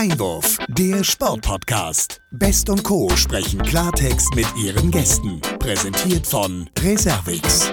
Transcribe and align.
Einwurf, 0.00 0.56
der 0.68 1.04
Sportpodcast. 1.04 2.22
Best 2.30 2.70
und 2.70 2.82
Co. 2.84 3.10
sprechen 3.16 3.60
Klartext 3.60 4.34
mit 4.34 4.46
ihren 4.56 4.90
Gästen. 4.90 5.42
Präsentiert 5.58 6.26
von 6.26 6.70
Reservix. 6.78 7.70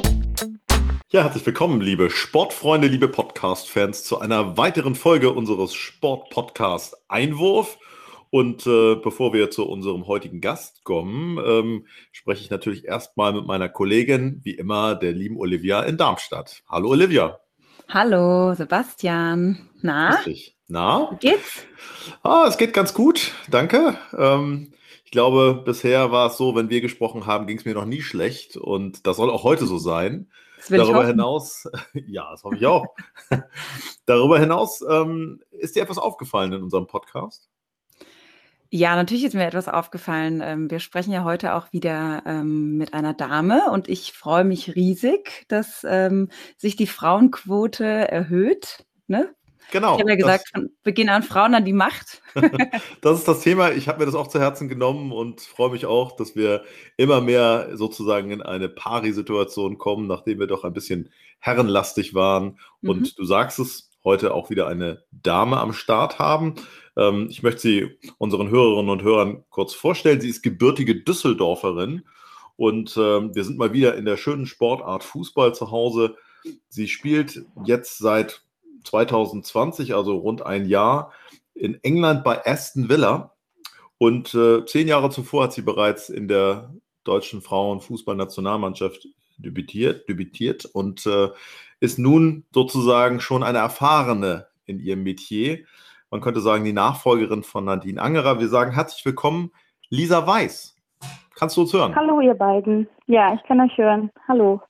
Ja, 1.09 1.23
herzlich 1.23 1.45
willkommen, 1.45 1.79
liebe 1.79 2.09
Sportfreunde, 2.09 2.89
liebe 2.89 3.07
Podcast-Fans, 3.07 4.03
zu 4.03 4.19
einer 4.19 4.57
weiteren 4.57 4.95
Folge 4.95 5.31
unseres 5.31 5.73
Sportpodcast 5.73 6.97
Einwurf. 7.07 7.77
Und 8.29 8.67
äh, 8.67 8.95
bevor 8.95 9.31
wir 9.31 9.49
zu 9.49 9.65
unserem 9.65 10.05
heutigen 10.05 10.41
Gast 10.41 10.83
kommen, 10.83 11.37
ähm, 11.37 11.87
spreche 12.11 12.41
ich 12.41 12.49
natürlich 12.49 12.83
erstmal 12.83 13.31
mit 13.31 13.47
meiner 13.47 13.69
Kollegin, 13.69 14.41
wie 14.43 14.55
immer, 14.55 14.95
der 14.95 15.13
lieben 15.13 15.37
Olivia 15.37 15.81
in 15.83 15.95
Darmstadt. 15.95 16.61
Hallo 16.67 16.89
Olivia. 16.89 17.39
Hallo 17.87 18.53
Sebastian. 18.53 19.69
Na? 19.81 20.09
Richtig. 20.09 20.56
Na? 20.67 21.09
Wie 21.11 21.29
geht's? 21.29 21.65
Ah, 22.23 22.45
es 22.47 22.57
geht 22.57 22.73
ganz 22.73 22.93
gut, 22.93 23.33
danke. 23.49 23.97
Ähm, 24.17 24.73
ich 25.05 25.11
glaube, 25.11 25.61
bisher 25.63 26.11
war 26.11 26.27
es 26.27 26.37
so, 26.37 26.55
wenn 26.55 26.69
wir 26.69 26.81
gesprochen 26.81 27.25
haben, 27.25 27.47
ging 27.47 27.57
es 27.57 27.63
mir 27.63 27.73
noch 27.73 27.85
nie 27.85 28.01
schlecht 28.01 28.57
und 28.57 29.07
das 29.07 29.15
soll 29.15 29.29
auch 29.29 29.43
heute 29.43 29.65
so 29.65 29.77
sein. 29.77 30.29
Darüber 30.69 31.07
hinaus, 31.07 31.69
ja, 31.93 32.29
das 32.31 32.43
hoffe 32.43 32.57
ich 32.57 32.65
auch. 32.65 32.85
Darüber 34.05 34.39
hinaus 34.39 34.83
ähm, 34.89 35.41
ist 35.51 35.77
dir 35.77 35.83
etwas 35.83 35.97
aufgefallen 35.97 36.51
in 36.51 36.63
unserem 36.63 36.87
Podcast? 36.87 37.49
Ja, 38.69 38.97
natürlich 38.97 39.23
ist 39.23 39.33
mir 39.33 39.45
etwas 39.45 39.69
aufgefallen. 39.69 40.41
Ähm, 40.43 40.69
wir 40.69 40.79
sprechen 40.79 41.13
ja 41.13 41.23
heute 41.23 41.53
auch 41.53 41.71
wieder 41.71 42.23
ähm, 42.25 42.75
mit 42.77 42.93
einer 42.93 43.13
Dame 43.13 43.71
und 43.71 43.87
ich 43.87 44.11
freue 44.11 44.43
mich 44.43 44.75
riesig, 44.75 45.45
dass 45.47 45.85
ähm, 45.87 46.27
sich 46.57 46.75
die 46.75 46.87
Frauenquote 46.87 47.85
erhöht. 47.85 48.85
Ne? 49.07 49.33
Genau. 49.71 49.95
Ich 49.95 49.99
habe 49.99 50.11
ja 50.11 50.15
gesagt, 50.15 50.49
von 50.53 50.69
Beginn 50.83 51.09
an 51.09 51.23
Frauen 51.23 51.53
an 51.53 51.65
die 51.65 51.73
Macht. 51.73 52.21
das 53.01 53.19
ist 53.19 53.27
das 53.27 53.41
Thema. 53.41 53.71
Ich 53.71 53.87
habe 53.87 53.99
mir 53.99 54.05
das 54.05 54.15
auch 54.15 54.27
zu 54.27 54.39
Herzen 54.39 54.69
genommen 54.69 55.11
und 55.11 55.41
freue 55.41 55.71
mich 55.71 55.85
auch, 55.85 56.15
dass 56.15 56.35
wir 56.35 56.63
immer 56.95 57.21
mehr 57.21 57.75
sozusagen 57.75 58.31
in 58.31 58.41
eine 58.41 58.69
Pari-Situation 58.69 59.77
kommen, 59.77 60.07
nachdem 60.07 60.39
wir 60.39 60.47
doch 60.47 60.63
ein 60.63 60.73
bisschen 60.73 61.09
herrenlastig 61.39 62.13
waren. 62.13 62.59
Mhm. 62.81 62.89
Und 62.89 63.19
du 63.19 63.25
sagst 63.25 63.59
es, 63.59 63.91
heute 64.03 64.33
auch 64.33 64.49
wieder 64.49 64.67
eine 64.67 65.03
Dame 65.11 65.59
am 65.59 65.73
Start 65.73 66.17
haben. 66.17 66.55
Ähm, 66.95 67.27
ich 67.29 67.43
möchte 67.43 67.61
sie 67.61 67.99
unseren 68.17 68.49
Hörerinnen 68.49 68.89
und 68.89 69.03
Hörern 69.03 69.43
kurz 69.49 69.73
vorstellen. 69.73 70.21
Sie 70.21 70.29
ist 70.29 70.43
gebürtige 70.43 70.95
Düsseldorferin 70.95 72.03
und 72.55 72.95
ähm, 72.97 73.35
wir 73.35 73.43
sind 73.43 73.57
mal 73.57 73.73
wieder 73.73 73.95
in 73.95 74.05
der 74.05 74.17
schönen 74.17 74.45
Sportart 74.45 75.03
Fußball 75.03 75.53
zu 75.53 75.71
Hause. 75.71 76.15
Sie 76.69 76.87
spielt 76.87 77.43
jetzt 77.65 77.97
seit 77.97 78.43
2020, 78.87 79.93
also 79.93 80.15
rund 80.17 80.45
ein 80.45 80.65
Jahr, 80.65 81.11
in 81.53 81.81
England 81.83 82.23
bei 82.23 82.45
Aston 82.45 82.89
Villa. 82.89 83.33
Und 83.97 84.33
äh, 84.33 84.65
zehn 84.65 84.87
Jahre 84.87 85.09
zuvor 85.09 85.45
hat 85.45 85.53
sie 85.53 85.61
bereits 85.61 86.09
in 86.09 86.27
der 86.27 86.73
deutschen 87.03 87.41
Frauenfußballnationalmannschaft 87.41 89.07
debütiert, 89.37 90.07
debütiert 90.07 90.65
und 90.65 91.05
äh, 91.05 91.29
ist 91.79 91.99
nun 91.99 92.45
sozusagen 92.51 93.19
schon 93.19 93.43
eine 93.43 93.59
erfahrene 93.59 94.47
in 94.65 94.79
ihrem 94.79 95.03
Metier. 95.03 95.59
Man 96.09 96.21
könnte 96.21 96.41
sagen, 96.41 96.63
die 96.63 96.73
Nachfolgerin 96.73 97.43
von 97.43 97.65
Nadine 97.65 98.01
Angerer. 98.01 98.39
Wir 98.39 98.49
sagen 98.49 98.71
herzlich 98.71 99.05
willkommen, 99.05 99.51
Lisa 99.89 100.25
Weiß. 100.25 100.75
Kannst 101.35 101.57
du 101.57 101.61
uns 101.61 101.73
hören? 101.73 101.95
Hallo, 101.95 102.19
ihr 102.19 102.33
beiden. 102.33 102.87
Ja, 103.05 103.33
ich 103.33 103.43
kann 103.43 103.61
euch 103.61 103.77
hören. 103.77 104.09
Hallo. 104.27 104.61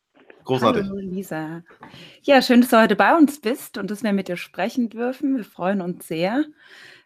Großartig. 0.48 0.86
Hallo 0.86 1.00
Lisa. 1.00 1.62
Ja, 2.22 2.42
schön, 2.42 2.62
dass 2.62 2.70
du 2.70 2.82
heute 2.82 2.96
bei 2.96 3.14
uns 3.18 3.42
bist 3.42 3.78
und 3.78 3.92
dass 3.92 4.02
wir 4.02 4.14
mit 4.14 4.30
dir 4.30 4.38
sprechen 4.38 4.88
dürfen. 4.88 5.36
Wir 5.36 5.44
freuen 5.44 5.82
uns 5.82 6.08
sehr. 6.08 6.46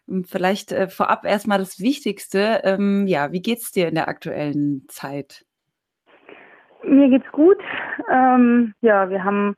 Ähm, 0.08 0.22
vielleicht 0.22 0.70
äh, 0.70 0.86
vorab 0.86 1.24
erstmal 1.24 1.58
das 1.58 1.80
Wichtigste. 1.80 2.60
Ähm, 2.62 3.08
ja, 3.08 3.32
wie 3.32 3.42
geht's 3.42 3.72
dir 3.72 3.88
in 3.88 3.96
der 3.96 4.06
aktuellen 4.06 4.84
Zeit? 4.86 5.44
Mir 6.84 7.08
geht's 7.08 7.30
gut. 7.32 7.58
Ähm, 8.12 8.74
ja, 8.80 9.10
wir 9.10 9.24
haben 9.24 9.56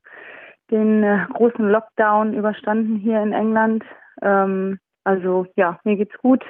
den 0.71 1.03
äh, 1.03 1.27
großen 1.35 1.69
Lockdown 1.69 2.33
überstanden 2.33 2.97
hier 2.97 3.23
in 3.23 3.35
England. 3.35 3.85
Ähm, 4.23 4.79
also 5.05 5.47
ja, 5.57 5.79
mir 5.85 5.97
geht's 5.97 6.17
gut. 6.23 6.43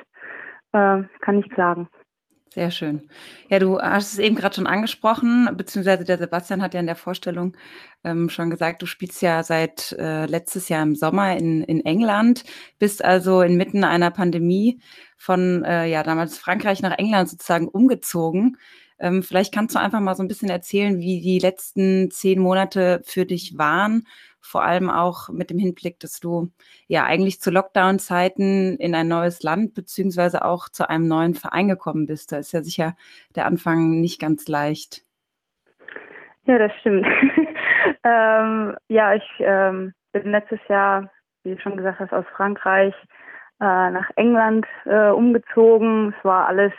Äh, 0.72 1.02
kann 1.20 1.40
ich 1.40 1.50
klagen. 1.50 1.88
Sehr 2.54 2.70
schön. 2.70 3.08
Ja, 3.48 3.58
du 3.58 3.80
hast 3.80 4.12
es 4.12 4.20
eben 4.20 4.36
gerade 4.36 4.54
schon 4.54 4.68
angesprochen, 4.68 5.48
beziehungsweise 5.56 6.04
der 6.04 6.18
Sebastian 6.18 6.62
hat 6.62 6.72
ja 6.72 6.78
in 6.78 6.86
der 6.86 6.94
Vorstellung 6.94 7.56
ähm, 8.04 8.28
schon 8.28 8.48
gesagt, 8.48 8.80
du 8.80 8.86
spielst 8.86 9.22
ja 9.22 9.42
seit 9.42 9.90
äh, 9.98 10.26
letztes 10.26 10.68
Jahr 10.68 10.84
im 10.84 10.94
Sommer 10.94 11.36
in, 11.36 11.64
in 11.64 11.84
England, 11.84 12.44
bist 12.78 13.04
also 13.04 13.42
inmitten 13.42 13.82
einer 13.82 14.12
Pandemie 14.12 14.78
von 15.16 15.64
äh, 15.64 15.86
ja 15.86 16.04
damals 16.04 16.38
Frankreich 16.38 16.80
nach 16.80 16.96
England 16.96 17.28
sozusagen 17.28 17.66
umgezogen. 17.66 18.56
Ähm, 19.00 19.24
vielleicht 19.24 19.52
kannst 19.52 19.74
du 19.74 19.80
einfach 19.80 19.98
mal 19.98 20.14
so 20.14 20.22
ein 20.22 20.28
bisschen 20.28 20.48
erzählen, 20.48 21.00
wie 21.00 21.20
die 21.20 21.40
letzten 21.40 22.12
zehn 22.12 22.38
Monate 22.38 23.00
für 23.04 23.26
dich 23.26 23.58
waren 23.58 24.06
vor 24.44 24.62
allem 24.62 24.90
auch 24.90 25.30
mit 25.30 25.50
dem 25.50 25.58
Hinblick, 25.58 25.98
dass 26.00 26.20
du 26.20 26.50
ja 26.86 27.04
eigentlich 27.04 27.40
zu 27.40 27.50
Lockdown-Zeiten 27.50 28.76
in 28.76 28.94
ein 28.94 29.08
neues 29.08 29.42
Land 29.42 29.74
beziehungsweise 29.74 30.44
auch 30.44 30.68
zu 30.68 30.88
einem 30.88 31.08
neuen 31.08 31.34
Verein 31.34 31.68
gekommen 31.68 32.06
bist. 32.06 32.30
Da 32.30 32.38
ist 32.38 32.52
ja 32.52 32.62
sicher 32.62 32.94
der 33.34 33.46
Anfang 33.46 34.00
nicht 34.00 34.20
ganz 34.20 34.46
leicht. 34.46 35.02
Ja, 36.44 36.58
das 36.58 36.72
stimmt. 36.80 37.06
ähm, 38.04 38.76
ja, 38.88 39.14
ich 39.14 39.28
ähm, 39.38 39.94
bin 40.12 40.30
letztes 40.30 40.60
Jahr, 40.68 41.10
wie 41.42 41.54
du 41.54 41.60
schon 41.60 41.76
gesagt 41.76 42.00
hast, 42.00 42.12
aus 42.12 42.26
Frankreich 42.36 42.94
äh, 43.60 43.90
nach 43.90 44.10
England 44.16 44.66
äh, 44.84 45.08
umgezogen. 45.08 46.14
Es 46.18 46.24
war 46.24 46.48
alles 46.48 46.72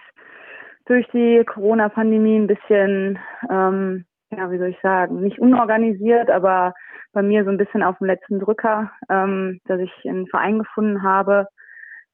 durch 0.85 1.07
die 1.13 1.43
Corona-Pandemie 1.45 2.37
ein 2.37 2.47
bisschen, 2.47 3.17
ähm, 3.49 4.05
ja, 4.31 4.51
wie 4.51 4.57
soll 4.57 4.69
ich 4.69 4.81
sagen, 4.81 5.21
nicht 5.21 5.39
unorganisiert, 5.39 6.29
aber 6.29 6.73
bei 7.13 7.21
mir 7.21 7.43
so 7.43 7.49
ein 7.49 7.57
bisschen 7.57 7.83
auf 7.83 7.97
dem 7.99 8.07
letzten 8.07 8.39
Drücker, 8.39 8.91
ähm, 9.09 9.59
dass 9.65 9.79
ich 9.79 9.91
einen 10.05 10.27
Verein 10.27 10.59
gefunden 10.59 11.03
habe. 11.03 11.47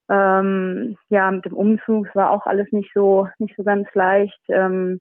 Ähm, 0.09 0.97
ja, 1.09 1.31
mit 1.31 1.45
dem 1.45 1.53
Umzug 1.53 2.13
war 2.15 2.31
auch 2.31 2.45
alles 2.45 2.71
nicht 2.71 2.91
so 2.93 3.27
nicht 3.39 3.55
so 3.55 3.63
ganz 3.63 3.87
leicht. 3.93 4.39
Ähm, 4.49 4.99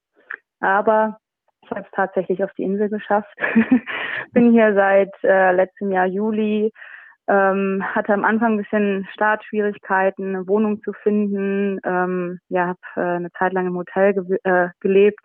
aber 0.61 1.19
ich 1.63 1.71
habe 1.71 1.83
es 1.83 1.91
tatsächlich 1.93 2.45
auf 2.45 2.53
die 2.55 2.63
Insel 2.63 2.89
geschafft. 2.89 3.35
Bin 4.33 4.53
hier 4.53 4.75
seit 4.75 5.13
äh, 5.25 5.53
letztem 5.53 5.91
Jahr 5.91 6.07
Juli. 6.07 6.73
Ähm, 7.29 7.85
hatte 7.95 8.13
am 8.13 8.25
Anfang 8.25 8.55
ein 8.55 8.63
bisschen 8.63 9.07
Startschwierigkeiten, 9.13 10.35
eine 10.35 10.49
Wohnung 10.49 10.81
zu 10.83 10.93
finden. 10.93 11.79
Ähm, 11.85 12.41
ja, 12.49 12.69
habe 12.69 12.79
äh, 12.97 13.17
eine 13.17 13.31
Zeit 13.33 13.53
lang 13.53 13.67
im 13.67 13.77
Hotel 13.77 14.15
ge 14.15 14.39
äh, 14.45 14.69
gelebt 14.81 15.25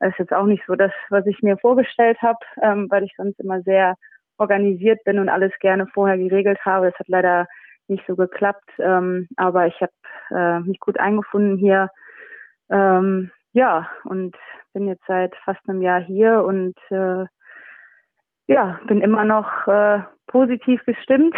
das 0.00 0.10
ist 0.10 0.18
jetzt 0.18 0.32
auch 0.32 0.46
nicht 0.46 0.64
so 0.66 0.74
das, 0.74 0.92
was 1.10 1.26
ich 1.26 1.42
mir 1.42 1.56
vorgestellt 1.58 2.18
habe, 2.22 2.38
ähm, 2.62 2.86
weil 2.90 3.04
ich 3.04 3.14
sonst 3.16 3.40
immer 3.40 3.62
sehr 3.62 3.94
organisiert 4.38 5.02
bin 5.04 5.18
und 5.18 5.28
alles 5.28 5.52
gerne 5.60 5.86
vorher 5.86 6.16
geregelt 6.16 6.58
habe. 6.64 6.90
Das 6.90 6.98
hat 6.98 7.08
leider 7.08 7.46
nicht 7.88 8.04
so 8.06 8.14
geklappt, 8.14 8.70
ähm, 8.78 9.28
aber 9.36 9.66
ich 9.66 9.80
habe 9.80 9.92
äh, 10.30 10.60
mich 10.60 10.78
gut 10.78 10.98
eingefunden 11.00 11.56
hier. 11.56 11.90
Ähm, 12.70 13.30
ja, 13.52 13.88
und 14.04 14.36
bin 14.72 14.86
jetzt 14.86 15.04
seit 15.08 15.34
fast 15.44 15.60
einem 15.68 15.82
Jahr 15.82 16.00
hier 16.00 16.44
und 16.44 16.76
äh, 16.90 17.24
ja, 18.46 18.78
bin 18.86 19.00
immer 19.00 19.24
noch 19.24 19.66
äh, 19.66 20.00
positiv 20.26 20.84
gestimmt, 20.84 21.34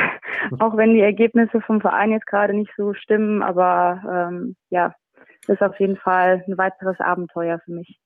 auch 0.58 0.76
wenn 0.76 0.94
die 0.94 1.00
Ergebnisse 1.00 1.60
vom 1.60 1.80
Verein 1.80 2.12
jetzt 2.12 2.26
gerade 2.26 2.52
nicht 2.52 2.72
so 2.76 2.94
stimmen. 2.94 3.42
Aber 3.42 4.02
ähm, 4.08 4.56
ja, 4.70 4.94
das 5.46 5.56
ist 5.56 5.62
auf 5.62 5.78
jeden 5.80 5.96
Fall 5.96 6.44
ein 6.46 6.58
weiteres 6.58 7.00
Abenteuer 7.00 7.60
für 7.64 7.72
mich. 7.72 7.98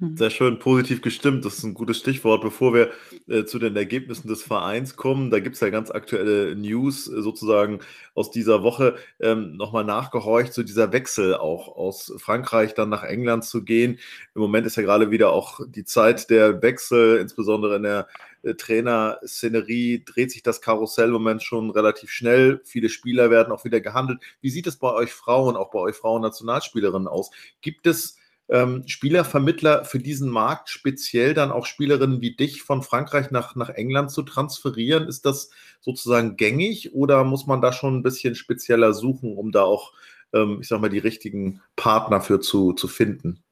Mhm. 0.00 0.16
Sehr 0.16 0.30
schön, 0.30 0.58
positiv 0.58 1.02
gestimmt. 1.02 1.44
Das 1.44 1.58
ist 1.58 1.64
ein 1.64 1.74
gutes 1.74 1.98
Stichwort. 1.98 2.40
Bevor 2.40 2.72
wir 2.72 2.90
äh, 3.28 3.44
zu 3.44 3.58
den 3.58 3.76
Ergebnissen 3.76 4.28
des 4.28 4.42
Vereins 4.42 4.96
kommen, 4.96 5.30
da 5.30 5.40
gibt 5.40 5.56
es 5.56 5.60
ja 5.60 5.68
ganz 5.68 5.90
aktuelle 5.90 6.56
News 6.56 7.06
äh, 7.06 7.20
sozusagen 7.20 7.80
aus 8.14 8.30
dieser 8.30 8.62
Woche. 8.62 8.96
Ähm, 9.20 9.56
Nochmal 9.56 9.84
nachgehorcht, 9.84 10.54
so 10.54 10.62
dieser 10.62 10.92
Wechsel 10.92 11.34
auch 11.34 11.76
aus 11.76 12.14
Frankreich 12.16 12.72
dann 12.74 12.88
nach 12.88 13.02
England 13.02 13.44
zu 13.44 13.62
gehen. 13.62 13.98
Im 14.34 14.40
Moment 14.40 14.66
ist 14.66 14.76
ja 14.76 14.82
gerade 14.82 15.10
wieder 15.10 15.32
auch 15.32 15.60
die 15.68 15.84
Zeit 15.84 16.30
der 16.30 16.62
Wechsel, 16.62 17.18
insbesondere 17.18 17.76
in 17.76 17.82
der 17.82 18.08
äh, 18.42 18.54
Trainerszenerie 18.54 20.02
dreht 20.06 20.30
sich 20.30 20.42
das 20.42 20.62
Karussell 20.62 21.08
im 21.08 21.12
Moment 21.12 21.42
schon 21.42 21.68
relativ 21.68 22.10
schnell. 22.10 22.62
Viele 22.64 22.88
Spieler 22.88 23.30
werden 23.30 23.52
auch 23.52 23.66
wieder 23.66 23.82
gehandelt. 23.82 24.20
Wie 24.40 24.48
sieht 24.48 24.66
es 24.66 24.76
bei 24.76 24.94
euch 24.94 25.12
Frauen, 25.12 25.56
auch 25.56 25.70
bei 25.70 25.78
euch 25.78 25.96
Frauen-Nationalspielerinnen 25.96 27.06
aus? 27.06 27.30
Gibt 27.60 27.86
es 27.86 28.16
ähm, 28.50 28.82
Spielervermittler 28.86 29.84
für 29.84 29.98
diesen 29.98 30.28
Markt 30.28 30.68
speziell 30.68 31.34
dann 31.34 31.52
auch 31.52 31.66
Spielerinnen 31.66 32.20
wie 32.20 32.34
dich 32.34 32.62
von 32.62 32.82
Frankreich 32.82 33.30
nach, 33.30 33.54
nach 33.54 33.70
England 33.70 34.10
zu 34.10 34.22
transferieren? 34.22 35.06
Ist 35.06 35.24
das 35.24 35.50
sozusagen 35.80 36.36
gängig 36.36 36.94
oder 36.94 37.24
muss 37.24 37.46
man 37.46 37.60
da 37.60 37.72
schon 37.72 37.96
ein 37.96 38.02
bisschen 38.02 38.34
spezieller 38.34 38.92
suchen, 38.92 39.36
um 39.36 39.52
da 39.52 39.62
auch, 39.62 39.92
ähm, 40.32 40.58
ich 40.60 40.68
sag 40.68 40.80
mal, 40.80 40.90
die 40.90 40.98
richtigen 40.98 41.62
Partner 41.76 42.20
für 42.20 42.40
zu, 42.40 42.72
zu 42.72 42.88
finden? 42.88 43.42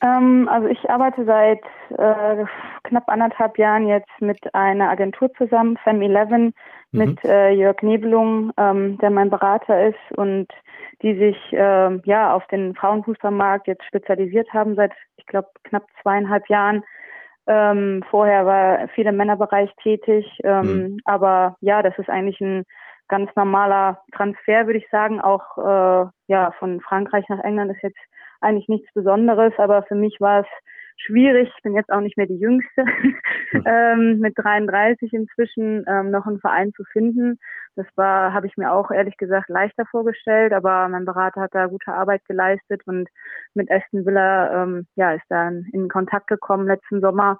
Ähm, 0.00 0.48
also 0.48 0.68
ich 0.68 0.90
arbeite 0.90 1.24
seit 1.24 1.62
äh, 1.98 2.44
knapp 2.88 3.08
anderthalb 3.08 3.58
Jahren 3.58 3.86
jetzt 3.86 4.10
mit 4.20 4.54
einer 4.54 4.90
Agentur 4.90 5.32
zusammen, 5.34 5.78
Fem11, 5.84 6.52
mit 6.92 7.22
mhm. 7.22 7.30
äh, 7.30 7.52
Jörg 7.52 7.82
Nebelung, 7.82 8.52
ähm, 8.56 8.98
der 8.98 9.10
mein 9.10 9.30
Berater 9.30 9.88
ist 9.88 10.16
und 10.16 10.48
die 11.02 11.16
sich 11.16 11.36
äh, 11.52 12.00
ja 12.04 12.34
auf 12.34 12.46
den 12.48 12.74
Frauenfußballmarkt 12.74 13.66
jetzt 13.66 13.84
spezialisiert 13.84 14.52
haben 14.52 14.74
seit, 14.74 14.92
ich 15.16 15.26
glaube, 15.26 15.48
knapp 15.64 15.84
zweieinhalb 16.02 16.48
Jahren. 16.48 16.82
Ähm, 17.46 18.04
vorher 18.10 18.44
war 18.46 18.88
viel 18.88 19.06
im 19.06 19.16
Männerbereich 19.16 19.70
tätig, 19.82 20.26
ähm, 20.44 20.62
mhm. 20.62 21.00
aber 21.04 21.56
ja, 21.60 21.82
das 21.82 21.98
ist 21.98 22.10
eigentlich 22.10 22.40
ein 22.40 22.64
ganz 23.08 23.30
normaler 23.36 24.02
Transfer, 24.12 24.66
würde 24.66 24.78
ich 24.78 24.88
sagen. 24.90 25.20
Auch 25.20 25.56
äh, 25.58 26.10
ja 26.26 26.52
von 26.58 26.80
Frankreich 26.80 27.26
nach 27.28 27.42
England 27.42 27.72
ist 27.72 27.82
jetzt 27.82 27.98
eigentlich 28.40 28.68
nichts 28.68 28.92
Besonderes, 28.94 29.52
aber 29.58 29.82
für 29.84 29.94
mich 29.94 30.20
war 30.20 30.40
es 30.40 30.46
schwierig. 30.98 31.50
Ich 31.56 31.62
bin 31.62 31.74
jetzt 31.74 31.90
auch 31.90 32.00
nicht 32.00 32.16
mehr 32.16 32.26
die 32.26 32.38
Jüngste, 32.38 32.84
hm. 33.50 33.64
ähm, 33.66 34.18
mit 34.18 34.34
33 34.36 35.12
inzwischen 35.12 35.84
ähm, 35.88 36.10
noch 36.10 36.26
einen 36.26 36.40
Verein 36.40 36.72
zu 36.74 36.84
finden. 36.92 37.38
Das 37.76 37.86
war, 37.94 38.32
habe 38.32 38.46
ich 38.46 38.56
mir 38.56 38.72
auch 38.72 38.90
ehrlich 38.90 39.16
gesagt 39.16 39.48
leichter 39.48 39.86
vorgestellt, 39.86 40.52
aber 40.52 40.88
mein 40.88 41.04
Berater 41.04 41.42
hat 41.42 41.54
da 41.54 41.66
gute 41.66 41.92
Arbeit 41.92 42.24
geleistet 42.24 42.82
und 42.86 43.08
mit 43.54 43.70
Aston 43.70 44.04
Villa 44.04 44.62
ähm, 44.62 44.86
ja 44.96 45.12
ist 45.12 45.26
dann 45.28 45.66
in 45.72 45.88
Kontakt 45.88 46.26
gekommen 46.26 46.66
letzten 46.66 47.00
Sommer, 47.00 47.38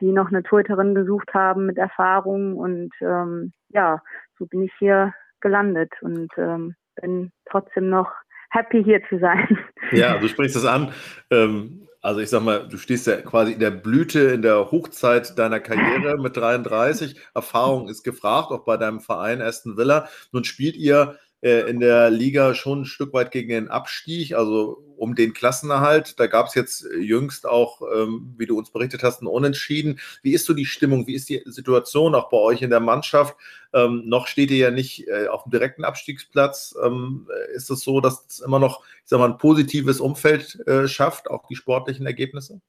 die 0.00 0.12
noch 0.12 0.28
eine 0.28 0.42
Torhüterin 0.42 0.94
gesucht 0.94 1.34
haben 1.34 1.66
mit 1.66 1.76
Erfahrung 1.76 2.56
und 2.56 2.90
ähm, 3.00 3.52
ja, 3.70 4.00
so 4.38 4.46
bin 4.46 4.62
ich 4.62 4.72
hier 4.78 5.12
gelandet 5.40 5.92
und 6.02 6.30
ähm, 6.38 6.76
bin 7.00 7.32
trotzdem 7.50 7.88
noch 7.88 8.12
happy 8.50 8.84
hier 8.84 9.02
zu 9.08 9.18
sein. 9.18 9.58
Ja, 9.92 10.18
du 10.18 10.28
sprichst 10.28 10.56
es 10.56 10.66
an. 10.66 10.92
Ähm, 11.30 11.88
also 12.00 12.20
ich 12.20 12.30
sag 12.30 12.42
mal, 12.42 12.66
du 12.68 12.78
stehst 12.78 13.06
ja 13.06 13.20
quasi 13.20 13.52
in 13.52 13.60
der 13.60 13.70
Blüte, 13.70 14.20
in 14.20 14.42
der 14.42 14.70
Hochzeit 14.70 15.38
deiner 15.38 15.60
Karriere 15.60 16.18
mit 16.18 16.36
33. 16.36 17.20
Erfahrung 17.34 17.88
ist 17.88 18.04
gefragt, 18.04 18.50
auch 18.50 18.64
bei 18.64 18.76
deinem 18.76 19.00
Verein 19.00 19.42
Aston 19.42 19.76
Villa. 19.76 20.08
Nun 20.32 20.44
spielt 20.44 20.76
ihr 20.76 21.18
in 21.42 21.80
der 21.80 22.10
Liga 22.10 22.54
schon 22.54 22.82
ein 22.82 22.84
Stück 22.84 23.14
weit 23.14 23.30
gegen 23.30 23.48
den 23.48 23.68
Abstieg, 23.68 24.34
also 24.34 24.84
um 25.00 25.14
den 25.14 25.32
Klassenerhalt. 25.32 26.20
Da 26.20 26.26
gab 26.26 26.46
es 26.48 26.54
jetzt 26.54 26.86
jüngst 27.00 27.48
auch, 27.48 27.80
ähm, 27.94 28.34
wie 28.36 28.46
du 28.46 28.58
uns 28.58 28.70
berichtet 28.70 29.02
hast, 29.02 29.22
ein 29.22 29.26
Unentschieden. 29.26 29.98
Wie 30.22 30.34
ist 30.34 30.44
so 30.44 30.52
die 30.52 30.66
Stimmung? 30.66 31.06
Wie 31.06 31.14
ist 31.14 31.30
die 31.30 31.42
Situation 31.46 32.14
auch 32.14 32.28
bei 32.28 32.36
euch 32.36 32.60
in 32.60 32.68
der 32.68 32.80
Mannschaft? 32.80 33.34
Ähm, 33.72 34.02
noch 34.04 34.26
steht 34.26 34.50
ihr 34.50 34.58
ja 34.58 34.70
nicht 34.70 35.08
äh, 35.08 35.28
auf 35.28 35.44
dem 35.44 35.52
direkten 35.52 35.84
Abstiegsplatz. 35.84 36.76
Ähm, 36.84 37.26
ist 37.54 37.70
es 37.70 37.80
so, 37.80 38.00
dass 38.00 38.26
es 38.28 38.40
immer 38.40 38.58
noch, 38.58 38.84
ich 38.84 39.08
sag 39.08 39.18
mal, 39.18 39.30
ein 39.30 39.38
positives 39.38 40.00
Umfeld 40.00 40.60
äh, 40.66 40.86
schafft, 40.86 41.30
auch 41.30 41.46
die 41.46 41.56
sportlichen 41.56 42.04
Ergebnisse? 42.04 42.60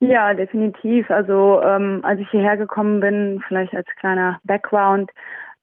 Ja, 0.00 0.32
definitiv. 0.32 1.10
Also 1.10 1.60
ähm, 1.62 2.00
als 2.04 2.20
ich 2.20 2.30
hierher 2.30 2.56
gekommen 2.56 3.00
bin, 3.00 3.42
vielleicht 3.48 3.74
als 3.74 3.88
kleiner 3.98 4.38
Background, 4.44 5.10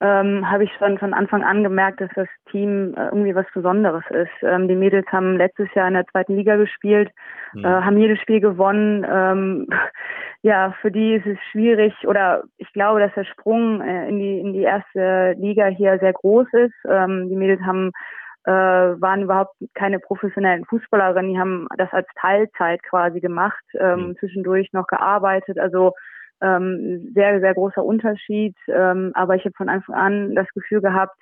ähm, 0.01 0.49
habe 0.49 0.65
ich 0.65 0.71
schon 0.77 0.97
von 0.97 1.13
Anfang 1.13 1.43
an 1.43 1.63
gemerkt, 1.63 2.01
dass 2.01 2.09
das 2.15 2.27
Team 2.51 2.93
äh, 2.95 3.05
irgendwie 3.05 3.33
was 3.33 3.45
Besonderes 3.53 4.03
ist. 4.09 4.31
Ähm, 4.41 4.67
die 4.67 4.75
Mädels 4.75 5.07
haben 5.07 5.37
letztes 5.37 5.73
Jahr 5.73 5.87
in 5.87 5.93
der 5.93 6.05
zweiten 6.07 6.35
Liga 6.35 6.57
gespielt, 6.57 7.09
mhm. 7.53 7.63
äh, 7.63 7.67
haben 7.67 7.97
jedes 7.97 8.19
Spiel 8.19 8.41
gewonnen. 8.41 9.05
Ähm, 9.09 9.67
ja, 10.41 10.75
für 10.81 10.91
die 10.91 11.15
ist 11.15 11.25
es 11.25 11.37
schwierig 11.51 11.93
oder 12.05 12.43
ich 12.57 12.71
glaube, 12.73 12.99
dass 12.99 13.13
der 13.13 13.23
Sprung 13.23 13.81
äh, 13.81 14.09
in 14.09 14.19
die 14.19 14.39
in 14.39 14.53
die 14.53 14.63
erste 14.63 15.33
Liga 15.37 15.67
hier 15.67 15.97
sehr 15.99 16.13
groß 16.13 16.47
ist. 16.53 16.75
Ähm, 16.89 17.29
die 17.29 17.35
Mädels 17.37 17.61
haben 17.61 17.91
äh, 18.45 18.51
waren 18.51 19.23
überhaupt 19.23 19.55
keine 19.73 19.99
professionellen 19.99 20.65
Fußballerinnen, 20.65 21.31
die 21.31 21.39
haben 21.39 21.67
das 21.77 21.91
als 21.91 22.07
Teilzeit 22.19 22.83
quasi 22.83 23.19
gemacht, 23.19 23.63
ähm, 23.79 24.09
mhm. 24.09 24.17
zwischendurch 24.17 24.71
noch 24.73 24.87
gearbeitet. 24.87 25.57
Also 25.57 25.93
ähm, 26.41 27.11
sehr, 27.13 27.39
sehr 27.39 27.53
großer 27.53 27.83
Unterschied. 27.83 28.55
Ähm, 28.67 29.11
aber 29.13 29.35
ich 29.35 29.45
habe 29.45 29.55
von 29.55 29.69
Anfang 29.69 29.95
an 29.95 30.35
das 30.35 30.47
Gefühl 30.53 30.81
gehabt, 30.81 31.17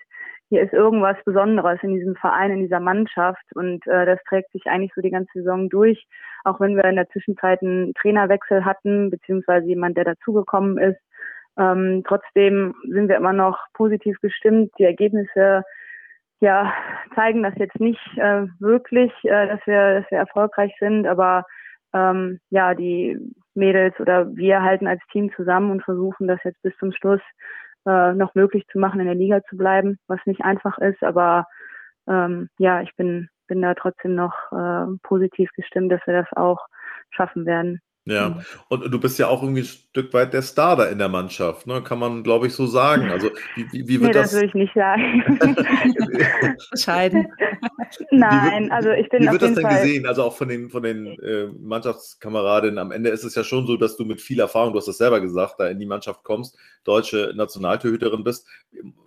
hier 0.49 0.61
ist 0.61 0.73
irgendwas 0.73 1.17
Besonderes 1.25 1.79
in 1.81 1.95
diesem 1.95 2.15
Verein, 2.15 2.51
in 2.51 2.59
dieser 2.59 2.79
Mannschaft 2.79 3.43
und 3.55 3.87
äh, 3.87 4.05
das 4.05 4.19
trägt 4.29 4.51
sich 4.51 4.67
eigentlich 4.67 4.91
so 4.93 5.01
die 5.01 5.09
ganze 5.09 5.31
Saison 5.33 5.67
durch, 5.67 6.05
auch 6.43 6.59
wenn 6.59 6.75
wir 6.75 6.83
in 6.85 6.95
der 6.95 7.09
Zwischenzeit 7.09 7.61
einen 7.63 7.93
Trainerwechsel 7.95 8.63
hatten, 8.63 9.09
beziehungsweise 9.09 9.65
jemand, 9.65 9.97
der 9.97 10.05
dazugekommen 10.05 10.77
ist. 10.77 10.99
Ähm, 11.57 12.03
trotzdem 12.07 12.75
sind 12.87 13.09
wir 13.09 13.17
immer 13.17 13.33
noch 13.33 13.57
positiv 13.73 14.19
gestimmt. 14.21 14.71
Die 14.77 14.83
Ergebnisse 14.83 15.63
ja, 16.39 16.71
zeigen 17.15 17.41
das 17.41 17.53
jetzt 17.57 17.79
nicht 17.79 18.01
äh, 18.17 18.45
wirklich, 18.59 19.11
äh, 19.23 19.47
dass 19.47 19.65
wir, 19.65 20.01
dass 20.01 20.11
wir 20.11 20.17
erfolgreich 20.19 20.75
sind, 20.79 21.07
aber 21.07 21.45
ähm, 21.93 22.39
ja, 22.49 22.75
die 22.75 23.17
Mädels 23.55 23.99
oder 23.99 24.35
wir 24.35 24.61
halten 24.61 24.87
als 24.87 25.01
Team 25.11 25.31
zusammen 25.35 25.71
und 25.71 25.83
versuchen 25.83 26.27
das 26.27 26.39
jetzt 26.43 26.61
bis 26.61 26.75
zum 26.77 26.91
Schluss 26.91 27.21
äh, 27.85 28.13
noch 28.13 28.35
möglich 28.35 28.65
zu 28.71 28.79
machen, 28.79 28.99
in 28.99 29.05
der 29.05 29.15
Liga 29.15 29.43
zu 29.49 29.57
bleiben, 29.57 29.99
was 30.07 30.19
nicht 30.25 30.41
einfach 30.41 30.77
ist, 30.77 31.03
aber 31.03 31.47
ähm, 32.07 32.49
ja, 32.57 32.81
ich 32.81 32.95
bin, 32.95 33.29
bin 33.47 33.61
da 33.61 33.73
trotzdem 33.73 34.15
noch 34.15 34.33
äh, 34.51 34.97
positiv 35.03 35.49
gestimmt, 35.55 35.91
dass 35.91 36.05
wir 36.05 36.21
das 36.21 36.31
auch 36.37 36.65
schaffen 37.11 37.45
werden. 37.45 37.81
Ja, 38.05 38.29
mhm. 38.29 38.41
und 38.67 38.91
du 38.91 38.99
bist 38.99 39.17
ja 39.17 39.27
auch 39.27 39.41
irgendwie 39.41 39.61
ein 39.61 39.65
Stück 39.65 40.13
weit 40.13 40.33
der 40.33 40.41
Star 40.41 40.75
da 40.75 40.85
in 40.85 40.97
der 40.97 41.07
Mannschaft, 41.07 41.67
ne? 41.67 41.81
Kann 41.81 41.99
man, 41.99 42.21
glaube 42.21 42.47
ich, 42.47 42.53
so 42.53 42.67
sagen. 42.67 43.09
Also 43.09 43.29
wie, 43.55 43.71
wie, 43.71 43.87
wie 43.87 44.01
wird 44.01 44.09
nee, 44.09 44.11
das? 44.11 44.31
das 44.31 44.33
würde 44.33 44.47
ich 44.47 44.53
nicht 44.55 44.73
sagen. 44.73 45.23
Entscheiden. 46.71 47.27
Nein, 48.11 48.71
also 48.73 48.91
ich 48.91 49.07
bin 49.07 49.23
Wie 49.23 49.31
wird 49.31 49.41
das 49.41 49.53
denn 49.53 49.63
Fall 49.63 49.81
gesehen? 49.81 50.05
Also 50.05 50.23
auch 50.23 50.35
von 50.35 50.49
den, 50.49 50.69
von 50.69 50.83
den 50.83 51.17
äh, 51.19 51.47
Mannschaftskameradinnen. 51.57 52.77
Am 52.77 52.91
Ende 52.91 53.09
ist 53.09 53.23
es 53.23 53.35
ja 53.35 53.43
schon 53.45 53.65
so, 53.67 53.77
dass 53.77 53.95
du 53.95 54.03
mit 54.03 54.19
viel 54.19 54.41
Erfahrung, 54.41 54.73
du 54.73 54.79
hast 54.79 54.87
das 54.89 54.97
selber 54.97 55.21
gesagt, 55.21 55.55
da 55.59 55.67
in 55.67 55.79
die 55.79 55.85
Mannschaft 55.85 56.25
kommst, 56.25 56.57
deutsche 56.83 57.31
Nationaltorhüterin 57.35 58.25
bist. 58.25 58.45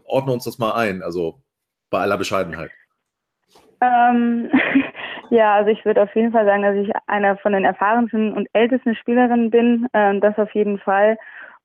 Ordne 0.05 0.33
uns 0.33 0.45
das 0.45 0.57
mal 0.57 0.73
ein, 0.73 1.03
also 1.03 1.43
bei 1.91 1.99
aller 1.99 2.17
Bescheidenheit. 2.17 2.71
Ähm, 3.83 4.51
ja, 5.31 5.55
also 5.55 5.71
ich 5.71 5.85
würde 5.85 6.03
auf 6.03 6.15
jeden 6.15 6.33
Fall 6.33 6.45
sagen, 6.45 6.63
dass 6.63 6.77
ich 6.77 6.91
einer 7.07 7.37
von 7.37 7.53
den 7.53 7.65
erfahrensten 7.65 8.33
und 8.33 8.49
ältesten 8.53 8.95
Spielerinnen 8.95 9.51
bin. 9.51 9.87
Ähm, 9.93 10.21
das 10.21 10.39
auf 10.39 10.53
jeden 10.55 10.79
Fall. 10.79 11.19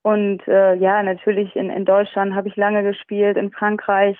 Und 0.03 0.47
äh, 0.47 0.75
ja, 0.75 1.03
natürlich 1.03 1.55
in, 1.55 1.69
in 1.69 1.85
Deutschland 1.85 2.33
habe 2.33 2.47
ich 2.47 2.55
lange 2.55 2.83
gespielt, 2.83 3.37
in 3.37 3.51
Frankreich 3.51 4.17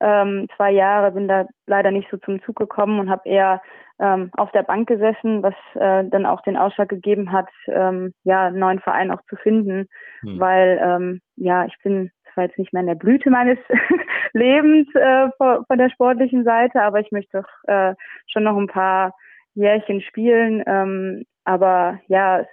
ähm, 0.00 0.46
zwei 0.56 0.70
Jahre, 0.70 1.12
bin 1.12 1.28
da 1.28 1.46
leider 1.66 1.90
nicht 1.90 2.08
so 2.10 2.16
zum 2.18 2.42
Zug 2.42 2.56
gekommen 2.56 3.00
und 3.00 3.10
habe 3.10 3.28
eher 3.28 3.60
ähm, 4.00 4.30
auf 4.36 4.52
der 4.52 4.62
Bank 4.62 4.88
gesessen, 4.88 5.42
was 5.42 5.54
äh, 5.74 6.08
dann 6.08 6.24
auch 6.24 6.40
den 6.42 6.56
Ausschlag 6.56 6.88
gegeben 6.88 7.32
hat, 7.32 7.48
ähm, 7.66 8.12
ja, 8.22 8.46
einen 8.46 8.60
neuen 8.60 8.78
Verein 8.78 9.10
auch 9.10 9.22
zu 9.28 9.36
finden, 9.36 9.88
hm. 10.20 10.38
weil 10.38 10.80
ähm, 10.82 11.20
ja, 11.36 11.64
ich 11.64 11.76
bin 11.82 12.10
zwar 12.32 12.44
jetzt 12.44 12.58
nicht 12.58 12.72
mehr 12.72 12.80
in 12.80 12.88
der 12.88 12.94
Blüte 12.94 13.30
meines 13.30 13.58
Lebens 14.32 14.88
äh, 14.94 15.28
von, 15.36 15.64
von, 15.66 15.78
der 15.78 15.90
sportlichen 15.90 16.44
Seite, 16.44 16.82
aber 16.82 17.00
ich 17.00 17.10
möchte 17.12 17.42
doch 17.42 17.72
äh, 17.72 17.94
schon 18.26 18.44
noch 18.44 18.56
ein 18.56 18.66
paar 18.66 19.14
Jährchen 19.54 20.00
spielen. 20.00 20.62
Ähm, 20.66 21.24
aber 21.44 22.00
ja, 22.08 22.40
es, 22.40 22.48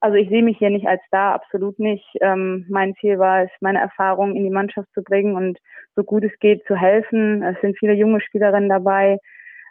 also 0.00 0.16
ich 0.16 0.28
sehe 0.28 0.42
mich 0.42 0.58
hier 0.58 0.70
nicht 0.70 0.86
als 0.86 1.02
Star, 1.06 1.34
absolut 1.34 1.78
nicht. 1.78 2.06
Ähm, 2.20 2.66
mein 2.68 2.94
Ziel 2.96 3.18
war 3.18 3.42
es, 3.42 3.50
meine 3.60 3.80
Erfahrungen 3.80 4.36
in 4.36 4.44
die 4.44 4.50
Mannschaft 4.50 4.88
zu 4.94 5.02
bringen 5.02 5.36
und 5.36 5.58
so 5.94 6.04
gut 6.04 6.24
es 6.24 6.38
geht 6.38 6.64
zu 6.66 6.76
helfen. 6.76 7.42
Es 7.42 7.60
sind 7.60 7.78
viele 7.78 7.94
junge 7.94 8.20
Spielerinnen 8.20 8.68
dabei. 8.68 9.18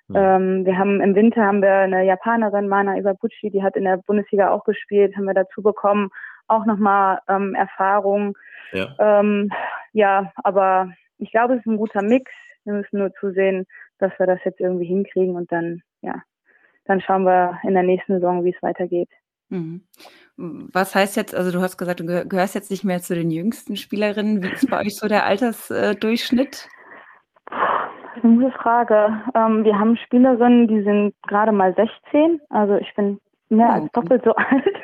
Mhm. 0.08 0.16
Ähm, 0.16 0.66
wir 0.66 0.78
haben 0.78 1.02
im 1.02 1.16
Winter 1.16 1.44
haben 1.44 1.62
wir 1.62 1.74
eine 1.74 2.06
Japanerin, 2.06 2.68
Mana 2.68 2.98
Iwabuchi, 2.98 3.50
die 3.50 3.64
hat 3.64 3.76
in 3.76 3.86
der 3.86 3.98
Bundesliga 3.98 4.52
auch 4.52 4.64
gespielt, 4.64 5.16
haben 5.16 5.26
wir 5.26 5.34
dazu 5.34 5.62
bekommen. 5.62 6.10
Auch 6.48 6.66
nochmal 6.66 7.20
ähm, 7.28 7.56
Erfahrung. 7.56 8.38
Ja. 8.72 8.96
Ähm, 9.00 9.52
ja, 9.94 10.32
aber 10.44 10.92
ich 11.18 11.32
glaube, 11.32 11.54
es 11.54 11.60
ist 11.60 11.68
ein 11.68 11.78
guter 11.78 12.02
Mix. 12.02 12.32
Wir 12.66 12.74
müssen 12.74 13.00
nur 13.00 13.14
zusehen, 13.14 13.66
dass 14.00 14.12
wir 14.18 14.28
das 14.28 14.40
jetzt 14.44 14.60
irgendwie 14.60 14.86
hinkriegen 14.86 15.36
und 15.36 15.52
dann, 15.52 15.82
ja, 16.02 16.22
dann 16.86 17.02
schauen 17.02 17.24
wir 17.24 17.60
in 17.64 17.74
der 17.74 17.84
nächsten 17.84 18.14
Saison, 18.14 18.44
wie 18.44 18.54
es 18.56 18.64
weitergeht. 18.64 19.10
Mhm. 19.50 19.84
Was 20.38 20.96
heißt 20.96 21.16
jetzt, 21.16 21.34
also 21.34 21.52
du 21.52 21.62
hast 21.62 21.78
gesagt, 21.78 22.02
du 22.02 22.06
gehörst 22.28 22.56
jetzt 22.56 22.72
nicht 22.72 22.84
mehr 22.84 23.00
zu 23.00 23.16
den 23.16 23.32
jüngsten 23.32 23.78
Spielerinnen. 23.78 24.44
Wie 24.44 24.52
ist 24.52 24.70
bei 24.70 24.82
euch 24.82 24.98
so 24.98 25.08
der 25.08 25.26
Altersdurchschnitt? 25.26 26.68
Das 27.50 28.18
ist 28.18 28.24
eine 28.24 28.36
gute 28.36 28.52
Frage. 28.58 29.22
Ähm, 29.34 29.64
wir 29.64 29.80
haben 29.80 29.96
Spielerinnen, 29.98 30.68
die 30.68 30.84
sind 30.84 31.14
gerade 31.28 31.52
mal 31.52 31.74
16. 31.76 32.42
Also 32.50 32.76
ich 32.76 32.94
bin 32.96 33.20
mehr 33.50 33.70
als 33.70 33.92
doppelt 33.92 34.24
so 34.24 34.34
alt. 34.36 34.76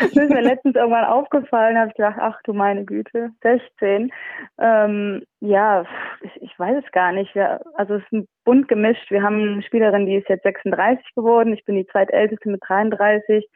das 0.00 0.12
ist 0.12 0.30
mir 0.30 0.42
letztens 0.42 0.76
irgendwann 0.76 1.04
aufgefallen, 1.04 1.78
habe 1.78 1.88
ich 1.88 1.96
gedacht, 1.96 2.18
ach 2.20 2.40
du 2.44 2.52
meine 2.52 2.84
Güte, 2.84 3.30
16. 3.42 4.12
Ähm, 4.58 5.22
ja, 5.40 5.84
ich, 6.22 6.42
ich, 6.42 6.58
weiß 6.58 6.82
es 6.84 6.92
gar 6.92 7.12
nicht. 7.12 7.34
Wir, 7.34 7.60
also 7.74 7.94
es 7.94 8.02
ist 8.10 8.26
bunt 8.44 8.68
gemischt. 8.68 9.10
Wir 9.10 9.22
haben 9.22 9.40
eine 9.40 9.62
Spielerin, 9.62 10.06
die 10.06 10.16
ist 10.16 10.28
jetzt 10.28 10.42
36 10.42 11.14
geworden. 11.14 11.52
Ich 11.52 11.64
bin 11.64 11.76
die 11.76 11.86
zweitälteste 11.86 12.48
mit 12.50 12.62
33. 12.66 13.48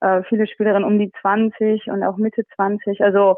Äh, 0.00 0.22
viele 0.28 0.46
Spielerinnen 0.46 0.84
um 0.84 0.98
die 0.98 1.12
20 1.20 1.88
und 1.88 2.02
auch 2.02 2.16
Mitte 2.16 2.44
20. 2.56 3.02
Also 3.02 3.36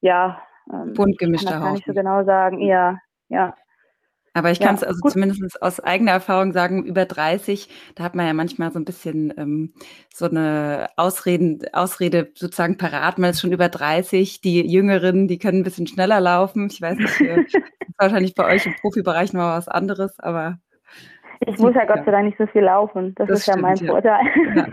ja, 0.00 0.42
ähm, 0.72 0.94
bunt 0.94 1.18
gemischt. 1.18 1.44
Ich 1.44 1.50
kann 1.50 1.60
das 1.60 1.64
gar 1.64 1.72
nicht 1.72 1.86
so 1.86 1.94
genau 1.94 2.24
sagen. 2.24 2.60
Ja, 2.60 2.98
ja. 3.28 3.54
Aber 4.34 4.50
ich 4.50 4.60
kann 4.60 4.74
es 4.74 4.82
also 4.82 5.00
gut. 5.00 5.12
zumindest 5.12 5.62
aus 5.62 5.78
eigener 5.80 6.12
Erfahrung 6.12 6.52
sagen, 6.52 6.84
über 6.84 7.04
30, 7.04 7.68
da 7.94 8.04
hat 8.04 8.14
man 8.14 8.26
ja 8.26 8.32
manchmal 8.32 8.72
so 8.72 8.78
ein 8.78 8.84
bisschen 8.86 9.32
ähm, 9.36 9.74
so 10.12 10.24
eine 10.24 10.88
Ausreden, 10.96 11.60
Ausrede 11.72 12.30
sozusagen 12.34 12.78
parat. 12.78 13.18
Man 13.18 13.30
ist 13.30 13.40
schon 13.40 13.52
über 13.52 13.68
30. 13.68 14.40
Die 14.40 14.66
Jüngeren, 14.66 15.28
die 15.28 15.38
können 15.38 15.60
ein 15.60 15.64
bisschen 15.64 15.86
schneller 15.86 16.20
laufen. 16.20 16.68
Ich 16.70 16.80
weiß 16.80 16.96
nicht, 16.96 17.20
äh, 17.20 17.44
wahrscheinlich 17.98 18.34
bei 18.34 18.46
euch 18.46 18.64
im 18.64 18.74
Profibereich 18.74 19.34
noch 19.34 19.42
was 19.42 19.68
anderes, 19.68 20.18
aber. 20.18 20.58
Ich 21.40 21.58
muss 21.58 21.74
ja 21.74 21.84
Gott 21.86 22.04
sei 22.06 22.10
Dank 22.10 22.24
nicht 22.24 22.38
so 22.38 22.46
viel 22.46 22.62
laufen. 22.62 23.14
Das, 23.16 23.28
das 23.28 23.38
ist 23.40 23.44
stimmt, 23.44 23.58
ja 23.58 23.62
mein 23.62 23.76
Vorteil. 23.76 24.20
Ja. 24.56 24.66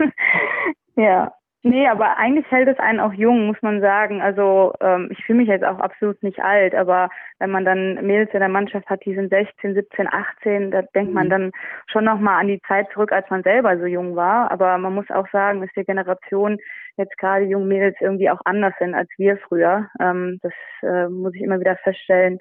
ja. 1.02 1.32
Nee, 1.62 1.86
aber 1.88 2.16
eigentlich 2.16 2.50
hält 2.50 2.68
es 2.68 2.78
einen 2.78 3.00
auch 3.00 3.12
jung, 3.12 3.46
muss 3.46 3.60
man 3.60 3.82
sagen. 3.82 4.22
Also 4.22 4.72
ähm, 4.80 5.08
ich 5.10 5.22
fühle 5.26 5.40
mich 5.40 5.48
jetzt 5.48 5.64
auch 5.64 5.78
absolut 5.78 6.22
nicht 6.22 6.40
alt, 6.40 6.74
aber 6.74 7.10
wenn 7.38 7.50
man 7.50 7.66
dann 7.66 7.96
Mädels 8.06 8.32
in 8.32 8.40
der 8.40 8.48
Mannschaft 8.48 8.88
hat, 8.88 9.04
die 9.04 9.14
sind 9.14 9.28
16, 9.28 9.74
17, 9.74 10.08
18, 10.10 10.70
da 10.70 10.80
denkt 10.80 11.12
man 11.12 11.26
mhm. 11.26 11.30
dann 11.30 11.52
schon 11.86 12.04
nochmal 12.04 12.40
an 12.40 12.48
die 12.48 12.62
Zeit 12.66 12.90
zurück, 12.94 13.12
als 13.12 13.28
man 13.28 13.42
selber 13.42 13.76
so 13.78 13.84
jung 13.84 14.16
war. 14.16 14.50
Aber 14.50 14.78
man 14.78 14.94
muss 14.94 15.10
auch 15.10 15.28
sagen, 15.32 15.60
dass 15.60 15.68
die 15.76 15.84
Generation 15.84 16.56
jetzt 16.96 17.18
gerade 17.18 17.44
jungen 17.44 17.68
Mädels 17.68 17.96
irgendwie 18.00 18.30
auch 18.30 18.40
anders 18.46 18.72
sind 18.78 18.94
als 18.94 19.10
wir 19.18 19.36
früher. 19.36 19.90
Ähm, 20.00 20.40
das 20.42 20.54
äh, 20.82 21.08
muss 21.08 21.34
ich 21.34 21.42
immer 21.42 21.60
wieder 21.60 21.76
feststellen 21.76 22.38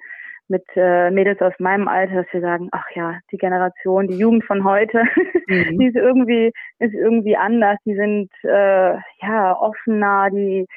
mit 0.50 0.66
äh, 0.76 1.12
Mädels 1.12 1.42
aus 1.42 1.54
meinem 1.60 1.88
Alter, 1.88 2.24
dass 2.24 2.34
wir 2.34 2.42
sagen, 2.42 2.70
ach 2.72 2.86
ja, 2.96 3.20
die 3.32 3.38
Generation, 3.38 4.08
die 4.08 4.18
Jugend 4.18 4.44
von 4.44 4.64
heute, 4.64 5.04
mhm. 5.48 5.80
die 5.80 5.88
ist 5.88 5.96
irgendwie, 5.96 6.52
ist 6.80 6.94
irgendwie 6.94 7.38
anders. 7.38 7.78
Die 7.86 7.96
sind 7.96 8.32
äh, 8.44 8.96
ja 9.22 9.58
offener, 9.60 10.30
die 10.32 10.68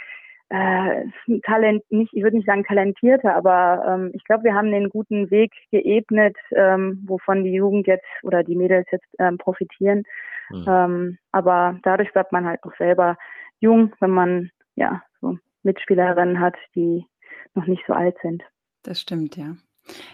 äh, 0.51 1.05
Talent 1.45 1.83
nicht, 1.91 2.13
ich 2.13 2.23
würde 2.23 2.37
nicht 2.37 2.47
sagen 2.47 2.65
talentierter, 2.65 3.35
aber 3.35 3.85
ähm, 3.89 4.11
ich 4.15 4.23
glaube, 4.25 4.45
wir 4.45 4.55
haben 4.55 4.71
den 4.71 4.91
guten 4.91 5.31
Weg 5.31 5.53
geebnet, 5.71 6.37
ähm, 6.55 7.03
wovon 7.07 7.43
die 7.43 7.55
Jugend 7.55 7.87
jetzt 7.87 8.05
oder 8.23 8.45
die 8.45 8.57
Mädels 8.57 8.87
jetzt 8.93 9.09
ähm, 9.19 9.39
profitieren. 9.39 10.05
Mhm. 10.51 10.65
Ähm, 10.69 11.19
aber 11.33 11.79
dadurch 11.83 12.13
bleibt 12.13 12.33
man 12.33 12.45
halt 12.45 12.63
auch 12.65 12.77
selber 12.77 13.17
jung, 13.61 13.95
wenn 14.01 14.11
man 14.11 14.51
ja 14.75 15.03
so 15.23 15.39
Mitspielerinnen 15.63 16.39
hat, 16.39 16.57
die 16.75 17.07
noch 17.55 17.67
nicht 17.67 17.85
so 17.87 17.95
alt 17.95 18.17
sind. 18.23 18.43
Das 18.83 19.01
stimmt, 19.01 19.37
ja. 19.37 19.57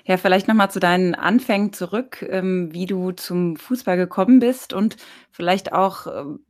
Ja, 0.05 0.17
vielleicht 0.17 0.49
nochmal 0.49 0.71
zu 0.71 0.81
deinen 0.81 1.15
Anfängen 1.15 1.73
zurück, 1.73 2.27
ähm, 2.29 2.71
wie 2.73 2.87
du 2.87 3.13
zum 3.13 3.57
Fußball 3.57 3.97
gekommen 3.97 4.39
bist 4.39 4.73
und 4.73 4.97
vielleicht 5.31 5.73
auch, 5.73 6.07
ähm, 6.07 6.41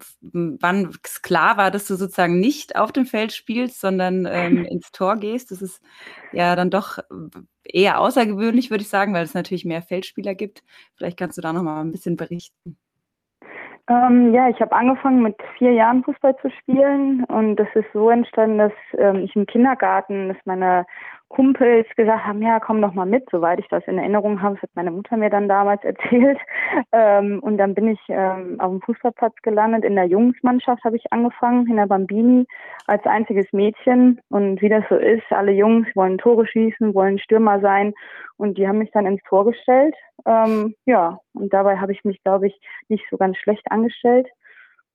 wann 0.60 0.90
es 1.02 1.20
klar 1.22 1.56
war, 1.56 1.70
dass 1.70 1.86
du 1.86 1.96
sozusagen 1.96 2.38
nicht 2.38 2.76
auf 2.76 2.92
dem 2.92 3.06
Feld 3.06 3.32
spielst, 3.32 3.80
sondern 3.80 4.26
ähm, 4.30 4.64
ins 4.70 4.92
Tor 4.92 5.16
gehst. 5.16 5.50
Das 5.50 5.62
ist 5.62 5.82
ja 6.32 6.54
dann 6.54 6.70
doch 6.70 6.98
eher 7.64 8.00
außergewöhnlich, 8.00 8.70
würde 8.70 8.82
ich 8.82 8.88
sagen, 8.88 9.12
weil 9.14 9.24
es 9.24 9.34
natürlich 9.34 9.64
mehr 9.64 9.82
Feldspieler 9.82 10.34
gibt. 10.34 10.62
Vielleicht 10.94 11.18
kannst 11.18 11.36
du 11.36 11.42
da 11.42 11.52
nochmal 11.52 11.84
ein 11.84 11.92
bisschen 11.92 12.16
berichten. 12.16 12.78
Ähm, 13.90 14.34
ja, 14.34 14.48
ich 14.50 14.60
habe 14.60 14.76
angefangen 14.76 15.22
mit 15.22 15.36
vier 15.56 15.72
Jahren 15.72 16.04
Fußball 16.04 16.36
zu 16.42 16.50
spielen 16.50 17.24
und 17.24 17.56
das 17.56 17.68
ist 17.74 17.90
so 17.94 18.10
entstanden, 18.10 18.58
dass 18.58 18.72
ähm, 18.98 19.24
ich 19.24 19.34
im 19.34 19.46
Kindergarten, 19.46 20.28
dass 20.28 20.36
meine 20.44 20.84
Kumpels 21.28 21.86
gesagt 21.96 22.24
haben, 22.24 22.42
ja, 22.42 22.58
komm 22.58 22.80
doch 22.80 22.94
mal 22.94 23.04
mit, 23.04 23.28
soweit 23.30 23.58
ich 23.58 23.68
das 23.68 23.86
in 23.86 23.98
Erinnerung 23.98 24.40
habe. 24.40 24.54
Das 24.54 24.62
hat 24.62 24.70
meine 24.74 24.90
Mutter 24.90 25.16
mir 25.16 25.30
dann 25.30 25.48
damals 25.48 25.84
erzählt. 25.84 26.38
Ähm, 26.92 27.40
und 27.40 27.58
dann 27.58 27.74
bin 27.74 27.88
ich 27.88 28.00
ähm, 28.08 28.58
auf 28.60 28.70
dem 28.70 28.80
Fußballplatz 28.80 29.34
gelandet. 29.42 29.84
In 29.84 29.94
der 29.94 30.06
Jungsmannschaft 30.06 30.82
habe 30.84 30.96
ich 30.96 31.12
angefangen, 31.12 31.68
in 31.68 31.76
der 31.76 31.86
Bambini, 31.86 32.46
als 32.86 33.04
einziges 33.04 33.46
Mädchen. 33.52 34.20
Und 34.30 34.62
wie 34.62 34.68
das 34.68 34.84
so 34.88 34.96
ist, 34.96 35.30
alle 35.30 35.52
Jungs 35.52 35.86
wollen 35.94 36.18
Tore 36.18 36.46
schießen, 36.46 36.94
wollen 36.94 37.18
Stürmer 37.18 37.60
sein. 37.60 37.92
Und 38.36 38.56
die 38.56 38.66
haben 38.66 38.78
mich 38.78 38.90
dann 38.92 39.06
ins 39.06 39.22
Tor 39.28 39.44
gestellt. 39.44 39.94
Ähm, 40.26 40.74
ja, 40.86 41.18
und 41.34 41.52
dabei 41.52 41.78
habe 41.78 41.92
ich 41.92 42.04
mich, 42.04 42.22
glaube 42.22 42.46
ich, 42.46 42.58
nicht 42.88 43.04
so 43.10 43.16
ganz 43.16 43.36
schlecht 43.36 43.70
angestellt. 43.70 44.28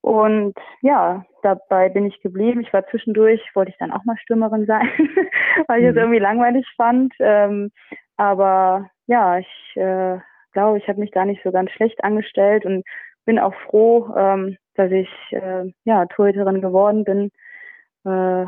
Und 0.03 0.53
ja, 0.81 1.25
dabei 1.43 1.87
bin 1.87 2.05
ich 2.05 2.19
geblieben. 2.21 2.59
Ich 2.59 2.73
war 2.73 2.85
zwischendurch, 2.87 3.39
wollte 3.53 3.71
ich 3.71 3.77
dann 3.77 3.93
auch 3.93 4.03
mal 4.03 4.17
Stürmerin 4.17 4.65
sein, 4.65 4.89
weil 5.67 5.81
ich 5.81 5.87
es 5.87 5.95
mhm. 5.95 6.01
irgendwie 6.01 6.19
langweilig 6.19 6.65
fand. 6.75 7.13
Ähm, 7.19 7.71
aber 8.17 8.89
ja, 9.07 9.39
ich 9.39 9.75
äh, 9.75 10.17
glaube, 10.53 10.77
ich 10.77 10.87
habe 10.87 10.99
mich 10.99 11.11
da 11.11 11.25
nicht 11.25 11.41
so 11.43 11.51
ganz 11.51 11.71
schlecht 11.71 12.03
angestellt 12.03 12.65
und 12.65 12.83
bin 13.25 13.39
auch 13.39 13.53
froh, 13.69 14.13
ähm, 14.15 14.57
dass 14.75 14.91
ich 14.91 15.09
äh, 15.31 15.71
ja 15.85 16.05
Torhüterin 16.05 16.61
geworden 16.61 17.03
bin. 17.03 17.31
Äh, 18.05 18.45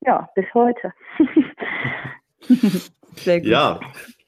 ja, 0.00 0.28
bis 0.34 0.46
heute. 0.54 0.92
Sehr 3.16 3.40
gut. 3.40 3.48
Ja, 3.48 3.80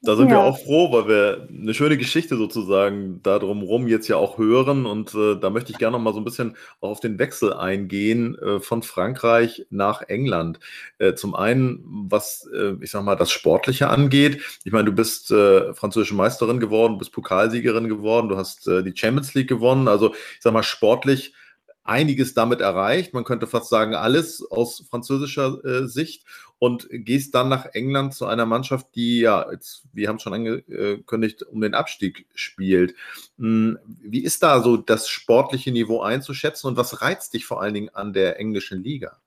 da 0.03 0.15
sind 0.15 0.29
ja. 0.29 0.37
wir 0.37 0.39
auch 0.43 0.57
froh, 0.57 0.91
weil 0.91 1.07
wir 1.07 1.47
eine 1.47 1.75
schöne 1.75 1.95
Geschichte 1.95 2.35
sozusagen 2.35 3.21
da 3.21 3.37
drumherum 3.37 3.87
jetzt 3.87 4.07
ja 4.07 4.17
auch 4.17 4.39
hören. 4.39 4.87
Und 4.87 5.13
äh, 5.13 5.35
da 5.35 5.51
möchte 5.51 5.71
ich 5.71 5.77
gerne 5.77 5.95
noch 5.95 6.03
mal 6.03 6.13
so 6.13 6.19
ein 6.19 6.23
bisschen 6.23 6.55
auch 6.79 6.89
auf 6.89 6.99
den 6.99 7.19
Wechsel 7.19 7.53
eingehen 7.53 8.35
äh, 8.39 8.59
von 8.59 8.81
Frankreich 8.81 9.67
nach 9.69 10.01
England. 10.01 10.59
Äh, 10.97 11.13
zum 11.13 11.35
einen, 11.35 11.83
was, 12.09 12.49
äh, 12.51 12.73
ich 12.81 12.89
sag 12.89 13.03
mal, 13.03 13.15
das 13.15 13.29
Sportliche 13.29 13.89
angeht. 13.89 14.41
Ich 14.63 14.71
meine, 14.71 14.85
du 14.85 14.91
bist 14.91 15.29
äh, 15.29 15.73
französische 15.75 16.15
Meisterin 16.15 16.59
geworden, 16.59 16.97
bist 16.97 17.11
Pokalsiegerin 17.11 17.87
geworden, 17.87 18.27
du 18.27 18.37
hast 18.37 18.67
äh, 18.67 18.81
die 18.81 18.97
Champions 18.97 19.35
League 19.35 19.49
gewonnen. 19.49 19.87
Also, 19.87 20.15
ich 20.15 20.41
sag 20.41 20.51
mal, 20.51 20.63
sportlich 20.63 21.35
einiges 21.83 22.33
damit 22.33 22.61
erreicht. 22.61 23.13
Man 23.13 23.23
könnte 23.23 23.47
fast 23.47 23.69
sagen, 23.69 23.93
alles 23.95 24.43
aus 24.49 24.83
französischer 24.89 25.63
äh, 25.63 25.87
Sicht 25.87 26.25
und 26.61 26.87
gehst 26.91 27.33
dann 27.33 27.49
nach 27.49 27.65
England 27.73 28.13
zu 28.13 28.27
einer 28.27 28.45
Mannschaft, 28.45 28.93
die 28.93 29.21
ja, 29.21 29.51
jetzt, 29.51 29.83
wir 29.93 30.07
haben 30.07 30.17
es 30.17 30.21
schon 30.21 30.35
angekündigt, 30.35 31.41
um 31.41 31.59
den 31.59 31.73
Abstieg 31.73 32.27
spielt. 32.35 32.93
Hm, 33.39 33.79
wie 33.87 34.23
ist 34.23 34.43
da 34.43 34.59
so 34.59 34.77
das 34.77 35.09
sportliche 35.09 35.71
Niveau 35.71 36.01
einzuschätzen 36.01 36.67
und 36.67 36.77
was 36.77 37.01
reizt 37.01 37.33
dich 37.33 37.47
vor 37.47 37.63
allen 37.63 37.73
Dingen 37.73 37.89
an 37.89 38.13
der 38.13 38.39
englischen 38.39 38.83
Liga? 38.83 39.17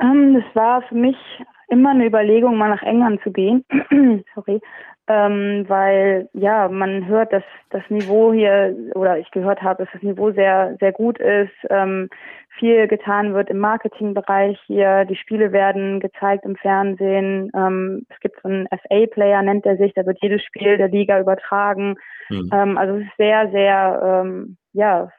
Ähm, 0.00 0.34
das 0.34 0.56
war 0.56 0.82
für 0.88 0.96
mich 0.96 1.16
immer 1.68 1.90
eine 1.90 2.06
Überlegung, 2.06 2.58
mal 2.58 2.70
nach 2.70 2.82
England 2.82 3.20
zu 3.22 3.30
gehen. 3.30 3.64
Sorry 4.34 4.60
ähm, 5.12 5.66
weil 5.68 6.30
ja, 6.32 6.68
man 6.68 7.06
hört, 7.06 7.34
dass 7.34 7.42
das 7.68 7.82
Niveau 7.90 8.32
hier, 8.32 8.74
oder 8.94 9.18
ich 9.18 9.30
gehört 9.30 9.60
habe, 9.60 9.84
dass 9.84 9.92
das 9.92 10.02
Niveau 10.02 10.32
sehr, 10.32 10.74
sehr 10.80 10.92
gut 10.92 11.18
ist, 11.18 11.52
ähm, 11.68 12.08
viel 12.58 12.88
getan 12.88 13.34
wird 13.34 13.50
im 13.50 13.58
Marketingbereich 13.58 14.58
hier, 14.66 15.04
die 15.04 15.16
Spiele 15.16 15.52
werden 15.52 16.00
gezeigt 16.00 16.46
im 16.46 16.56
Fernsehen, 16.56 17.50
ähm, 17.54 18.06
es 18.08 18.20
gibt 18.20 18.40
so 18.40 18.48
einen 18.48 18.66
FA-Player, 18.68 19.42
nennt 19.42 19.66
er 19.66 19.76
sich, 19.76 19.92
da 19.92 20.06
wird 20.06 20.18
jedes 20.22 20.42
Spiel 20.44 20.78
der 20.78 20.88
Liga 20.88 21.20
übertragen, 21.20 21.96
mhm. 22.30 22.48
ähm, 22.50 22.78
also 22.78 22.96
es 22.96 23.02
ist 23.02 23.16
sehr, 23.18 23.50
sehr, 23.50 24.22
ähm, 24.24 24.56
ja, 24.72 25.12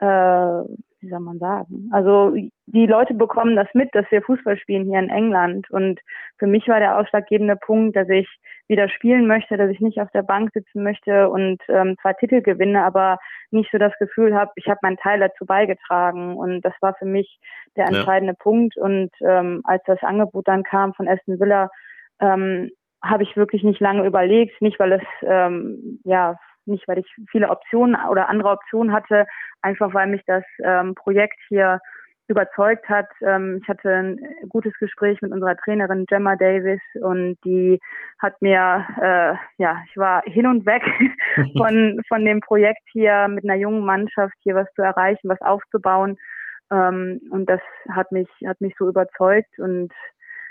äh, 0.00 0.68
wie 1.02 1.08
soll 1.08 1.20
man 1.20 1.38
sagen? 1.38 1.90
Also 1.92 2.34
die 2.66 2.86
Leute 2.86 3.14
bekommen 3.14 3.56
das 3.56 3.68
mit, 3.74 3.90
dass 3.92 4.06
wir 4.10 4.22
Fußball 4.22 4.56
spielen 4.56 4.84
hier 4.84 5.00
in 5.00 5.10
England. 5.10 5.68
Und 5.70 6.00
für 6.38 6.46
mich 6.46 6.68
war 6.68 6.78
der 6.78 6.96
ausschlaggebende 6.96 7.56
Punkt, 7.56 7.96
dass 7.96 8.08
ich 8.08 8.28
wieder 8.68 8.88
spielen 8.88 9.26
möchte, 9.26 9.56
dass 9.56 9.70
ich 9.70 9.80
nicht 9.80 10.00
auf 10.00 10.10
der 10.12 10.22
Bank 10.22 10.50
sitzen 10.54 10.82
möchte 10.82 11.28
und 11.28 11.60
ähm, 11.68 11.96
zwar 12.00 12.16
Titel 12.16 12.40
gewinne, 12.40 12.84
aber 12.84 13.18
nicht 13.50 13.70
so 13.72 13.78
das 13.78 13.92
Gefühl 13.98 14.34
habe, 14.34 14.52
ich 14.54 14.66
habe 14.68 14.78
meinen 14.82 14.96
Teil 14.96 15.18
dazu 15.18 15.44
beigetragen. 15.44 16.36
Und 16.36 16.62
das 16.62 16.74
war 16.80 16.94
für 16.94 17.04
mich 17.04 17.38
der 17.76 17.86
entscheidende 17.88 18.34
ja. 18.34 18.42
Punkt. 18.42 18.76
Und 18.76 19.10
ähm, 19.20 19.60
als 19.64 19.82
das 19.86 20.02
Angebot 20.02 20.46
dann 20.46 20.62
kam 20.62 20.94
von 20.94 21.08
Aston 21.08 21.40
Villa, 21.40 21.68
ähm, 22.20 22.70
habe 23.02 23.24
ich 23.24 23.36
wirklich 23.36 23.64
nicht 23.64 23.80
lange 23.80 24.06
überlegt, 24.06 24.62
nicht 24.62 24.78
weil 24.78 24.92
es 24.92 25.02
ähm, 25.22 26.00
ja 26.04 26.38
nicht 26.66 26.86
weil 26.88 26.98
ich 26.98 27.06
viele 27.30 27.50
Optionen 27.50 27.96
oder 28.10 28.28
andere 28.28 28.50
Optionen 28.50 28.92
hatte, 28.92 29.26
einfach 29.62 29.94
weil 29.94 30.06
mich 30.06 30.22
das 30.26 30.44
ähm, 30.62 30.94
Projekt 30.94 31.38
hier 31.48 31.80
überzeugt 32.28 32.88
hat. 32.88 33.08
Ähm, 33.20 33.60
ich 33.62 33.68
hatte 33.68 33.90
ein 33.90 34.20
gutes 34.48 34.72
Gespräch 34.78 35.20
mit 35.22 35.32
unserer 35.32 35.56
Trainerin 35.56 36.06
Gemma 36.06 36.36
Davis 36.36 36.80
und 37.00 37.36
die 37.44 37.78
hat 38.18 38.40
mir, 38.40 38.86
äh, 39.00 39.34
ja, 39.62 39.82
ich 39.88 39.96
war 39.96 40.22
hin 40.24 40.46
und 40.46 40.66
weg 40.66 40.82
von, 41.56 42.00
von 42.08 42.24
dem 42.24 42.40
Projekt 42.40 42.82
hier 42.92 43.28
mit 43.28 43.44
einer 43.44 43.56
jungen 43.56 43.84
Mannschaft 43.84 44.34
hier 44.42 44.54
was 44.54 44.72
zu 44.74 44.82
erreichen, 44.82 45.28
was 45.28 45.40
aufzubauen. 45.40 46.16
Ähm, 46.70 47.20
und 47.30 47.48
das 47.48 47.60
hat 47.90 48.12
mich, 48.12 48.28
hat 48.46 48.60
mich 48.60 48.74
so 48.78 48.88
überzeugt 48.88 49.58
und 49.58 49.92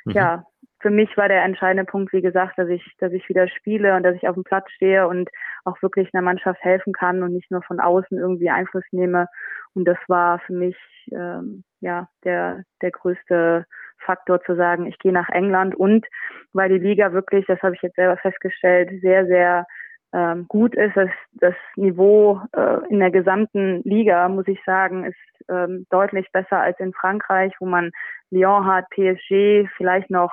mhm. 0.06 0.12
ja, 0.12 0.46
für 0.82 0.90
mich 0.90 1.16
war 1.18 1.28
der 1.28 1.44
entscheidende 1.44 1.86
Punkt, 1.86 2.12
wie 2.14 2.22
gesagt, 2.22 2.58
dass 2.58 2.70
ich, 2.70 2.84
dass 3.00 3.12
ich 3.14 3.28
wieder 3.30 3.48
spiele 3.48 3.96
und 3.96 4.04
dass 4.04 4.16
ich 4.16 4.28
auf 4.28 4.36
dem 4.36 4.44
Platz 4.44 4.70
stehe 4.72 5.08
und 5.08 5.30
auch 5.64 5.82
wirklich 5.82 6.14
einer 6.14 6.24
Mannschaft 6.24 6.62
helfen 6.64 6.94
kann 6.94 7.24
und 7.24 7.34
nicht 7.34 7.52
nur 7.52 7.62
von 7.62 7.80
außen 7.80 8.18
irgendwie 8.18 8.50
Einfluss 8.50 8.84
nehme. 8.92 9.28
Und 9.74 9.86
das 9.86 9.98
war 10.08 10.40
für 10.40 10.54
mich 10.54 10.76
ähm, 11.12 11.64
ja 11.80 12.08
der 12.24 12.64
der 12.82 12.92
größte 12.92 13.66
Faktor 14.00 14.42
zu 14.44 14.56
sagen, 14.56 14.88
ich 14.88 14.98
gehe 14.98 15.14
nach 15.14 15.30
England 15.30 15.76
und 15.76 16.06
weil 16.54 16.70
die 16.70 16.80
Liga 16.80 17.14
wirklich, 17.14 17.46
das 17.46 17.62
habe 17.62 17.76
ich 17.76 17.82
jetzt 17.82 17.96
selber 17.96 18.18
festgestellt, 18.18 18.90
sehr 19.02 19.28
sehr 19.28 19.68
ähm, 20.14 20.46
gut 20.48 20.76
ist. 20.76 20.96
Das, 20.96 21.10
das 21.34 21.56
Niveau 21.76 22.42
äh, 22.54 22.88
in 22.90 23.00
der 23.00 23.12
gesamten 23.12 23.82
Liga, 23.84 24.28
muss 24.30 24.48
ich 24.48 24.60
sagen, 24.66 25.06
ist 25.06 25.16
ähm, 25.50 25.86
deutlich 25.90 26.32
besser 26.32 26.60
als 26.60 26.80
in 26.80 26.94
Frankreich, 26.94 27.54
wo 27.60 27.66
man 27.66 27.92
Lyon 28.30 28.66
hat, 28.66 28.90
PSG, 28.90 29.70
vielleicht 29.78 30.10
noch 30.10 30.32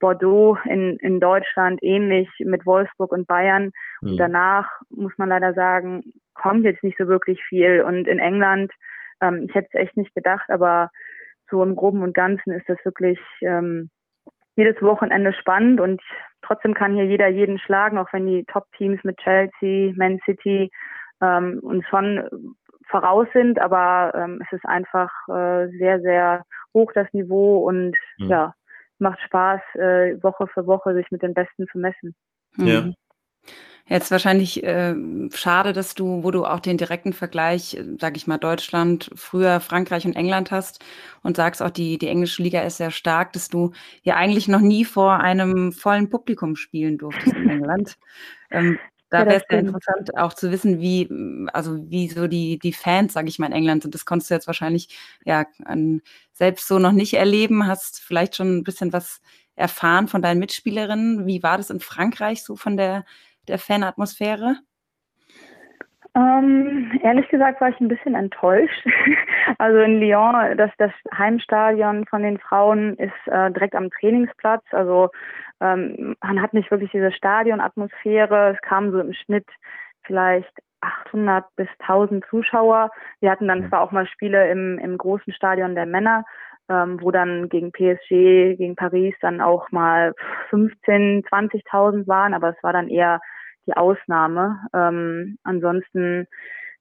Bordeaux 0.00 0.58
in, 0.64 0.96
in 0.96 1.20
Deutschland 1.20 1.80
ähnlich 1.82 2.28
mit 2.40 2.66
Wolfsburg 2.66 3.12
und 3.12 3.26
Bayern. 3.26 3.70
Mhm. 4.00 4.10
Und 4.10 4.16
danach 4.16 4.68
muss 4.90 5.12
man 5.18 5.28
leider 5.28 5.54
sagen, 5.54 6.02
kommt 6.34 6.64
jetzt 6.64 6.82
nicht 6.82 6.98
so 6.98 7.06
wirklich 7.06 7.42
viel. 7.44 7.82
Und 7.82 8.08
in 8.08 8.18
England, 8.18 8.72
ähm, 9.20 9.46
ich 9.48 9.54
hätte 9.54 9.68
es 9.72 9.80
echt 9.80 9.96
nicht 9.96 10.14
gedacht, 10.14 10.50
aber 10.50 10.90
so 11.50 11.62
im 11.62 11.76
Groben 11.76 12.02
und 12.02 12.14
Ganzen 12.14 12.52
ist 12.52 12.68
das 12.68 12.78
wirklich 12.84 13.18
ähm, 13.42 13.90
jedes 14.56 14.80
Wochenende 14.82 15.32
spannend 15.32 15.80
und 15.80 16.00
trotzdem 16.42 16.74
kann 16.74 16.94
hier 16.94 17.06
jeder 17.06 17.28
jeden 17.28 17.58
schlagen, 17.58 17.98
auch 17.98 18.12
wenn 18.12 18.26
die 18.26 18.44
Top-Teams 18.44 19.02
mit 19.04 19.16
Chelsea, 19.18 19.92
Man 19.96 20.18
City 20.24 20.70
ähm, 21.20 21.60
uns 21.62 21.86
schon 21.88 22.28
voraus 22.88 23.28
sind, 23.32 23.60
aber 23.60 24.12
ähm, 24.14 24.42
es 24.44 24.52
ist 24.52 24.64
einfach 24.66 25.10
äh, 25.28 25.68
sehr, 25.78 26.00
sehr 26.00 26.44
hoch 26.74 26.92
das 26.92 27.06
Niveau 27.12 27.58
und 27.58 27.96
mhm. 28.18 28.28
ja, 28.28 28.54
macht 29.00 29.20
Spaß, 29.20 29.60
äh, 29.74 30.22
Woche 30.22 30.46
für 30.46 30.66
Woche 30.66 30.94
sich 30.94 31.10
mit 31.10 31.22
den 31.22 31.34
Besten 31.34 31.66
zu 31.70 31.78
messen. 31.78 32.14
Ja. 32.56 32.82
Mhm. 32.82 32.94
Jetzt 33.90 34.12
wahrscheinlich 34.12 34.62
äh, 34.62 34.94
schade, 35.32 35.72
dass 35.72 35.96
du, 35.96 36.22
wo 36.22 36.30
du 36.30 36.44
auch 36.44 36.60
den 36.60 36.76
direkten 36.76 37.12
Vergleich, 37.12 37.74
äh, 37.74 37.84
sage 37.98 38.18
ich 38.18 38.28
mal, 38.28 38.38
Deutschland, 38.38 39.10
früher 39.16 39.58
Frankreich 39.58 40.06
und 40.06 40.14
England 40.14 40.52
hast 40.52 40.84
und 41.24 41.36
sagst 41.36 41.60
auch, 41.60 41.70
die, 41.70 41.98
die 41.98 42.06
englische 42.06 42.40
Liga 42.40 42.60
ist 42.60 42.76
sehr 42.76 42.92
stark, 42.92 43.32
dass 43.32 43.48
du 43.48 43.72
ja 44.02 44.14
eigentlich 44.14 44.46
noch 44.46 44.60
nie 44.60 44.84
vor 44.84 45.14
einem 45.14 45.72
vollen 45.72 46.08
Publikum 46.08 46.54
spielen 46.54 46.98
durftest 46.98 47.34
in 47.34 47.50
England. 47.50 47.96
Ähm, 48.52 48.80
da 49.10 49.26
wäre 49.26 49.36
es 49.38 49.42
ja 49.50 49.58
interessant 49.58 50.16
auch 50.16 50.32
zu 50.34 50.50
wissen, 50.52 50.80
wie, 50.80 51.08
also 51.52 51.78
wie 51.90 52.08
so 52.08 52.26
die, 52.28 52.58
die 52.58 52.72
Fans, 52.72 53.12
sage 53.12 53.28
ich 53.28 53.38
mal, 53.38 53.46
in 53.46 53.52
England 53.52 53.82
sind. 53.82 53.94
Das 53.94 54.04
konntest 54.06 54.30
du 54.30 54.34
jetzt 54.34 54.46
wahrscheinlich 54.46 54.88
ja 55.24 55.44
an, 55.64 56.02
selbst 56.32 56.68
so 56.68 56.78
noch 56.78 56.92
nicht 56.92 57.14
erleben. 57.14 57.66
Hast 57.66 58.00
vielleicht 58.00 58.36
schon 58.36 58.58
ein 58.58 58.64
bisschen 58.64 58.92
was 58.92 59.20
erfahren 59.56 60.08
von 60.08 60.22
deinen 60.22 60.38
Mitspielerinnen. 60.40 61.26
Wie 61.26 61.42
war 61.42 61.58
das 61.58 61.70
in 61.70 61.80
Frankreich 61.80 62.42
so 62.44 62.56
von 62.56 62.76
der 62.76 63.04
der 63.48 63.58
Fanatmosphäre? 63.58 64.56
Ähm, 66.14 66.98
ehrlich 67.02 67.28
gesagt 67.28 67.60
war 67.60 67.68
ich 67.68 67.80
ein 67.80 67.88
bisschen 67.88 68.14
enttäuscht. 68.14 68.84
also 69.58 69.78
in 69.78 70.00
Lyon, 70.00 70.56
das, 70.56 70.70
das 70.78 70.90
Heimstadion 71.16 72.06
von 72.06 72.22
den 72.22 72.38
Frauen 72.38 72.96
ist 72.96 73.12
äh, 73.26 73.50
direkt 73.52 73.76
am 73.76 73.90
Trainingsplatz. 73.90 74.64
Also 74.72 75.10
ähm, 75.60 76.16
man 76.22 76.42
hat 76.42 76.52
nicht 76.52 76.70
wirklich 76.70 76.90
diese 76.90 77.12
Stadionatmosphäre. 77.12 78.54
Es 78.54 78.62
kam 78.62 78.90
so 78.90 78.98
im 78.98 79.12
Schnitt 79.12 79.46
vielleicht 80.02 80.52
800 80.80 81.44
bis 81.56 81.68
1000 81.80 82.24
Zuschauer. 82.28 82.90
Wir 83.20 83.30
hatten 83.30 83.46
dann 83.46 83.68
zwar 83.68 83.82
auch 83.82 83.92
mal 83.92 84.06
Spiele 84.06 84.50
im, 84.50 84.78
im 84.78 84.98
großen 84.98 85.32
Stadion 85.32 85.74
der 85.74 85.86
Männer, 85.86 86.24
ähm, 86.68 86.98
wo 87.00 87.10
dann 87.10 87.48
gegen 87.48 87.70
PSG, 87.70 88.56
gegen 88.56 88.74
Paris 88.76 89.14
dann 89.20 89.40
auch 89.40 89.70
mal 89.70 90.14
15, 90.48 91.24
20.000 91.24 92.08
waren, 92.08 92.34
aber 92.34 92.50
es 92.50 92.62
war 92.62 92.72
dann 92.72 92.88
eher 92.88 93.20
die 93.66 93.76
Ausnahme. 93.76 94.58
Ähm, 94.74 95.38
ansonsten, 95.42 96.26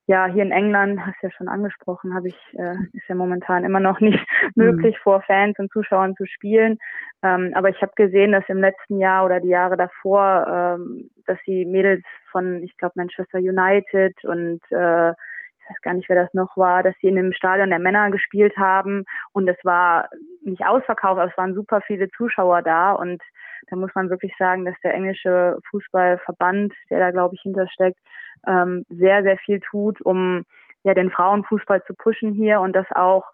ja, 0.08 0.26
hier 0.26 0.44
in 0.44 0.52
England, 0.52 1.00
hast 1.06 1.18
du 1.22 1.28
ja 1.28 1.32
schon 1.32 1.48
angesprochen, 1.48 2.16
habe 2.16 2.30
ich, 2.30 2.38
äh, 2.54 2.76
ist 2.94 3.08
ja 3.08 3.16
momentan 3.16 3.64
immer 3.64 3.80
noch 3.80 4.00
nicht 4.00 4.20
mhm. 4.56 4.64
möglich, 4.66 4.98
vor 5.00 5.22
Fans 5.22 5.58
und 5.60 5.72
Zuschauern 5.72 6.16
zu 6.16 6.26
spielen. 6.26 6.78
Ähm, 7.22 7.52
aber 7.54 7.70
ich 7.70 7.82
habe 7.82 7.92
gesehen, 7.96 8.32
dass 8.32 8.48
im 8.48 8.60
letzten 8.60 9.00
Jahr 9.00 9.26
oder 9.26 9.40
die 9.40 9.50
Jahre 9.50 9.78
davor, 9.78 10.78
ähm, 10.80 11.10
dass 11.26 11.38
die 11.46 11.66
Mädels 11.66 12.04
von, 12.32 12.64
ich 12.64 12.76
glaube, 12.78 12.94
Manchester 12.96 13.40
United 13.40 14.24
und 14.24 14.62
äh, 14.72 15.12
ich 15.12 15.76
weiß 15.76 15.82
gar 15.82 15.94
nicht, 15.94 16.10
wer 16.10 16.24
das 16.24 16.34
noch 16.34 16.58
war, 16.58 16.82
dass 16.82 16.96
sie 17.00 17.08
in 17.08 17.16
dem 17.16 17.32
Stadion 17.32 17.70
der 17.70 17.78
Männer 17.78 18.10
gespielt 18.10 18.58
haben 18.58 19.06
und 19.34 19.48
es 19.48 19.58
war 19.64 20.10
nicht 20.42 20.66
ausverkauft, 20.66 21.20
aber 21.20 21.30
es 21.30 21.38
waren 21.38 21.54
super 21.54 21.82
viele 21.82 22.10
Zuschauer 22.10 22.64
da 22.64 22.94
und 22.94 23.22
da 23.68 23.76
muss 23.76 23.92
man 23.96 24.10
wirklich 24.10 24.34
sagen, 24.38 24.66
dass 24.66 24.76
der 24.84 24.94
englische 24.94 25.60
Fußballverband, 25.70 26.74
der 26.90 27.00
da 27.00 27.12
glaube 27.12 27.36
ich 27.36 27.42
hintersteckt, 27.42 28.00
ähm, 28.48 28.86
sehr, 28.90 29.24
sehr 29.24 29.38
viel 29.38 29.60
tut, 29.60 30.02
um 30.02 30.46
ja 30.84 30.94
den 30.94 31.12
Frauenfußball 31.12 31.84
zu 31.86 31.94
pushen 31.94 32.34
hier 32.34 32.62
und 32.62 32.74
das 32.74 32.88
auch 32.92 33.26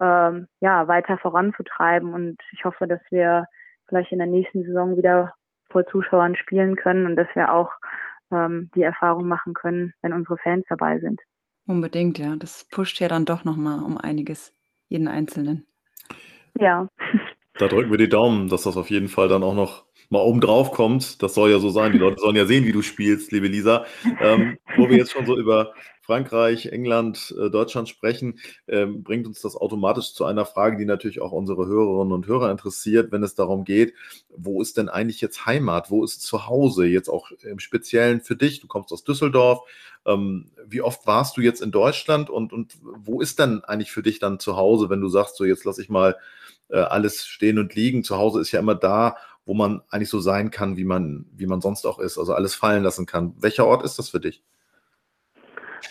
ähm, 0.00 0.48
ja 0.60 0.88
weiter 0.88 1.18
voranzutreiben. 1.18 2.12
Und 2.12 2.38
ich 2.52 2.64
hoffe, 2.64 2.86
dass 2.86 3.00
wir 3.10 3.46
vielleicht 3.88 4.12
in 4.12 4.18
der 4.18 4.26
nächsten 4.26 4.64
Saison 4.64 4.96
wieder 4.96 5.34
vor 5.70 5.86
Zuschauern 5.86 6.36
spielen 6.36 6.76
können 6.76 7.06
und 7.06 7.16
dass 7.16 7.28
wir 7.34 7.52
auch 7.52 7.72
ähm, 8.30 8.70
die 8.74 8.82
Erfahrung 8.82 9.26
machen 9.28 9.54
können, 9.54 9.92
wenn 10.02 10.12
unsere 10.12 10.38
Fans 10.38 10.64
dabei 10.68 10.98
sind. 10.98 11.20
Unbedingt, 11.66 12.18
ja. 12.18 12.36
Das 12.36 12.66
pusht 12.70 13.00
ja 13.00 13.08
dann 13.08 13.24
doch 13.24 13.44
nochmal 13.44 13.82
um 13.82 13.98
einiges, 13.98 14.54
jeden 14.88 15.08
Einzelnen. 15.08 15.66
Ja. 16.54 16.88
Da 17.58 17.68
drücken 17.68 17.90
wir 17.90 17.98
die 17.98 18.08
Daumen, 18.08 18.48
dass 18.48 18.62
das 18.62 18.76
auf 18.76 18.90
jeden 18.90 19.08
Fall 19.08 19.28
dann 19.28 19.42
auch 19.42 19.54
noch 19.54 19.84
mal 20.10 20.20
oben 20.20 20.40
drauf 20.40 20.72
kommt. 20.72 21.22
Das 21.22 21.34
soll 21.34 21.50
ja 21.50 21.58
so 21.58 21.70
sein. 21.70 21.92
Die 21.92 21.98
Leute 21.98 22.20
sollen 22.20 22.36
ja 22.36 22.46
sehen, 22.46 22.64
wie 22.64 22.72
du 22.72 22.82
spielst, 22.82 23.32
liebe 23.32 23.48
Lisa. 23.48 23.86
Ähm, 24.20 24.58
wo 24.76 24.88
wir 24.88 24.96
jetzt 24.96 25.12
schon 25.12 25.26
so 25.26 25.36
über 25.36 25.72
Frankreich, 26.02 26.66
England, 26.66 27.34
äh, 27.36 27.50
Deutschland 27.50 27.88
sprechen, 27.88 28.38
ähm, 28.68 29.02
bringt 29.02 29.26
uns 29.26 29.40
das 29.40 29.56
automatisch 29.56 30.14
zu 30.14 30.24
einer 30.24 30.46
Frage, 30.46 30.76
die 30.76 30.84
natürlich 30.84 31.20
auch 31.20 31.32
unsere 31.32 31.66
Hörerinnen 31.66 32.12
und 32.12 32.26
Hörer 32.28 32.50
interessiert, 32.50 33.10
wenn 33.10 33.24
es 33.24 33.34
darum 33.34 33.64
geht, 33.64 33.94
wo 34.36 34.62
ist 34.62 34.76
denn 34.76 34.88
eigentlich 34.88 35.20
jetzt 35.20 35.46
Heimat? 35.46 35.90
Wo 35.90 36.04
ist 36.04 36.22
Zuhause? 36.22 36.86
Jetzt 36.86 37.08
auch 37.08 37.32
im 37.42 37.58
Speziellen 37.58 38.20
für 38.20 38.36
dich. 38.36 38.60
Du 38.60 38.68
kommst 38.68 38.92
aus 38.92 39.02
Düsseldorf. 39.02 39.60
Ähm, 40.06 40.50
wie 40.66 40.82
oft 40.82 41.06
warst 41.06 41.36
du 41.36 41.40
jetzt 41.40 41.60
in 41.60 41.70
Deutschland 41.70 42.30
und, 42.30 42.52
und 42.52 42.76
wo 42.82 43.20
ist 43.20 43.38
denn 43.38 43.62
eigentlich 43.64 43.92
für 43.92 44.02
dich 44.02 44.18
dann 44.18 44.38
zu 44.38 44.56
Hause, 44.56 44.90
wenn 44.90 45.00
du 45.00 45.08
sagst, 45.08 45.36
so 45.36 45.44
jetzt 45.44 45.64
lass 45.64 45.78
ich 45.78 45.88
mal 45.88 46.16
äh, 46.70 46.78
alles 46.78 47.26
stehen 47.26 47.58
und 47.58 47.74
liegen. 47.74 48.04
Zu 48.04 48.18
Hause 48.18 48.40
ist 48.40 48.52
ja 48.52 48.60
immer 48.60 48.74
da, 48.74 49.16
wo 49.44 49.54
man 49.54 49.82
eigentlich 49.90 50.10
so 50.10 50.20
sein 50.20 50.50
kann, 50.50 50.76
wie 50.76 50.84
man, 50.84 51.26
wie 51.32 51.46
man 51.46 51.60
sonst 51.60 51.86
auch 51.86 51.98
ist, 51.98 52.18
also 52.18 52.34
alles 52.34 52.54
fallen 52.54 52.82
lassen 52.82 53.06
kann. 53.06 53.34
Welcher 53.40 53.66
Ort 53.66 53.84
ist 53.84 53.98
das 53.98 54.10
für 54.10 54.20
dich? 54.20 54.42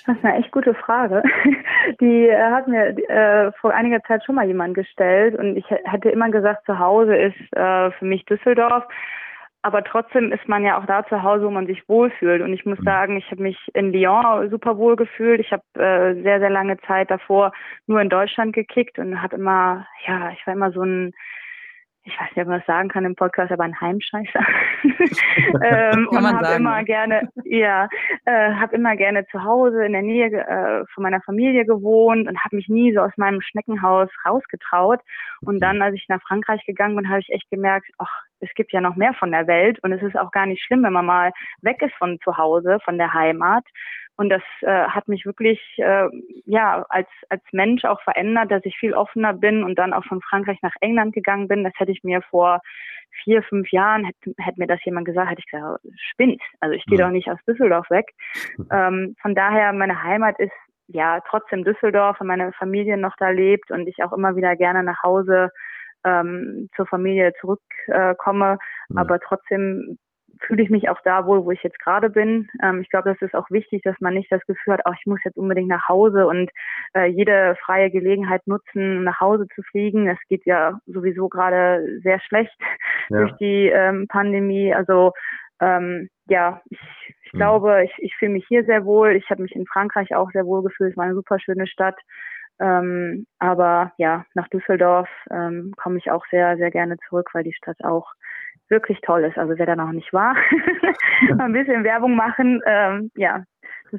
Das 0.05 0.17
ist 0.17 0.25
eine 0.25 0.37
echt 0.37 0.51
gute 0.51 0.73
Frage. 0.73 1.23
Die 2.01 2.27
äh, 2.27 2.51
hat 2.51 2.67
mir 2.67 2.97
äh, 3.09 3.51
vor 3.53 3.73
einiger 3.73 4.01
Zeit 4.03 4.23
schon 4.23 4.35
mal 4.35 4.45
jemand 4.45 4.75
gestellt 4.75 5.37
und 5.37 5.55
ich 5.55 5.65
hätte 5.69 6.09
immer 6.09 6.29
gesagt, 6.29 6.65
zu 6.65 6.77
Hause 6.77 7.15
ist 7.15 7.39
äh, 7.53 7.91
für 7.91 8.05
mich 8.05 8.25
Düsseldorf. 8.25 8.83
Aber 9.65 9.83
trotzdem 9.83 10.31
ist 10.31 10.47
man 10.47 10.63
ja 10.63 10.79
auch 10.79 10.85
da 10.85 11.03
zu 11.07 11.23
Hause, 11.23 11.45
wo 11.45 11.49
man 11.49 11.65
sich 11.65 11.89
wohlfühlt. 11.89 12.43
Und 12.43 12.53
ich 12.53 12.67
muss 12.67 12.77
mhm. 12.77 12.83
sagen, 12.83 13.17
ich 13.17 13.31
habe 13.31 13.41
mich 13.41 13.57
in 13.73 13.91
Lyon 13.91 14.47
super 14.51 14.77
wohl 14.77 14.95
gefühlt. 14.95 15.39
Ich 15.39 15.51
habe 15.51 15.63
äh, 15.73 16.21
sehr, 16.21 16.39
sehr 16.39 16.51
lange 16.51 16.77
Zeit 16.81 17.09
davor 17.09 17.51
nur 17.87 17.99
in 17.99 18.09
Deutschland 18.09 18.53
gekickt 18.53 18.99
und 18.99 19.23
habe 19.23 19.37
immer, 19.37 19.87
ja, 20.05 20.29
ich 20.29 20.45
war 20.45 20.53
immer 20.53 20.71
so 20.71 20.83
ein 20.83 21.13
ich 22.07 22.13
weiß 22.19 22.27
nicht, 22.35 22.41
ob 22.43 22.49
man 22.49 22.59
das 22.59 22.67
sagen 22.67 22.89
kann 22.89 23.03
im 23.03 23.15
Podcast, 23.15 23.51
aber 23.51 23.63
ein 23.63 23.81
Heimscheißer. 23.81 24.39
ähm, 25.63 26.07
und 26.11 26.23
habe 26.23 26.55
immer 26.55 26.83
gerne, 26.83 27.27
ja, 27.45 27.89
äh, 28.25 28.53
habe 28.53 28.75
immer 28.75 28.95
gerne 28.95 29.25
zu 29.31 29.43
Hause 29.43 29.83
in 29.83 29.93
der 29.93 30.03
Nähe 30.03 30.27
äh, 30.27 30.85
von 30.93 31.01
meiner 31.01 31.21
Familie 31.21 31.65
gewohnt 31.65 32.27
und 32.27 32.43
habe 32.43 32.57
mich 32.57 32.69
nie 32.69 32.93
so 32.93 33.01
aus 33.01 33.11
meinem 33.17 33.41
Schneckenhaus 33.41 34.09
rausgetraut. 34.23 34.99
Und 35.41 35.59
dann, 35.61 35.81
als 35.81 35.95
ich 35.95 36.05
nach 36.07 36.21
Frankreich 36.21 36.63
gegangen 36.67 36.95
bin, 36.95 37.09
habe 37.09 37.21
ich 37.21 37.29
echt 37.29 37.49
gemerkt, 37.49 37.87
ach, 37.97 38.21
es 38.39 38.53
gibt 38.55 38.73
ja 38.73 38.81
noch 38.81 38.95
mehr 38.95 39.13
von 39.13 39.31
der 39.31 39.47
Welt 39.47 39.79
und 39.83 39.91
es 39.91 40.01
ist 40.01 40.17
auch 40.17 40.31
gar 40.31 40.45
nicht 40.45 40.63
schlimm, 40.63 40.83
wenn 40.83 40.93
man 40.93 41.05
mal 41.05 41.31
weg 41.61 41.81
ist 41.81 41.95
von 41.95 42.19
zu 42.23 42.37
Hause, 42.37 42.79
von 42.83 42.97
der 42.97 43.13
Heimat. 43.13 43.63
Und 44.17 44.29
das 44.29 44.43
äh, 44.61 44.85
hat 44.85 45.07
mich 45.09 45.25
wirklich 45.25 45.59
äh, 45.77 46.07
ja 46.45 46.85
als 46.89 47.07
als 47.29 47.43
Mensch 47.51 47.83
auch 47.83 48.01
verändert, 48.01 48.49
dass 48.49 48.63
ich 48.65 48.77
viel 48.77 48.93
offener 48.93 49.33
bin 49.33 49.63
und 49.63 49.77
dann 49.77 49.93
auch 49.93 50.05
von 50.05 50.21
Frankreich 50.21 50.59
nach 50.61 50.75
England 50.79 51.13
gegangen 51.13 51.47
bin. 51.47 51.63
Das 51.63 51.73
hätte 51.77 51.91
ich 51.91 52.03
mir 52.03 52.21
vor 52.21 52.61
vier, 53.23 53.43
fünf 53.43 53.71
Jahren, 53.71 54.05
hätte, 54.05 54.33
hätte 54.37 54.59
mir 54.59 54.67
das 54.67 54.83
jemand 54.85 55.05
gesagt, 55.05 55.29
hätte 55.29 55.41
ich 55.41 55.51
gesagt, 55.51 55.81
spinnt. 56.11 56.41
Also 56.59 56.75
ich 56.75 56.85
gehe 56.85 56.97
doch 56.97 57.09
nicht 57.09 57.29
aus 57.29 57.39
Düsseldorf 57.47 57.89
weg. 57.89 58.05
ähm, 58.71 59.15
von 59.21 59.35
daher, 59.35 59.73
meine 59.73 60.01
Heimat 60.03 60.39
ist 60.39 60.53
ja 60.87 61.19
trotzdem 61.27 61.63
Düsseldorf 61.63 62.21
und 62.21 62.27
meine 62.27 62.51
Familie 62.53 62.97
noch 62.97 63.15
da 63.17 63.29
lebt 63.29 63.71
und 63.71 63.87
ich 63.87 64.03
auch 64.03 64.13
immer 64.13 64.35
wieder 64.35 64.55
gerne 64.55 64.83
nach 64.83 65.01
Hause 65.03 65.49
ähm, 66.05 66.69
zur 66.75 66.85
Familie 66.87 67.33
zurückkomme. 67.41 68.53
Äh, 68.53 68.93
ja. 68.93 69.01
Aber 69.01 69.19
trotzdem 69.19 69.97
fühle 70.41 70.63
ich 70.63 70.69
mich 70.69 70.89
auch 70.89 70.99
da 71.03 71.25
wohl, 71.25 71.45
wo 71.45 71.51
ich 71.51 71.63
jetzt 71.63 71.79
gerade 71.79 72.09
bin. 72.09 72.49
Ähm, 72.61 72.81
ich 72.81 72.89
glaube, 72.89 73.09
das 73.09 73.21
ist 73.21 73.35
auch 73.35 73.49
wichtig, 73.49 73.81
dass 73.83 73.95
man 73.99 74.13
nicht 74.13 74.31
das 74.31 74.45
Gefühl 74.45 74.73
hat, 74.73 74.81
oh, 74.85 74.91
ich 74.97 75.05
muss 75.05 75.19
jetzt 75.23 75.37
unbedingt 75.37 75.69
nach 75.69 75.87
Hause 75.87 76.27
und 76.27 76.51
äh, 76.93 77.05
jede 77.05 77.55
freie 77.63 77.89
Gelegenheit 77.89 78.45
nutzen, 78.45 79.03
nach 79.03 79.19
Hause 79.19 79.47
zu 79.55 79.61
fliegen. 79.63 80.07
Es 80.07 80.19
geht 80.29 80.45
ja 80.45 80.79
sowieso 80.85 81.29
gerade 81.29 81.99
sehr 82.03 82.19
schlecht 82.19 82.55
ja. 83.09 83.19
durch 83.19 83.31
die 83.37 83.67
ähm, 83.67 84.07
Pandemie. 84.07 84.73
Also 84.73 85.13
ähm, 85.61 86.09
ja, 86.27 86.61
ich, 86.69 86.79
ich 87.23 87.33
mhm. 87.33 87.37
glaube, 87.37 87.83
ich, 87.83 87.93
ich 87.99 88.15
fühle 88.15 88.33
mich 88.33 88.45
hier 88.47 88.65
sehr 88.65 88.85
wohl. 88.85 89.11
Ich 89.11 89.29
habe 89.29 89.41
mich 89.41 89.55
in 89.55 89.65
Frankreich 89.65 90.15
auch 90.15 90.31
sehr 90.31 90.45
wohl 90.45 90.63
gefühlt. 90.63 90.91
Es 90.91 90.97
war 90.97 91.05
eine 91.05 91.15
super 91.15 91.39
schöne 91.39 91.67
Stadt. 91.67 91.97
Ähm, 92.59 93.27
aber 93.39 93.91
ja, 93.97 94.25
nach 94.33 94.47
Düsseldorf 94.49 95.09
ähm, 95.31 95.73
komme 95.77 95.97
ich 95.97 96.11
auch 96.11 96.25
sehr, 96.31 96.57
sehr 96.57 96.71
gerne 96.71 96.97
zurück, 97.09 97.29
weil 97.33 97.43
die 97.43 97.53
Stadt 97.53 97.77
auch 97.83 98.11
wirklich 98.69 98.99
toll 99.01 99.23
ist. 99.25 99.37
Also 99.37 99.57
wer 99.57 99.65
da 99.65 99.75
noch 99.75 99.91
nicht 99.91 100.11
war, 100.13 100.35
ein 101.39 101.53
bisschen 101.53 101.83
Werbung 101.83 102.15
machen. 102.15 102.61
Ähm, 102.65 103.11
ja, 103.15 103.43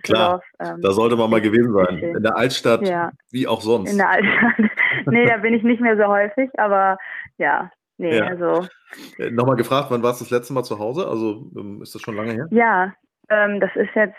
Klar, 0.02 0.42
ähm, 0.60 0.80
da 0.82 0.90
sollte 0.90 1.16
man 1.16 1.30
mal 1.30 1.40
gewesen 1.40 1.72
sein. 1.72 1.98
In 1.98 2.22
der 2.22 2.36
Altstadt, 2.36 2.86
ja. 2.86 3.12
wie 3.30 3.46
auch 3.46 3.60
sonst. 3.60 3.90
In 3.90 3.98
der 3.98 4.10
Altstadt. 4.10 4.70
nee, 5.06 5.26
da 5.26 5.38
bin 5.38 5.54
ich 5.54 5.62
nicht 5.62 5.80
mehr 5.80 5.96
so 5.96 6.06
häufig, 6.06 6.50
aber 6.58 6.98
ja, 7.38 7.70
nee, 7.96 8.16
ja. 8.16 8.24
also. 8.24 8.66
Äh, 9.18 9.30
Nochmal 9.30 9.56
gefragt, 9.56 9.86
wann 9.90 10.02
warst 10.02 10.20
du 10.20 10.24
das 10.24 10.30
letzte 10.30 10.52
Mal 10.52 10.64
zu 10.64 10.78
Hause? 10.78 11.06
Also 11.08 11.50
ähm, 11.56 11.80
ist 11.82 11.94
das 11.94 12.02
schon 12.02 12.16
lange 12.16 12.32
her? 12.32 12.46
Ja, 12.50 12.92
ähm, 13.30 13.60
das 13.60 13.70
ist 13.74 13.94
jetzt 13.94 14.18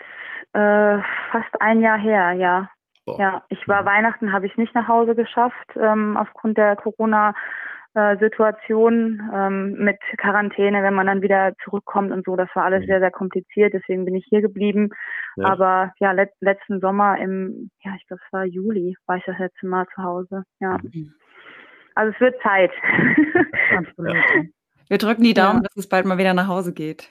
äh, 0.54 0.98
fast 1.30 1.60
ein 1.60 1.80
Jahr 1.80 1.98
her, 1.98 2.32
ja. 2.32 2.70
Oh. 3.14 3.16
Ja, 3.18 3.42
ich 3.48 3.66
war. 3.68 3.84
Weihnachten, 3.84 4.32
habe 4.32 4.46
ich 4.46 4.56
nicht 4.56 4.74
nach 4.74 4.88
Hause 4.88 5.14
geschafft, 5.14 5.70
ähm, 5.76 6.16
aufgrund 6.16 6.58
der 6.58 6.76
Corona- 6.76 7.34
Situation 8.20 9.20
ähm, 9.34 9.72
mit 9.72 9.98
Quarantäne, 10.18 10.82
wenn 10.82 10.94
man 10.94 11.06
dann 11.06 11.22
wieder 11.22 11.54
zurückkommt 11.64 12.12
und 12.12 12.24
so. 12.24 12.36
Das 12.36 12.48
war 12.54 12.64
alles 12.64 12.82
mhm. 12.82 12.86
sehr, 12.86 13.00
sehr 13.00 13.10
kompliziert. 13.10 13.74
Deswegen 13.74 14.04
bin 14.04 14.14
ich 14.14 14.26
hier 14.28 14.40
geblieben. 14.40 14.90
Ja. 15.36 15.46
Aber 15.46 15.92
ja, 15.98 16.12
let 16.12 16.30
letzten 16.40 16.80
Sommer 16.80 17.18
im, 17.18 17.70
ja, 17.82 17.92
ich 17.96 18.06
glaube, 18.06 18.20
es 18.24 18.32
war 18.32 18.44
Juli, 18.44 18.96
war 19.06 19.16
ich 19.16 19.24
das 19.24 19.38
letzte 19.38 19.66
Mal 19.66 19.86
zu 19.94 20.02
Hause. 20.02 20.44
Ja. 20.60 20.78
Mhm. 20.82 21.12
Also 21.94 22.12
es 22.14 22.20
wird 22.20 22.40
Zeit. 22.42 22.70
Absolut. 23.76 24.16
Wir 24.88 24.98
drücken 24.98 25.22
die 25.22 25.34
Daumen, 25.34 25.62
ja. 25.62 25.62
dass 25.62 25.76
es 25.76 25.88
bald 25.88 26.06
mal 26.06 26.18
wieder 26.18 26.34
nach 26.34 26.46
Hause 26.46 26.72
geht. 26.72 27.10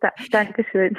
da, 0.00 0.10
Dankeschön. 0.30 0.96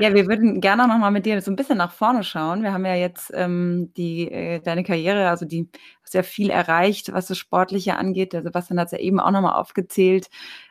Ja, 0.00 0.14
wir 0.14 0.28
würden 0.28 0.60
gerne 0.60 0.86
noch 0.86 0.98
mal 0.98 1.10
mit 1.10 1.26
dir 1.26 1.40
so 1.42 1.50
ein 1.50 1.56
bisschen 1.56 1.78
nach 1.78 1.90
vorne 1.90 2.22
schauen. 2.22 2.62
Wir 2.62 2.72
haben 2.72 2.86
ja 2.86 2.94
jetzt 2.94 3.32
ähm, 3.34 3.92
die, 3.96 4.30
äh, 4.30 4.60
deine 4.60 4.84
Karriere, 4.84 5.28
also 5.28 5.44
die 5.44 5.68
ja 6.12 6.22
viel 6.22 6.50
erreicht, 6.50 7.12
was 7.12 7.26
das 7.26 7.36
Sportliche 7.38 7.96
angeht. 7.96 8.32
Der 8.32 8.42
Sebastian 8.42 8.78
hat 8.78 8.86
es 8.86 8.92
ja 8.92 8.98
eben 8.98 9.18
auch 9.20 9.30
noch 9.32 9.42
mal 9.42 9.56
aufgezählt. 9.56 10.28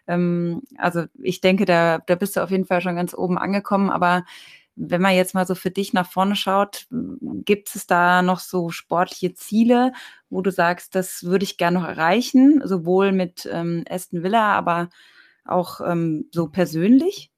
Ähm, 0.08 0.62
also 0.78 1.04
ich 1.22 1.42
denke, 1.42 1.66
da, 1.66 2.00
da 2.00 2.16
bist 2.16 2.38
du 2.38 2.42
auf 2.42 2.52
jeden 2.52 2.66
Fall 2.66 2.82
schon 2.82 2.96
ganz 2.96 3.14
oben 3.14 3.38
angekommen. 3.38 3.90
Aber 3.90 4.24
wenn 4.76 5.02
man 5.02 5.16
jetzt 5.16 5.34
mal 5.34 5.46
so 5.46 5.56
für 5.56 5.72
dich 5.72 5.92
nach 5.94 6.10
vorne 6.10 6.36
schaut, 6.36 6.88
gibt 6.90 7.76
es 7.76 7.86
da 7.86 8.22
noch 8.22 8.40
so 8.40 8.70
sportliche 8.70 9.34
Ziele, 9.34 9.92
wo 10.30 10.42
du 10.42 10.52
sagst, 10.52 10.96
das 10.96 11.24
würde 11.24 11.44
ich 11.44 11.58
gerne 11.58 11.80
noch 11.80 11.88
erreichen, 11.88 12.62
sowohl 12.64 13.12
mit 13.12 13.48
ähm, 13.52 13.84
Aston 13.90 14.24
Villa, 14.24 14.54
aber 14.56 14.90
auch 15.46 15.82
ähm, 15.82 16.30
so 16.32 16.48
persönlich? 16.48 17.32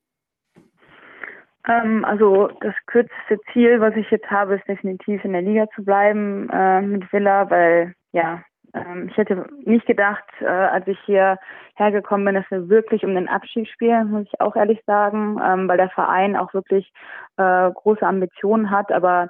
Ähm, 1.69 2.03
also 2.03 2.49
das 2.61 2.73
kürzeste 2.87 3.39
Ziel, 3.53 3.79
was 3.79 3.95
ich 3.95 4.09
jetzt 4.09 4.29
habe, 4.29 4.55
ist 4.55 4.67
definitiv 4.67 5.23
in 5.23 5.33
der 5.33 5.43
Liga 5.43 5.67
zu 5.75 5.85
bleiben 5.85 6.49
äh, 6.49 6.81
mit 6.81 7.11
Villa, 7.13 7.49
weil 7.51 7.93
ja, 8.11 8.41
ähm, 8.73 9.07
ich 9.09 9.17
hätte 9.17 9.45
nicht 9.65 9.85
gedacht, 9.85 10.25
äh, 10.41 10.45
als 10.45 10.87
ich 10.87 10.97
hier 11.05 11.37
hergekommen 11.75 12.25
bin, 12.25 12.35
dass 12.35 12.49
wir 12.49 12.69
wirklich 12.69 13.03
um 13.03 13.13
den 13.13 13.29
Abschied 13.29 13.67
spielen, 13.67 14.09
muss 14.09 14.25
ich 14.25 14.41
auch 14.41 14.55
ehrlich 14.55 14.81
sagen, 14.87 15.39
ähm, 15.43 15.67
weil 15.67 15.77
der 15.77 15.91
Verein 15.91 16.35
auch 16.35 16.53
wirklich 16.55 16.91
äh, 17.37 17.69
große 17.71 18.05
Ambitionen 18.05 18.71
hat, 18.71 18.91
aber 18.91 19.29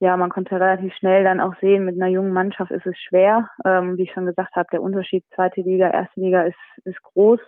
ja, 0.00 0.16
man 0.16 0.28
konnte 0.28 0.60
relativ 0.60 0.92
schnell 0.94 1.24
dann 1.24 1.40
auch 1.40 1.54
sehen, 1.60 1.84
mit 1.84 1.94
einer 1.94 2.10
jungen 2.10 2.32
Mannschaft 2.32 2.70
ist 2.70 2.84
es 2.84 2.98
schwer. 2.98 3.48
Ähm, 3.64 3.96
wie 3.96 4.02
ich 4.02 4.12
schon 4.12 4.26
gesagt 4.26 4.54
habe, 4.54 4.68
der 4.70 4.82
Unterschied 4.82 5.24
zweite 5.34 5.62
Liga, 5.62 5.88
erste 5.88 6.20
Liga 6.20 6.42
ist, 6.42 6.58
ist 6.84 7.02
groß. 7.02 7.40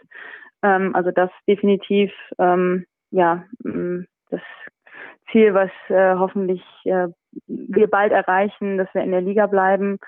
Also 0.61 1.13
das 1.13 1.31
definitiv, 1.47 2.11
ja, 2.37 3.45
das 4.31 4.41
Ziel, 5.31 5.55
was 5.55 5.71
äh, 5.89 6.15
hoffentlich 6.15 6.63
äh, 6.85 7.09
wir 7.47 7.89
bald 7.89 8.13
erreichen, 8.13 8.79
dass 8.79 8.93
wir 8.95 9.03
in 9.03 9.11
der 9.11 9.21
Liga 9.21 9.47
bleiben. 9.47 9.99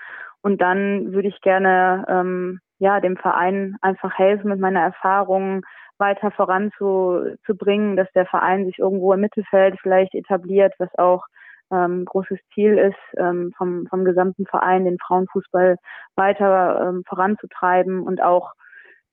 Und 0.41 0.61
dann 0.61 1.13
würde 1.13 1.27
ich 1.27 1.39
gerne 1.41 2.05
ähm, 2.07 2.59
ja 2.79 2.99
dem 2.99 3.17
Verein 3.17 3.77
einfach 3.81 4.17
helfen, 4.17 4.49
mit 4.49 4.59
meiner 4.59 4.81
Erfahrung 4.81 5.63
weiter 5.99 6.31
voranzubringen, 6.31 7.95
dass 7.95 8.11
der 8.13 8.25
Verein 8.25 8.65
sich 8.65 8.79
irgendwo 8.79 9.13
im 9.13 9.21
Mittelfeld 9.21 9.79
vielleicht 9.81 10.15
etabliert, 10.15 10.73
was 10.79 10.89
auch 10.97 11.25
ähm, 11.71 12.05
großes 12.05 12.39
Ziel 12.53 12.77
ist, 12.77 13.17
ähm, 13.17 13.53
vom, 13.57 13.87
vom 13.87 14.03
gesamten 14.03 14.45
Verein 14.45 14.85
den 14.85 14.97
Frauenfußball 14.99 15.77
weiter 16.15 16.89
ähm, 16.89 17.03
voranzutreiben 17.07 18.01
und 18.01 18.21
auch 18.21 18.51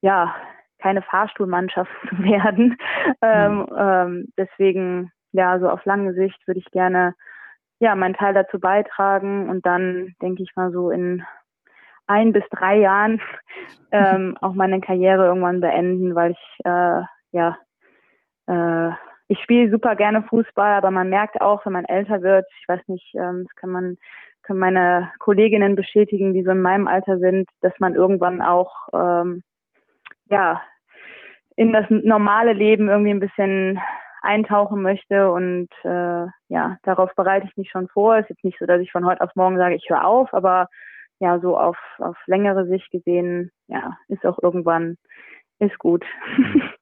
ja 0.01 0.35
keine 0.79 1.03
Fahrstuhlmannschaft 1.03 1.91
zu 2.09 2.19
werden. 2.23 2.77
Ähm, 3.23 3.67
ähm, 3.77 4.33
deswegen, 4.37 5.13
ja, 5.33 5.59
so 5.59 5.69
auf 5.69 5.85
lange 5.85 6.15
Sicht 6.15 6.47
würde 6.47 6.61
ich 6.61 6.71
gerne 6.71 7.15
ja 7.81 7.95
meinen 7.95 8.15
Teil 8.15 8.35
dazu 8.35 8.59
beitragen 8.59 9.49
und 9.49 9.65
dann 9.65 10.15
denke 10.21 10.43
ich 10.43 10.57
mal 10.57 10.73
so 10.73 10.91
in 10.91 11.25
ein 12.07 12.33
bis 12.33 12.45
drei 12.51 12.79
Jahren 12.79 13.21
ähm, 13.93 14.37
auch 14.41 14.55
meine 14.55 14.81
Karriere 14.81 15.27
irgendwann 15.27 15.61
beenden, 15.61 16.15
weil 16.15 16.33
ich 16.33 16.61
äh, 16.65 17.03
ja 17.33 17.57
äh, 18.47 18.93
ich 19.31 19.39
spiele 19.43 19.71
super 19.71 19.95
gerne 19.95 20.23
Fußball, 20.23 20.73
aber 20.73 20.91
man 20.91 21.11
merkt 21.11 21.41
auch, 21.43 21.67
wenn 21.67 21.75
man 21.75 21.85
älter 21.85 22.23
wird, 22.23 22.47
ich 22.61 22.69
weiß 22.69 22.81
nicht, 22.89 23.15
ähm, 23.15 23.45
das 23.47 23.55
kann 23.57 23.71
man 23.71 23.99
können 24.43 24.61
meine 24.61 25.13
Kolleginnen 25.19 25.77
bestätigen, 25.77 26.33
die 26.33 26.43
so 26.43 26.53
in 26.53 26.63
meinem 26.63 26.89
Alter 26.89 27.19
sind, 27.19 27.49
dass 27.61 27.75
man 27.81 27.95
irgendwann 27.95 28.41
auch 28.41 28.89
ähm, 28.95 29.43
ja, 30.31 30.63
in 31.57 31.73
das 31.73 31.87
normale 31.89 32.53
Leben 32.53 32.89
irgendwie 32.89 33.11
ein 33.11 33.21
bisschen 33.21 33.81
eintauchen 34.23 34.83
möchte 34.83 35.31
und 35.31 35.69
äh, 35.85 36.27
ja, 36.49 36.77
darauf 36.83 37.15
bereite 37.15 37.47
ich 37.47 37.57
mich 37.57 37.71
schon 37.71 37.89
vor. 37.89 38.17
Es 38.17 38.23
ist 38.25 38.31
jetzt 38.31 38.45
nicht 38.45 38.59
so, 38.59 38.67
dass 38.67 38.81
ich 38.81 38.93
von 38.93 39.05
heute 39.05 39.21
auf 39.21 39.35
morgen 39.35 39.57
sage, 39.57 39.75
ich 39.75 39.89
höre 39.89 40.05
auf, 40.05 40.33
aber 40.35 40.69
ja, 41.21 41.41
so 41.41 41.57
auf, 41.57 41.79
auf 41.99 42.17
längere 42.27 42.67
Sicht 42.67 42.91
gesehen, 42.91 43.51
ja, 43.67 43.97
ist 44.09 44.25
auch 44.25 44.39
irgendwann, 44.43 44.97
ist 45.59 45.79
gut. 45.79 46.05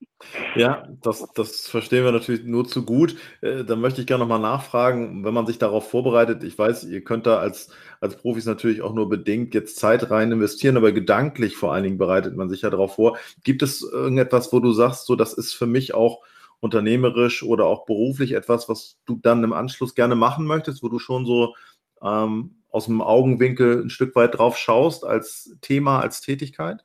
Ja, 0.55 0.89
das, 1.03 1.27
das 1.35 1.69
verstehen 1.69 2.05
wir 2.05 2.13
natürlich 2.13 2.45
nur 2.45 2.67
zu 2.67 2.85
gut. 2.85 3.17
Äh, 3.43 3.65
da 3.65 3.77
möchte 3.77 4.01
ich 4.01 4.07
gerne 4.07 4.25
nochmal 4.25 4.41
nachfragen, 4.41 5.25
wenn 5.25 5.35
man 5.35 5.47
sich 5.47 5.59
darauf 5.59 5.91
vorbereitet. 5.91 6.43
Ich 6.43 6.59
weiß, 6.59 6.85
ihr 6.85 7.05
könnt 7.05 7.27
da 7.27 7.39
als, 7.39 7.71
als 8.01 8.17
Profis 8.17 8.47
natürlich 8.47 8.81
auch 8.83 8.95
nur 8.95 9.09
bedingt 9.09 9.55
jetzt 9.55 9.79
Zeit 9.79 10.11
rein 10.11 10.33
investieren, 10.33 10.77
aber 10.79 10.93
gedanklich 10.93 11.57
vor 11.57 11.73
allen 11.73 11.85
Dingen 11.85 11.99
bereitet 11.99 12.37
man 12.37 12.49
sich 12.49 12.63
ja 12.63 12.71
darauf 12.71 12.95
vor. 12.95 13.19
Gibt 13.45 13.63
es 13.63 13.83
irgendetwas, 13.83 14.53
wo 14.53 14.61
du 14.61 14.73
sagst, 14.73 15.07
so 15.07 15.15
das 15.17 15.35
ist 15.35 15.53
für 15.53 15.67
mich 15.67 15.95
auch 15.95 16.23
unternehmerisch 16.61 17.43
oder 17.43 17.67
auch 17.67 17.85
beruflich 17.85 18.33
etwas, 18.33 18.69
was 18.69 18.99
du 19.05 19.17
dann 19.23 19.45
im 19.45 19.53
Anschluss 19.53 19.95
gerne 19.95 20.15
machen 20.17 20.47
möchtest, 20.47 20.83
wo 20.83 20.89
du 20.89 20.99
schon 20.99 21.27
so 21.27 21.55
ähm, 22.03 22.63
aus 22.71 22.87
dem 22.87 23.03
Augenwinkel 23.03 23.83
ein 23.83 23.91
Stück 23.91 24.17
weit 24.17 24.39
drauf 24.39 24.57
schaust 24.57 25.05
als 25.05 25.57
Thema, 25.61 26.01
als 26.01 26.23
Tätigkeit? 26.23 26.85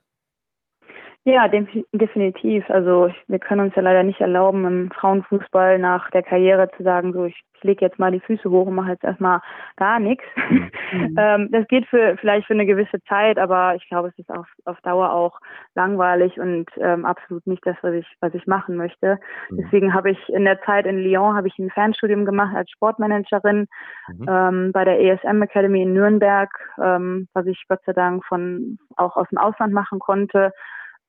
Ja, 1.23 1.47
definitiv. 1.47 2.67
Also 2.69 3.11
wir 3.27 3.37
können 3.37 3.61
uns 3.61 3.75
ja 3.75 3.83
leider 3.83 4.01
nicht 4.01 4.21
erlauben, 4.21 4.65
im 4.65 4.91
Frauenfußball 4.91 5.77
nach 5.77 6.09
der 6.09 6.23
Karriere 6.23 6.71
zu 6.75 6.81
sagen, 6.81 7.13
so 7.13 7.25
ich 7.25 7.43
lege 7.61 7.85
jetzt 7.85 7.99
mal 7.99 8.11
die 8.11 8.21
Füße 8.21 8.49
hoch 8.49 8.65
und 8.65 8.73
mache 8.73 8.93
jetzt 8.93 9.03
erstmal 9.03 9.39
gar 9.77 9.99
nichts. 9.99 10.23
Mhm. 10.49 10.71
ähm, 11.19 11.49
das 11.51 11.67
geht 11.67 11.85
für 11.85 12.17
vielleicht 12.17 12.47
für 12.47 12.53
eine 12.53 12.65
gewisse 12.65 13.03
Zeit, 13.03 13.37
aber 13.37 13.75
ich 13.75 13.87
glaube, 13.87 14.07
es 14.07 14.17
ist 14.17 14.31
auf, 14.31 14.47
auf 14.65 14.81
Dauer 14.81 15.11
auch 15.13 15.39
langweilig 15.75 16.39
und 16.39 16.65
ähm, 16.77 17.05
absolut 17.05 17.45
nicht 17.45 17.63
das, 17.67 17.77
was 17.83 17.93
ich, 17.93 18.07
was 18.19 18.33
ich 18.33 18.47
machen 18.47 18.75
möchte. 18.75 19.19
Mhm. 19.51 19.57
Deswegen 19.57 19.93
habe 19.93 20.09
ich 20.09 20.29
in 20.29 20.43
der 20.43 20.59
Zeit 20.63 20.87
in 20.87 20.97
Lyon 20.97 21.35
habe 21.35 21.49
ich 21.49 21.59
ein 21.59 21.69
Fernstudium 21.69 22.25
gemacht 22.25 22.55
als 22.55 22.71
Sportmanagerin 22.71 23.67
mhm. 24.07 24.25
ähm, 24.27 24.71
bei 24.71 24.85
der 24.85 24.99
ESM 24.99 25.43
Academy 25.43 25.83
in 25.83 25.93
Nürnberg, 25.93 26.49
ähm, 26.83 27.27
was 27.33 27.45
ich 27.45 27.63
Gott 27.69 27.81
sei 27.85 27.93
Dank 27.93 28.25
von 28.25 28.79
auch 28.95 29.17
aus 29.17 29.27
dem 29.29 29.37
Ausland 29.37 29.71
machen 29.71 29.99
konnte 29.99 30.51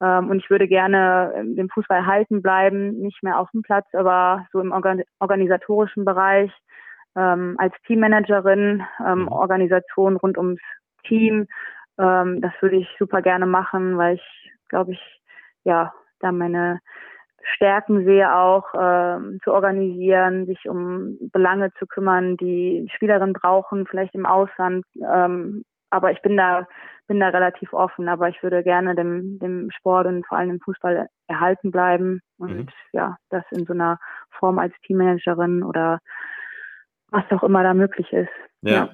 und 0.05 0.39
ich 0.39 0.51
würde 0.51 0.67
gerne 0.67 1.33
dem 1.45 1.69
Fußball 1.69 1.99
erhalten 1.99 2.43
bleiben, 2.43 2.99
nicht 2.99 3.23
mehr 3.23 3.39
auf 3.39 3.51
dem 3.53 3.63
Platz, 3.63 3.87
aber 3.93 4.47
so 4.53 4.61
im 4.61 4.73
organ 4.73 5.03
organisatorischen 5.21 6.05
Bereich 6.05 6.51
ähm, 7.17 7.57
als 7.59 7.75
Teammanagerin, 7.87 8.83
ähm, 9.05 9.21
mhm. 9.21 9.29
Organisation 9.29 10.17
rund 10.17 10.39
ums 10.39 10.61
Team. 11.07 11.47
Ähm, 11.99 12.41
das 12.41 12.53
würde 12.61 12.77
ich 12.77 12.89
super 12.99 13.23
gerne 13.23 13.47
machen, 13.47 13.99
weil 13.99 14.17
ich, 14.17 14.53
glaube 14.69 14.93
ich, 14.93 15.21
ja, 15.65 15.93
da 16.21 16.33
meine 16.33 16.81
Stärken 17.55 18.05
sehe 18.05 18.35
auch, 18.35 18.73
ähm, 18.79 19.41
zu 19.43 19.53
organisieren, 19.53 20.47
sich 20.47 20.69
um 20.69 21.19
Belange 21.33 21.73
zu 21.79 21.87
kümmern, 21.87 22.37
die 22.37 22.89
Spielerinnen 22.95 23.33
brauchen, 23.33 23.87
vielleicht 23.87 24.15
im 24.15 24.27
Ausland. 24.27 24.85
Ähm, 25.05 25.65
aber 25.93 26.11
ich 26.11 26.23
bin 26.23 26.37
da 26.37 26.67
bin 27.09 27.21
da 27.21 27.29
relativ 27.29 27.73
offen, 27.73 28.09
aber 28.09 28.29
ich 28.29 28.43
würde 28.43 28.63
gerne 28.63 28.95
dem, 28.95 29.39
dem 29.39 29.71
Sport 29.71 30.07
und 30.07 30.27
vor 30.27 30.39
allem 30.39 30.51
dem 30.51 30.61
Fußball 30.61 31.09
erhalten 31.27 31.71
bleiben 31.71 32.21
und 32.39 32.57
mhm. 32.57 32.69
ja, 32.93 33.17
das 33.29 33.45
in 33.51 33.67
so 33.67 33.73
einer 33.73 33.99
Form 34.31 34.59
als 34.59 34.73
Teammanagerin 34.87 35.63
oder 35.63 35.99
was 37.11 37.25
auch 37.31 37.43
immer 37.43 37.63
da 37.65 37.75
möglich 37.75 38.11
ist. 38.13 38.31
Ja, 38.63 38.73
ja. 38.73 38.91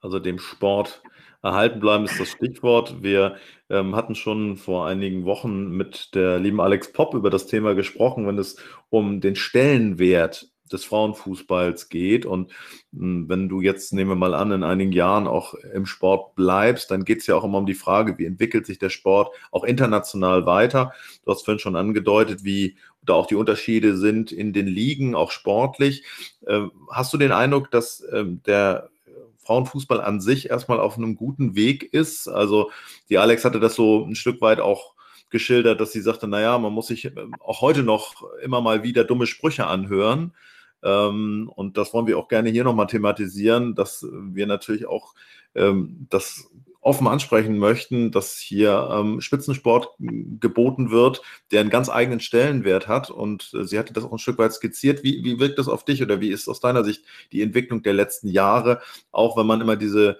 also 0.00 0.18
dem 0.18 0.38
Sport 0.38 1.02
erhalten 1.42 1.80
bleiben 1.80 2.04
ist 2.04 2.18
das 2.18 2.30
Stichwort. 2.30 3.02
Wir 3.02 3.36
ähm, 3.68 3.94
hatten 3.94 4.14
schon 4.14 4.56
vor 4.56 4.86
einigen 4.86 5.24
Wochen 5.24 5.68
mit 5.70 6.14
der 6.14 6.38
lieben 6.38 6.60
Alex 6.60 6.92
Popp 6.92 7.14
über 7.14 7.30
das 7.30 7.46
Thema 7.46 7.74
gesprochen, 7.74 8.26
wenn 8.26 8.38
es 8.38 8.56
um 8.88 9.20
den 9.20 9.36
Stellenwert 9.36 10.48
des 10.72 10.84
Frauenfußballs 10.84 11.88
geht. 11.88 12.26
Und 12.26 12.52
hm, 12.92 13.28
wenn 13.28 13.48
du 13.48 13.60
jetzt, 13.60 13.92
nehmen 13.92 14.10
wir 14.10 14.16
mal 14.16 14.34
an, 14.34 14.52
in 14.52 14.62
einigen 14.62 14.92
Jahren 14.92 15.26
auch 15.26 15.54
im 15.54 15.86
Sport 15.86 16.34
bleibst, 16.34 16.90
dann 16.90 17.04
geht 17.04 17.20
es 17.20 17.26
ja 17.26 17.36
auch 17.36 17.44
immer 17.44 17.58
um 17.58 17.66
die 17.66 17.74
Frage, 17.74 18.18
wie 18.18 18.26
entwickelt 18.26 18.66
sich 18.66 18.78
der 18.78 18.90
Sport 18.90 19.34
auch 19.50 19.64
international 19.64 20.46
weiter. 20.46 20.92
Du 21.24 21.30
hast 21.30 21.44
vorhin 21.44 21.58
schon 21.58 21.76
angedeutet, 21.76 22.44
wie 22.44 22.76
da 23.02 23.14
auch 23.14 23.26
die 23.26 23.34
Unterschiede 23.34 23.96
sind 23.96 24.32
in 24.32 24.52
den 24.52 24.66
Ligen, 24.66 25.14
auch 25.14 25.30
sportlich. 25.30 26.04
Ähm, 26.46 26.70
hast 26.90 27.12
du 27.12 27.18
den 27.18 27.32
Eindruck, 27.32 27.70
dass 27.70 28.04
ähm, 28.12 28.42
der 28.46 28.90
Frauenfußball 29.38 30.00
an 30.00 30.20
sich 30.20 30.50
erstmal 30.50 30.78
auf 30.78 30.96
einem 30.96 31.16
guten 31.16 31.56
Weg 31.56 31.82
ist? 31.92 32.28
Also 32.28 32.70
die 33.08 33.18
Alex 33.18 33.44
hatte 33.44 33.58
das 33.58 33.74
so 33.74 34.04
ein 34.04 34.14
Stück 34.14 34.40
weit 34.40 34.60
auch 34.60 34.94
geschildert, 35.30 35.80
dass 35.80 35.92
sie 35.92 36.00
sagte, 36.00 36.28
naja, 36.28 36.58
man 36.58 36.72
muss 36.72 36.88
sich 36.88 37.04
ähm, 37.06 37.34
auch 37.40 37.60
heute 37.60 37.82
noch 37.82 38.22
immer 38.42 38.60
mal 38.60 38.82
wieder 38.82 39.04
dumme 39.04 39.26
Sprüche 39.26 39.66
anhören. 39.66 40.34
Ähm, 40.82 41.50
und 41.54 41.76
das 41.76 41.92
wollen 41.92 42.06
wir 42.06 42.18
auch 42.18 42.28
gerne 42.28 42.50
hier 42.50 42.64
nochmal 42.64 42.86
thematisieren, 42.86 43.74
dass 43.74 44.06
wir 44.10 44.46
natürlich 44.46 44.86
auch 44.86 45.14
ähm, 45.54 46.06
das 46.10 46.50
offen 46.80 47.06
ansprechen 47.06 47.58
möchten, 47.58 48.10
dass 48.10 48.38
hier 48.38 48.88
ähm, 48.90 49.20
Spitzensport 49.20 49.94
geboten 49.98 50.90
wird, 50.90 51.20
der 51.52 51.60
einen 51.60 51.70
ganz 51.70 51.90
eigenen 51.90 52.20
Stellenwert 52.20 52.88
hat. 52.88 53.10
Und 53.10 53.52
äh, 53.54 53.64
sie 53.64 53.78
hatte 53.78 53.92
das 53.92 54.04
auch 54.04 54.12
ein 54.12 54.18
Stück 54.18 54.38
weit 54.38 54.52
skizziert. 54.52 55.02
Wie, 55.02 55.22
wie 55.22 55.38
wirkt 55.38 55.58
das 55.58 55.68
auf 55.68 55.84
dich 55.84 56.02
oder 56.02 56.20
wie 56.20 56.30
ist 56.30 56.48
aus 56.48 56.60
deiner 56.60 56.84
Sicht 56.84 57.04
die 57.32 57.42
Entwicklung 57.42 57.82
der 57.82 57.92
letzten 57.92 58.28
Jahre, 58.28 58.80
auch 59.12 59.36
wenn 59.36 59.46
man 59.46 59.60
immer 59.60 59.76
diese 59.76 60.18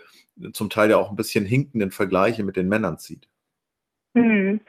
zum 0.53 0.71
Teil 0.71 0.91
ja 0.91 0.97
auch 0.97 1.11
ein 1.11 1.17
bisschen 1.17 1.45
hinkenden 1.45 1.91
Vergleiche 1.91 2.45
mit 2.45 2.57
den 2.57 2.69
Männern 2.69 2.99
zieht? 2.99 3.29
Hm. 4.15 4.61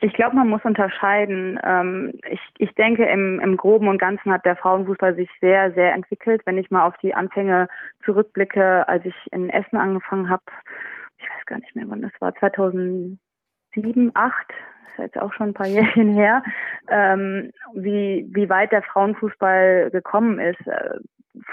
Ich 0.00 0.12
glaube, 0.12 0.36
man 0.36 0.48
muss 0.48 0.64
unterscheiden. 0.64 1.58
Ähm, 1.64 2.12
ich, 2.30 2.40
ich 2.58 2.74
denke, 2.74 3.04
im, 3.06 3.40
im 3.40 3.56
Groben 3.56 3.88
und 3.88 3.98
Ganzen 3.98 4.32
hat 4.32 4.44
der 4.44 4.56
Frauenfußball 4.56 5.14
sich 5.14 5.28
sehr, 5.40 5.72
sehr 5.72 5.92
entwickelt. 5.92 6.42
Wenn 6.44 6.58
ich 6.58 6.70
mal 6.70 6.86
auf 6.86 6.96
die 6.98 7.14
Anfänge 7.14 7.68
zurückblicke, 8.04 8.86
als 8.88 9.04
ich 9.04 9.14
in 9.32 9.50
Essen 9.50 9.76
angefangen 9.76 10.30
habe, 10.30 10.42
ich 11.18 11.24
weiß 11.24 11.46
gar 11.46 11.58
nicht 11.58 11.74
mehr, 11.74 11.86
wann 11.88 12.02
das 12.02 12.12
war, 12.20 12.34
2007, 12.36 13.18
2008, 13.74 14.34
das 14.48 14.92
ist 14.92 14.98
jetzt 14.98 15.18
auch 15.18 15.32
schon 15.32 15.48
ein 15.48 15.54
paar 15.54 15.66
Jährchen 15.66 16.14
her, 16.14 16.42
ähm, 16.88 17.50
wie, 17.74 18.28
wie 18.30 18.48
weit 18.48 18.70
der 18.70 18.82
Frauenfußball 18.82 19.90
gekommen 19.90 20.38
ist. 20.38 20.64
Äh, 20.66 21.00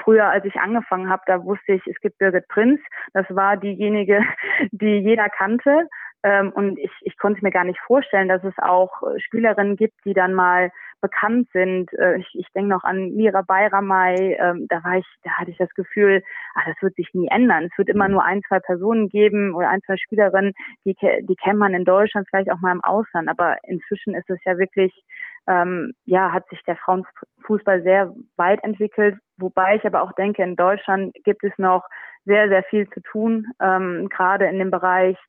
früher, 0.04 0.26
als 0.28 0.46
ich 0.46 0.56
angefangen 0.56 1.10
habe, 1.10 1.24
da 1.26 1.44
wusste 1.44 1.74
ich, 1.74 1.88
es 1.88 2.00
gibt 2.02 2.18
Birgit 2.18 2.48
Prinz. 2.48 2.80
Das 3.14 3.26
war 3.30 3.58
diejenige, 3.58 4.22
die 4.72 5.00
jeder 5.00 5.30
kannte. 5.30 5.88
Ähm, 6.26 6.52
und 6.54 6.80
ich, 6.80 6.92
ich 7.02 7.20
konnte 7.20 7.44
mir 7.44 7.52
gar 7.52 7.66
nicht 7.66 7.80
vorstellen, 7.82 8.28
dass 8.28 8.44
es 8.44 8.56
auch 8.58 9.04
äh, 9.04 9.20
Spielerinnen 9.20 9.76
gibt, 9.76 9.94
die 10.06 10.16
dann 10.16 10.34
mal 10.34 10.72
bekannt 11.00 11.48
sind. 11.54 11.94
Äh, 11.94 12.18
ich, 12.18 12.28
ich 12.34 12.48
denke 12.56 12.70
noch 12.70 12.84
an 12.84 13.12
Mira 13.12 13.44
Bayramay, 13.44 14.36
ähm, 14.40 14.66
da 14.68 14.84
war 14.84 14.98
ich, 14.98 15.06
da 15.22 15.30
hatte 15.38 15.52
ich 15.52 15.58
das 15.58 15.70
Gefühl, 15.76 16.24
ach, 16.56 16.66
das 16.66 16.82
wird 16.82 16.96
sich 16.96 17.14
nie 17.14 17.28
ändern. 17.28 17.66
Es 17.66 17.78
wird 17.78 17.90
immer 17.90 18.08
nur 18.08 18.24
ein, 18.24 18.42
zwei 18.48 18.60
Personen 18.60 19.08
geben 19.08 19.54
oder 19.54 19.70
ein, 19.70 19.84
zwei 19.86 19.98
Spielerinnen, 19.98 20.54
die, 20.84 20.96
die 20.96 21.36
kennt 21.36 21.60
man 21.60 21.76
in 21.76 21.86
Deutschland, 21.86 22.28
vielleicht 22.28 22.52
auch 22.52 22.60
mal 22.60 22.72
im 22.72 22.84
Ausland. 22.84 23.30
Aber 23.30 23.58
inzwischen 23.62 24.16
ist 24.16 24.30
es 24.32 24.40
ja 24.46 24.58
wirklich, 24.58 24.92
ähm, 25.46 25.94
ja, 26.06 26.32
hat 26.32 26.50
sich 26.50 26.64
der 26.64 26.78
Frauenfußball 26.78 27.84
sehr 27.84 28.16
weit 28.36 28.64
entwickelt. 28.64 29.20
Wobei 29.38 29.76
ich 29.76 29.86
aber 29.86 30.02
auch 30.02 30.14
denke, 30.14 30.42
in 30.42 30.56
Deutschland 30.56 31.14
gibt 31.24 31.44
es 31.44 31.54
noch 31.60 31.84
sehr, 32.26 32.50
sehr 32.50 32.64
viel 32.64 32.90
zu 32.90 33.02
tun, 33.02 33.46
ähm, 33.62 34.10
gerade 34.10 34.48
in 34.48 34.58
dem 34.58 34.72
Bereich 34.72 35.20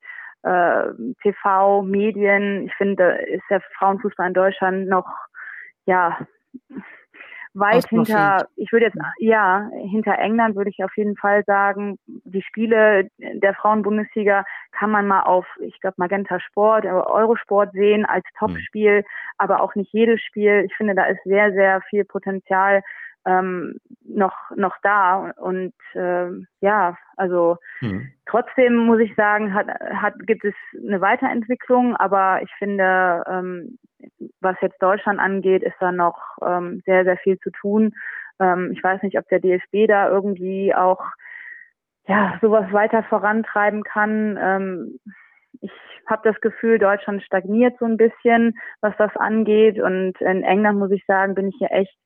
äh, 0.46 0.92
TV, 1.22 1.82
Medien. 1.82 2.66
Ich 2.66 2.74
finde, 2.74 3.18
ist 3.26 3.44
der 3.50 3.60
Frauenfußball 3.78 4.28
in 4.28 4.34
Deutschland 4.34 4.88
noch 4.88 5.06
ja 5.86 6.16
weit 7.56 7.88
hinter, 7.88 8.46
ich 8.56 8.70
würde 8.70 8.86
jetzt, 8.86 8.98
ja, 9.18 9.68
hinter 9.90 10.18
England 10.18 10.56
würde 10.56 10.70
ich 10.70 10.84
auf 10.84 10.94
jeden 10.96 11.16
Fall 11.16 11.42
sagen, 11.44 11.98
die 12.06 12.42
Spiele 12.42 13.08
der 13.18 13.54
Frauenbundesliga 13.54 14.44
kann 14.72 14.90
man 14.90 15.06
mal 15.06 15.22
auf, 15.22 15.46
ich 15.60 15.80
glaube, 15.80 15.94
Magenta 15.96 16.38
Sport, 16.38 16.84
äh, 16.84 16.88
Eurosport 16.88 17.72
sehen 17.72 18.04
als 18.04 18.24
Topspiel, 18.38 18.98
mhm. 18.98 19.04
aber 19.38 19.62
auch 19.62 19.74
nicht 19.74 19.92
jedes 19.92 20.20
Spiel. 20.20 20.64
Ich 20.66 20.76
finde, 20.76 20.94
da 20.94 21.04
ist 21.04 21.22
sehr, 21.24 21.52
sehr 21.52 21.80
viel 21.88 22.04
Potenzial 22.04 22.82
ähm, 23.26 23.78
noch 24.04 24.34
noch 24.54 24.76
da 24.82 25.32
und 25.36 25.74
äh, 25.94 26.28
ja 26.60 26.96
also 27.16 27.58
mhm. 27.80 28.08
trotzdem 28.26 28.76
muss 28.76 29.00
ich 29.00 29.14
sagen 29.16 29.52
hat 29.52 29.66
hat 29.68 30.14
gibt 30.26 30.44
es 30.44 30.54
eine 30.76 31.00
Weiterentwicklung 31.00 31.96
aber 31.96 32.40
ich 32.42 32.50
finde 32.58 33.24
ähm, 33.28 33.78
was 34.40 34.56
jetzt 34.62 34.80
Deutschland 34.80 35.18
angeht 35.18 35.62
ist 35.62 35.76
da 35.80 35.92
noch 35.92 36.18
ähm, 36.42 36.82
sehr 36.86 37.04
sehr 37.04 37.18
viel 37.18 37.38
zu 37.40 37.50
tun 37.50 37.94
ähm, 38.38 38.70
ich 38.72 38.82
weiß 38.82 39.02
nicht 39.02 39.18
ob 39.18 39.28
der 39.28 39.40
DFB 39.40 39.88
da 39.88 40.08
irgendwie 40.08 40.74
auch 40.74 41.02
ja 42.06 42.38
sowas 42.40 42.72
weiter 42.72 43.02
vorantreiben 43.02 43.82
kann 43.82 44.38
ähm, 44.40 45.00
ich 45.60 45.72
habe 46.06 46.30
das 46.30 46.40
Gefühl, 46.40 46.78
Deutschland 46.78 47.22
stagniert 47.22 47.78
so 47.78 47.84
ein 47.84 47.96
bisschen, 47.96 48.58
was 48.80 48.94
das 48.98 49.14
angeht. 49.16 49.80
Und 49.80 50.20
in 50.20 50.42
England 50.44 50.78
muss 50.78 50.90
ich 50.90 51.04
sagen, 51.06 51.34
bin 51.34 51.48
ich 51.48 51.56
hier 51.58 51.72
echt 51.72 51.96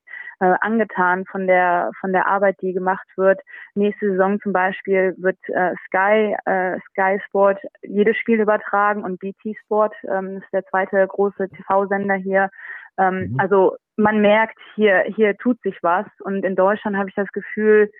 äh, 0.41 0.55
angetan 0.61 1.25
von 1.25 1.45
der 1.45 1.91
von 1.99 2.11
der 2.11 2.27
Arbeit, 2.27 2.57
die 2.61 2.73
gemacht 2.73 3.07
wird. 3.15 3.39
Nächste 3.75 4.09
Saison 4.09 4.41
zum 4.41 4.53
Beispiel 4.53 5.15
wird 5.17 5.37
äh, 5.49 5.75
Sky 5.85 6.35
äh, 6.45 6.79
Sky 6.89 7.21
Sport 7.27 7.59
jedes 7.83 8.17
Spiel 8.17 8.41
übertragen 8.41 9.03
und 9.03 9.19
BT 9.19 9.55
Sport 9.63 9.93
ähm, 10.03 10.37
ist 10.37 10.51
der 10.51 10.65
zweite 10.65 11.05
große 11.07 11.47
TV-Sender 11.49 12.15
hier. 12.15 12.49
Ähm, 12.97 13.33
mhm. 13.33 13.39
Also 13.39 13.77
man 13.97 14.19
merkt 14.21 14.57
hier 14.75 15.03
hier 15.15 15.37
tut 15.37 15.61
sich 15.61 15.77
was 15.83 16.07
und 16.21 16.43
in 16.43 16.55
Deutschland 16.55 16.97
habe 16.97 17.09
ich 17.09 17.15
das 17.15 17.31
Gefühl, 17.31 17.91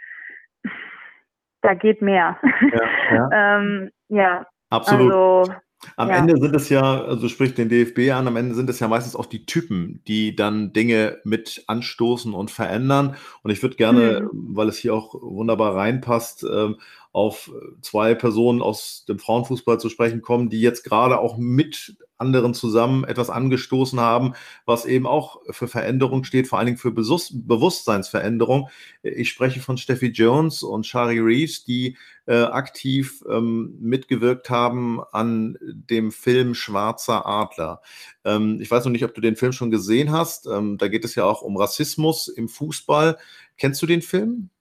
da 1.62 1.76
geht 1.76 2.02
mehr. 2.02 2.40
Ja, 2.74 3.16
ja. 3.16 3.30
ähm, 3.60 3.92
ja. 4.10 4.46
Absolut. 4.72 5.12
Also, 5.14 5.54
am 5.96 6.10
ja. 6.10 6.18
Ende 6.18 6.38
sind 6.38 6.56
es 6.56 6.70
ja, 6.70 7.04
also 7.04 7.28
sprich 7.28 7.56
den 7.56 7.70
DFB 7.70 8.12
an, 8.12 8.28
am 8.28 8.36
Ende 8.36 8.56
sind 8.56 8.70
es 8.70 8.80
ja 8.80 8.88
meistens 8.88 9.16
auch 9.16 9.26
die 9.26 9.46
Typen, 9.46 10.02
die 10.08 10.36
dann 10.36 10.74
Dinge 10.74 11.20
mit 11.24 11.64
anstoßen 11.68 12.34
und 12.34 12.52
verändern. 12.52 13.16
Und 13.42 13.52
ich 13.52 13.62
würde 13.64 13.76
gerne, 13.76 14.30
mhm. 14.32 14.56
weil 14.56 14.70
es 14.70 14.78
hier 14.78 14.94
auch 14.94 15.16
wunderbar 15.16 15.76
reinpasst, 15.76 16.44
ähm, 16.44 16.78
auf 17.14 17.52
zwei 17.82 18.16
Personen 18.16 18.62
aus 18.62 19.04
dem 19.08 19.20
Frauenfußball 19.20 19.80
zu 19.80 19.90
sprechen 19.90 20.22
kommen, 20.22 20.50
die 20.50 20.62
jetzt 20.62 20.84
gerade 20.84 21.20
auch 21.20 21.38
mit 21.38 21.98
anderen 22.18 22.54
zusammen 22.54 23.04
etwas 23.04 23.30
angestoßen 23.30 24.00
haben, 24.00 24.34
was 24.66 24.86
eben 24.86 25.08
auch 25.08 25.42
für 25.50 25.68
Veränderung 25.68 26.24
steht, 26.24 26.48
vor 26.48 26.60
allen 26.60 26.68
Dingen 26.68 26.78
für 26.78 26.92
Bewusstseinsveränderung. 26.92 28.70
Ich 29.02 29.30
spreche 29.30 29.60
von 29.60 29.78
Steffi 29.78 30.08
Jones 30.08 30.64
und 30.64 30.86
Shari 30.86 31.20
Reeves, 31.20 31.64
die 31.66 31.98
äh, 32.28 32.44
aktiv 32.44 33.24
ähm, 33.30 33.76
mitgewirkt 33.82 34.50
haben 34.50 35.02
an 35.12 35.58
dem 35.62 36.12
Film 36.12 36.54
Schwarzer 36.54 37.26
Adler. 37.26 37.82
Ähm, 38.24 38.60
ich 38.62 38.70
weiß 38.70 38.86
noch 38.86 38.92
nicht, 38.92 39.04
ob 39.04 39.16
du 39.16 39.22
den 39.22 39.36
Film 39.36 39.52
schon 39.52 39.72
gesehen 39.72 40.12
hast. 40.12 40.46
Ähm, 40.46 40.78
da 40.78 40.88
geht 40.88 41.04
es 41.04 41.16
ja 41.16 41.26
auch 41.26 41.42
um 41.42 41.58
Rassismus 41.58 42.28
im 42.28 42.48
Fußball. 42.48 43.18
Kennst 43.58 43.82
du 43.82 43.88
den 43.88 44.04
Film? 44.04 44.52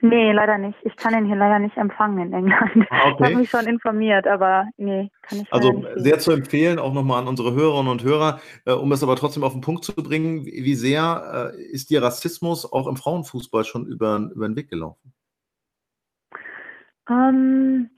Nee, 0.00 0.32
leider 0.32 0.58
nicht. 0.58 0.78
Ich 0.82 0.96
kann 0.96 1.14
ihn 1.14 1.26
hier 1.26 1.36
leider 1.36 1.58
nicht 1.58 1.76
empfangen 1.76 2.18
in 2.18 2.32
England. 2.32 2.86
Ah, 2.90 3.10
okay. 3.10 3.16
Ich 3.18 3.24
habe 3.24 3.36
mich 3.36 3.50
schon 3.50 3.66
informiert, 3.66 4.26
aber 4.26 4.66
nee, 4.76 5.10
kann 5.22 5.40
ich 5.40 5.52
Also 5.52 5.72
nicht 5.72 5.88
sehr 5.96 6.18
zu 6.18 6.32
empfehlen, 6.32 6.78
auch 6.78 6.92
nochmal 6.92 7.22
an 7.22 7.28
unsere 7.28 7.54
Hörerinnen 7.54 7.90
und 7.90 8.02
Hörer, 8.02 8.40
äh, 8.66 8.72
um 8.72 8.92
es 8.92 9.02
aber 9.02 9.16
trotzdem 9.16 9.44
auf 9.44 9.52
den 9.52 9.60
Punkt 9.60 9.84
zu 9.84 9.94
bringen, 9.94 10.44
wie 10.44 10.74
sehr 10.74 11.52
äh, 11.54 11.62
ist 11.62 11.90
dir 11.90 12.02
Rassismus 12.02 12.70
auch 12.70 12.86
im 12.86 12.96
Frauenfußball 12.96 13.64
schon 13.64 13.86
über, 13.86 14.30
über 14.34 14.48
den 14.48 14.56
Weg 14.56 14.68
gelaufen? 14.68 15.12
Ähm, 17.08 17.90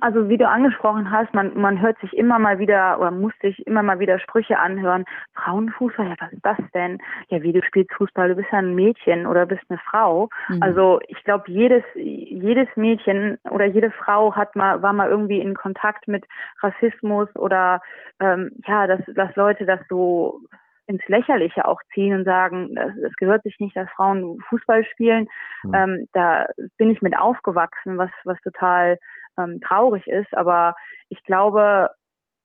also 0.00 0.28
wie 0.28 0.38
du 0.38 0.48
angesprochen 0.48 1.10
hast, 1.10 1.32
man, 1.34 1.58
man 1.58 1.80
hört 1.80 1.98
sich 2.00 2.16
immer 2.16 2.38
mal 2.38 2.58
wieder 2.58 2.98
oder 2.98 3.10
muss 3.10 3.32
sich 3.40 3.66
immer 3.66 3.82
mal 3.82 3.98
wieder 3.98 4.18
Sprüche 4.18 4.58
anhören. 4.58 5.04
Frauenfußball, 5.34 6.08
ja, 6.08 6.14
was 6.18 6.32
ist 6.32 6.44
das 6.44 6.58
denn? 6.74 6.98
Ja, 7.28 7.42
wie 7.42 7.52
du 7.52 7.62
spielst 7.62 7.92
Fußball, 7.94 8.28
du 8.28 8.36
bist 8.36 8.48
ja 8.50 8.58
ein 8.58 8.74
Mädchen 8.74 9.26
oder 9.26 9.46
bist 9.46 9.62
eine 9.68 9.78
Frau. 9.78 10.28
Mhm. 10.48 10.62
Also 10.62 11.00
ich 11.08 11.22
glaube, 11.24 11.44
jedes, 11.48 11.82
jedes 11.94 12.68
Mädchen 12.76 13.38
oder 13.50 13.66
jede 13.66 13.90
Frau 13.90 14.34
hat 14.34 14.56
mal, 14.56 14.82
war 14.82 14.92
mal 14.92 15.10
irgendwie 15.10 15.40
in 15.40 15.54
Kontakt 15.54 16.08
mit 16.08 16.24
Rassismus 16.60 17.28
oder 17.36 17.80
ähm, 18.20 18.52
ja, 18.66 18.86
dass, 18.86 19.00
dass 19.14 19.34
Leute 19.36 19.66
das 19.66 19.80
so 19.88 20.40
ins 20.88 21.06
Lächerliche 21.06 21.68
auch 21.68 21.80
ziehen 21.92 22.14
und 22.14 22.24
sagen, 22.24 22.74
es 23.04 23.14
gehört 23.16 23.42
sich 23.42 23.60
nicht, 23.60 23.76
dass 23.76 23.90
Frauen 23.90 24.40
Fußball 24.48 24.84
spielen. 24.86 25.28
Mhm. 25.62 25.74
Ähm, 25.74 26.08
da 26.14 26.46
bin 26.78 26.90
ich 26.90 27.02
mit 27.02 27.16
aufgewachsen, 27.16 27.98
was, 27.98 28.10
was 28.24 28.40
total 28.40 28.98
ähm, 29.38 29.60
traurig 29.60 30.06
ist. 30.06 30.34
Aber 30.34 30.74
ich 31.08 31.22
glaube, 31.24 31.90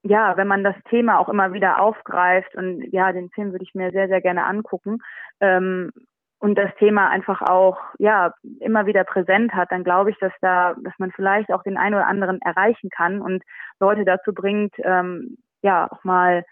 ja, 0.03 0.36
wenn 0.38 0.47
man 0.47 0.63
das 0.63 0.75
Thema 0.89 1.19
auch 1.19 1.29
immer 1.29 1.53
wieder 1.53 1.79
aufgreift 1.82 2.56
und 2.56 2.84
ja, 2.91 3.12
den 3.12 3.29
Film 3.29 3.51
würde 3.51 3.63
ich 3.63 3.73
mir 3.73 3.91
sehr, 3.91 4.08
sehr 4.08 4.21
gerne 4.21 4.45
angucken 4.45 4.99
ähm, 5.39 5.91
und 6.39 6.56
das 6.56 6.75
Thema 6.77 7.10
einfach 7.10 7.41
auch 7.41 7.79
ja 7.99 8.34
immer 8.60 8.86
wieder 8.86 9.06
präsent 9.06 9.53
hat, 9.53 9.71
dann 9.71 9.86
glaube 9.86 10.12
ich, 10.12 10.17
dass 10.19 10.34
da, 10.41 10.75
dass 10.84 10.93
man 10.97 11.12
vielleicht 11.12 11.53
auch 11.53 11.63
den 11.63 11.77
einen 11.77 11.95
oder 11.95 12.08
anderen 12.08 12.41
erreichen 12.41 12.89
kann 12.89 13.21
und 13.21 13.43
Leute 13.79 14.03
dazu 14.03 14.34
bringt, 14.34 14.73
ähm, 14.84 15.38
ja 15.62 15.89
auch 15.89 16.03
mal 16.03 16.43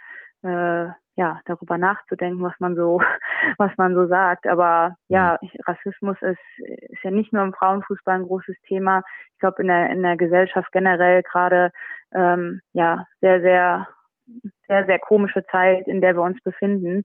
äh, 0.44 0.88
ja, 1.16 1.40
darüber 1.46 1.78
nachzudenken, 1.78 2.42
was 2.42 2.54
man 2.60 2.76
so, 2.76 3.02
was 3.58 3.72
man 3.78 3.96
so 3.96 4.08
sagt. 4.08 4.48
Aber 4.48 4.96
ja, 5.08 5.38
mhm. 5.42 5.50
Rassismus 5.66 6.18
ist, 6.22 6.40
ist 6.90 7.04
ja 7.04 7.12
nicht 7.12 7.34
nur 7.34 7.44
im 7.44 7.54
Frauenfußball 7.54 8.16
ein 8.16 8.28
großes 8.28 8.56
Thema. 8.68 9.04
Ich 9.34 9.40
glaube 9.40 9.62
in 9.62 9.68
der 9.68 9.90
in 9.90 10.04
der 10.04 10.18
Gesellschaft 10.18 10.72
generell 10.72 11.24
gerade 11.24 11.72
ähm, 12.14 12.62
ja 12.74 13.06
sehr 13.22 13.42
sehr 13.42 13.88
sehr 14.68 14.86
sehr 14.86 15.00
komische 15.00 15.46
Zeit, 15.48 15.88
in 15.88 16.02
der 16.02 16.16
wir 16.16 16.22
uns 16.22 16.42
befinden. 16.42 17.04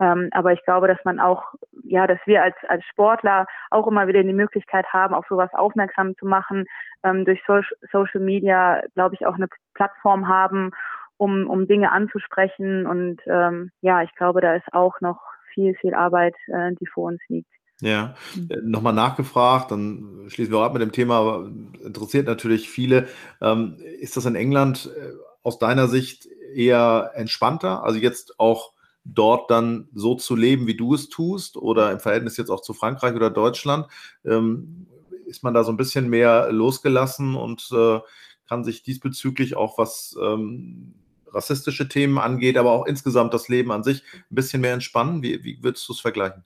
Ähm, 0.00 0.28
aber 0.32 0.52
ich 0.52 0.64
glaube, 0.64 0.86
dass 0.86 1.04
man 1.04 1.18
auch, 1.18 1.42
ja, 1.82 2.06
dass 2.06 2.20
wir 2.24 2.42
als, 2.42 2.54
als 2.68 2.84
Sportler 2.84 3.46
auch 3.70 3.86
immer 3.88 4.06
wieder 4.06 4.22
die 4.22 4.32
Möglichkeit 4.32 4.86
haben, 4.92 5.14
auf 5.14 5.26
sowas 5.28 5.52
aufmerksam 5.54 6.16
zu 6.18 6.26
machen, 6.26 6.66
ähm, 7.02 7.24
durch 7.24 7.42
so 7.46 7.60
Social 7.90 8.20
Media, 8.20 8.82
glaube 8.94 9.16
ich, 9.16 9.26
auch 9.26 9.34
eine 9.34 9.48
Plattform 9.74 10.28
haben, 10.28 10.70
um, 11.18 11.46
um 11.48 11.66
Dinge 11.66 11.92
anzusprechen. 11.92 12.86
Und 12.86 13.20
ähm, 13.26 13.70
ja, 13.82 14.02
ich 14.02 14.14
glaube, 14.14 14.40
da 14.40 14.54
ist 14.54 14.72
auch 14.72 15.00
noch 15.00 15.20
viel, 15.52 15.74
viel 15.74 15.94
Arbeit, 15.94 16.34
äh, 16.46 16.72
die 16.80 16.86
vor 16.86 17.08
uns 17.08 17.20
liegt. 17.28 17.50
Ja, 17.80 18.14
mhm. 18.34 18.48
Äh, 18.50 18.56
nochmal 18.62 18.92
nachgefragt, 18.92 19.70
dann 19.70 20.26
schließen 20.28 20.52
wir 20.52 20.58
auch 20.58 20.64
ab 20.64 20.72
mit 20.72 20.82
dem 20.82 20.92
Thema, 20.92 21.18
aber 21.18 21.50
interessiert 21.84 22.26
natürlich 22.26 22.68
viele. 22.68 23.06
Ähm, 23.40 23.76
ist 24.00 24.16
das 24.16 24.26
in 24.26 24.34
England 24.34 24.90
äh, 24.96 25.12
aus 25.42 25.58
deiner 25.58 25.86
Sicht 25.86 26.26
eher 26.54 27.12
entspannter? 27.14 27.84
Also 27.84 27.98
jetzt 27.98 28.40
auch 28.40 28.72
dort 29.04 29.50
dann 29.50 29.88
so 29.94 30.14
zu 30.16 30.34
leben, 30.34 30.66
wie 30.66 30.76
du 30.76 30.94
es 30.94 31.08
tust, 31.08 31.56
oder 31.56 31.92
im 31.92 32.00
Verhältnis 32.00 32.36
jetzt 32.36 32.50
auch 32.50 32.62
zu 32.62 32.74
Frankreich 32.74 33.14
oder 33.14 33.30
Deutschland? 33.30 33.86
Ähm, 34.24 34.86
ist 35.26 35.44
man 35.44 35.54
da 35.54 35.62
so 35.62 35.70
ein 35.70 35.76
bisschen 35.76 36.08
mehr 36.08 36.50
losgelassen 36.50 37.36
und 37.36 37.68
äh, 37.72 38.00
kann 38.48 38.64
sich 38.64 38.82
diesbezüglich 38.82 39.56
auch 39.56 39.78
was 39.78 40.16
ähm, 40.20 40.94
rassistische 41.32 41.88
Themen 41.88 42.18
angeht, 42.18 42.56
aber 42.56 42.72
auch 42.72 42.86
insgesamt 42.86 43.34
das 43.34 43.48
Leben 43.48 43.72
an 43.72 43.82
sich 43.82 44.02
ein 44.30 44.34
bisschen 44.34 44.60
mehr 44.60 44.74
entspannen? 44.74 45.22
Wie, 45.22 45.42
wie 45.44 45.62
würdest 45.62 45.88
du 45.88 45.92
es 45.92 46.00
vergleichen? 46.00 46.44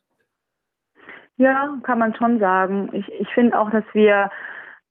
Ja, 1.36 1.76
kann 1.82 1.98
man 1.98 2.14
schon 2.14 2.38
sagen. 2.38 2.90
Ich, 2.92 3.10
ich 3.12 3.28
finde 3.34 3.58
auch, 3.58 3.70
dass 3.70 3.84
wir 3.92 4.30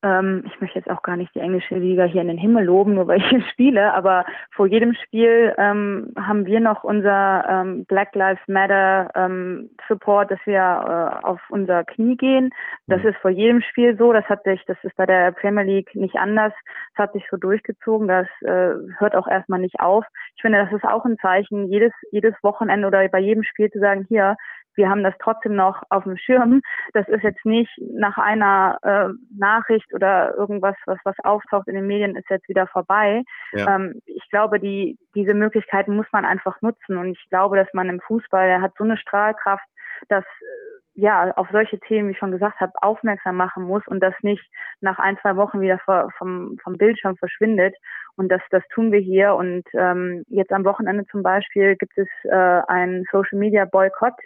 ähm, 0.03 0.43
ich 0.45 0.59
möchte 0.59 0.79
jetzt 0.79 0.89
auch 0.89 1.03
gar 1.03 1.15
nicht 1.15 1.33
die 1.35 1.39
englische 1.39 1.75
Liga 1.75 2.05
hier 2.05 2.21
in 2.21 2.27
den 2.27 2.37
Himmel 2.37 2.65
loben, 2.65 2.95
nur 2.95 3.07
weil 3.07 3.19
ich 3.19 3.29
hier 3.29 3.41
spiele, 3.51 3.93
aber 3.93 4.25
vor 4.51 4.65
jedem 4.65 4.93
Spiel 4.93 5.53
ähm, 5.57 6.13
haben 6.17 6.45
wir 6.45 6.59
noch 6.59 6.83
unser 6.83 7.45
ähm, 7.47 7.85
Black 7.85 8.15
Lives 8.15 8.41
Matter 8.47 9.09
ähm, 9.15 9.69
Support, 9.87 10.31
dass 10.31 10.39
wir 10.45 10.59
äh, 10.59 11.25
auf 11.25 11.39
unser 11.49 11.83
Knie 11.83 12.17
gehen. 12.17 12.49
Das 12.87 13.03
mhm. 13.03 13.09
ist 13.09 13.17
vor 13.17 13.31
jedem 13.31 13.61
Spiel 13.61 13.95
so. 13.97 14.11
Das 14.11 14.25
hat 14.25 14.43
sich, 14.43 14.63
das 14.65 14.77
ist 14.83 14.95
bei 14.95 15.05
der 15.05 15.31
Premier 15.31 15.63
League 15.63 15.93
nicht 15.95 16.15
anders. 16.15 16.53
Das 16.95 17.03
hat 17.03 17.13
sich 17.13 17.25
so 17.29 17.37
durchgezogen. 17.37 18.07
Das 18.07 18.27
äh, 18.41 18.73
hört 18.97 19.15
auch 19.15 19.27
erstmal 19.27 19.59
nicht 19.59 19.79
auf. 19.79 20.05
Ich 20.35 20.41
finde, 20.41 20.59
das 20.59 20.73
ist 20.73 20.83
auch 20.83 21.05
ein 21.05 21.17
Zeichen, 21.19 21.67
jedes, 21.67 21.93
jedes 22.11 22.33
Wochenende 22.41 22.87
oder 22.87 23.07
bei 23.09 23.19
jedem 23.19 23.43
Spiel 23.43 23.69
zu 23.69 23.79
sagen, 23.79 24.05
hier, 24.09 24.35
wir 24.75 24.89
haben 24.89 25.03
das 25.03 25.13
trotzdem 25.19 25.55
noch 25.55 25.83
auf 25.89 26.03
dem 26.03 26.17
Schirm. 26.17 26.61
Das 26.93 27.07
ist 27.07 27.23
jetzt 27.23 27.45
nicht 27.45 27.71
nach 27.79 28.17
einer 28.17 28.77
äh, 28.83 29.09
Nachricht 29.37 29.93
oder 29.93 30.35
irgendwas, 30.35 30.75
was, 30.85 30.99
was 31.03 31.15
auftaucht 31.23 31.67
in 31.67 31.75
den 31.75 31.87
Medien, 31.87 32.15
ist 32.15 32.29
jetzt 32.29 32.47
wieder 32.49 32.67
vorbei. 32.67 33.23
Ja. 33.53 33.75
Ähm, 33.75 34.01
ich 34.05 34.29
glaube, 34.29 34.59
die, 34.59 34.97
diese 35.15 35.33
Möglichkeiten 35.33 35.95
muss 35.95 36.07
man 36.11 36.25
einfach 36.25 36.61
nutzen. 36.61 36.97
Und 36.97 37.11
ich 37.11 37.29
glaube, 37.29 37.57
dass 37.57 37.67
man 37.73 37.89
im 37.89 37.99
Fußball, 38.01 38.47
der 38.47 38.61
hat 38.61 38.73
so 38.77 38.83
eine 38.83 38.97
Strahlkraft, 38.97 39.65
dass 40.09 40.23
äh, 40.23 40.71
ja, 40.93 41.31
auf 41.37 41.47
solche 41.51 41.79
Themen, 41.79 42.09
wie 42.09 42.11
ich 42.11 42.17
schon 42.17 42.31
gesagt 42.31 42.59
habe, 42.59 42.73
aufmerksam 42.81 43.37
machen 43.37 43.63
muss 43.63 43.85
und 43.87 44.01
das 44.01 44.13
nicht 44.21 44.43
nach 44.81 44.99
ein, 44.99 45.17
zwei 45.21 45.35
Wochen 45.37 45.61
wieder 45.61 45.79
vom, 46.17 46.57
vom 46.61 46.77
Bildschirm 46.77 47.15
verschwindet. 47.17 47.75
Und 48.17 48.29
das, 48.29 48.41
das 48.49 48.63
tun 48.73 48.91
wir 48.91 48.99
hier. 48.99 49.35
Und 49.35 49.63
ähm, 49.73 50.23
jetzt 50.27 50.51
am 50.51 50.65
Wochenende 50.65 51.05
zum 51.07 51.23
Beispiel 51.23 51.75
gibt 51.77 51.97
es 51.97 52.07
äh, 52.25 52.61
einen 52.67 53.05
Social 53.11 53.39
Media 53.39 53.65
Boykott 53.65 54.19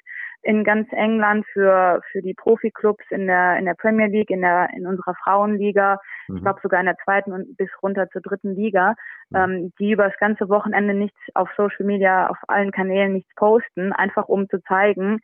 in 0.45 0.63
ganz 0.63 0.87
England 0.91 1.45
für, 1.51 2.01
für 2.11 2.21
die 2.21 2.35
Profiklubs 2.35 3.03
in 3.09 3.25
der, 3.25 3.57
in 3.57 3.65
der 3.65 3.73
Premier 3.73 4.05
League, 4.05 4.29
in 4.29 4.41
der, 4.41 4.69
in 4.75 4.85
unserer 4.85 5.15
Frauenliga, 5.23 5.99
mhm. 6.27 6.37
ich 6.37 6.43
glaube 6.43 6.59
sogar 6.61 6.79
in 6.79 6.85
der 6.85 6.97
zweiten 7.03 7.33
und 7.33 7.57
bis 7.57 7.69
runter 7.81 8.07
zur 8.11 8.21
dritten 8.21 8.53
Liga, 8.53 8.93
mhm. 9.31 9.37
ähm, 9.37 9.73
die 9.79 9.91
über 9.91 10.03
das 10.03 10.17
ganze 10.19 10.47
Wochenende 10.47 10.93
nichts 10.93 11.17
auf 11.33 11.49
Social 11.57 11.85
Media, 11.85 12.29
auf 12.29 12.37
allen 12.47 12.71
Kanälen 12.71 13.13
nichts 13.13 13.33
posten, 13.35 13.91
einfach 13.91 14.27
um 14.27 14.47
zu 14.47 14.61
zeigen, 14.63 15.19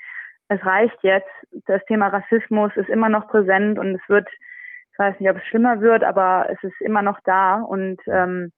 es 0.48 0.66
reicht 0.66 0.98
jetzt. 1.04 1.30
Das 1.68 1.86
Thema 1.86 2.08
Rassismus 2.08 2.72
ist 2.76 2.90
immer 2.90 3.08
noch 3.08 3.28
präsent 3.28 3.78
und 3.78 3.96
es 3.96 4.10
wird, 4.10 4.28
ich 4.92 5.00
weiß 5.00 5.20
nicht, 5.20 5.30
ob 5.30 5.38
es 5.38 5.46
schlimmer 5.46 5.82
wird, 5.82 6.04
aber 6.04 6.48
es 6.50 6.62
ist 6.64 6.82
immer 6.82 7.04
noch 7.04 7.20
da 7.24 7.62
und 7.62 8.02
ähm, 8.08 8.52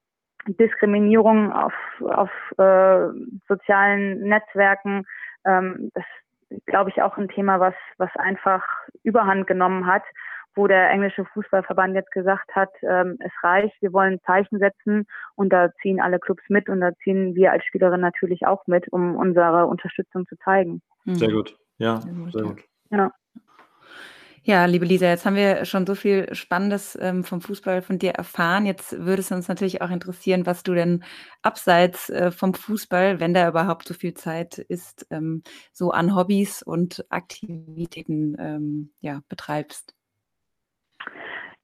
Diskriminierung 0.46 1.52
auf, 1.52 1.74
auf 2.00 2.30
äh, 2.58 3.08
sozialen 3.48 4.20
Netzwerken, 4.20 5.04
ähm, 5.46 5.90
das, 5.94 6.04
glaube 6.66 6.90
ich, 6.90 7.02
auch 7.02 7.16
ein 7.16 7.28
Thema, 7.28 7.60
was, 7.60 7.74
was 7.98 8.10
einfach 8.16 8.62
Überhand 9.02 9.46
genommen 9.46 9.86
hat, 9.86 10.02
wo 10.54 10.66
der 10.66 10.90
englische 10.90 11.24
Fußballverband 11.24 11.94
jetzt 11.94 12.12
gesagt 12.12 12.54
hat, 12.54 12.70
ähm, 12.82 13.16
es 13.20 13.32
reicht, 13.42 13.74
wir 13.82 13.92
wollen 13.92 14.20
Zeichen 14.24 14.58
setzen 14.58 15.06
und 15.34 15.52
da 15.52 15.72
ziehen 15.82 16.00
alle 16.00 16.18
Clubs 16.18 16.42
mit 16.48 16.68
und 16.68 16.80
da 16.80 16.92
ziehen 17.02 17.34
wir 17.34 17.52
als 17.52 17.64
Spielerin 17.64 18.00
natürlich 18.00 18.46
auch 18.46 18.66
mit, 18.66 18.90
um 18.92 19.16
unsere 19.16 19.66
Unterstützung 19.66 20.26
zu 20.26 20.36
zeigen. 20.44 20.80
Sehr 21.06 21.32
gut, 21.32 21.56
ja, 21.78 22.00
sehr 22.00 22.42
gut. 22.42 22.62
Ja. 22.90 23.10
Ja, 24.46 24.66
liebe 24.66 24.84
Lisa, 24.84 25.06
jetzt 25.06 25.24
haben 25.24 25.36
wir 25.36 25.64
schon 25.64 25.86
so 25.86 25.94
viel 25.94 26.34
Spannendes 26.34 26.98
ähm, 27.00 27.24
vom 27.24 27.40
Fußball 27.40 27.80
von 27.80 27.98
dir 27.98 28.10
erfahren. 28.10 28.66
Jetzt 28.66 28.92
würde 28.92 29.20
es 29.20 29.32
uns 29.32 29.48
natürlich 29.48 29.80
auch 29.80 29.88
interessieren, 29.88 30.44
was 30.44 30.62
du 30.62 30.74
denn 30.74 31.02
abseits 31.40 32.10
äh, 32.10 32.30
vom 32.30 32.52
Fußball, 32.52 33.20
wenn 33.20 33.32
da 33.32 33.48
überhaupt 33.48 33.88
so 33.88 33.94
viel 33.94 34.12
Zeit 34.12 34.58
ist, 34.58 35.06
ähm, 35.10 35.42
so 35.72 35.92
an 35.92 36.14
Hobbys 36.14 36.62
und 36.62 37.06
Aktivitäten 37.08 38.36
ähm, 38.38 38.90
ja, 39.00 39.20
betreibst. 39.30 39.94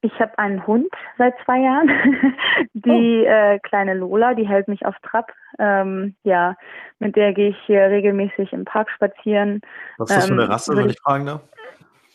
Ich 0.01 0.19
habe 0.19 0.35
einen 0.39 0.65
Hund 0.65 0.89
seit 1.19 1.35
zwei 1.45 1.59
Jahren. 1.59 1.87
die 2.73 3.23
oh. 3.23 3.29
äh, 3.29 3.59
kleine 3.59 3.93
Lola, 3.93 4.33
die 4.33 4.47
hält 4.47 4.67
mich 4.67 4.87
auf 4.87 4.95
Trab. 5.03 5.31
Ähm, 5.59 6.15
ja, 6.23 6.55
mit 6.97 7.15
der 7.15 7.33
gehe 7.33 7.49
ich 7.49 7.57
hier 7.67 7.81
regelmäßig 7.81 8.53
im 8.53 8.65
Park 8.65 8.89
spazieren. 8.89 9.61
Was 9.99 10.09
ist 10.09 10.17
das 10.17 10.25
für 10.25 10.33
eine 10.33 10.43
ähm, 10.45 10.51
Rasse, 10.51 10.75
wenn 10.75 10.89
ich 10.89 10.99
fragen 10.99 11.27
darf? 11.27 11.43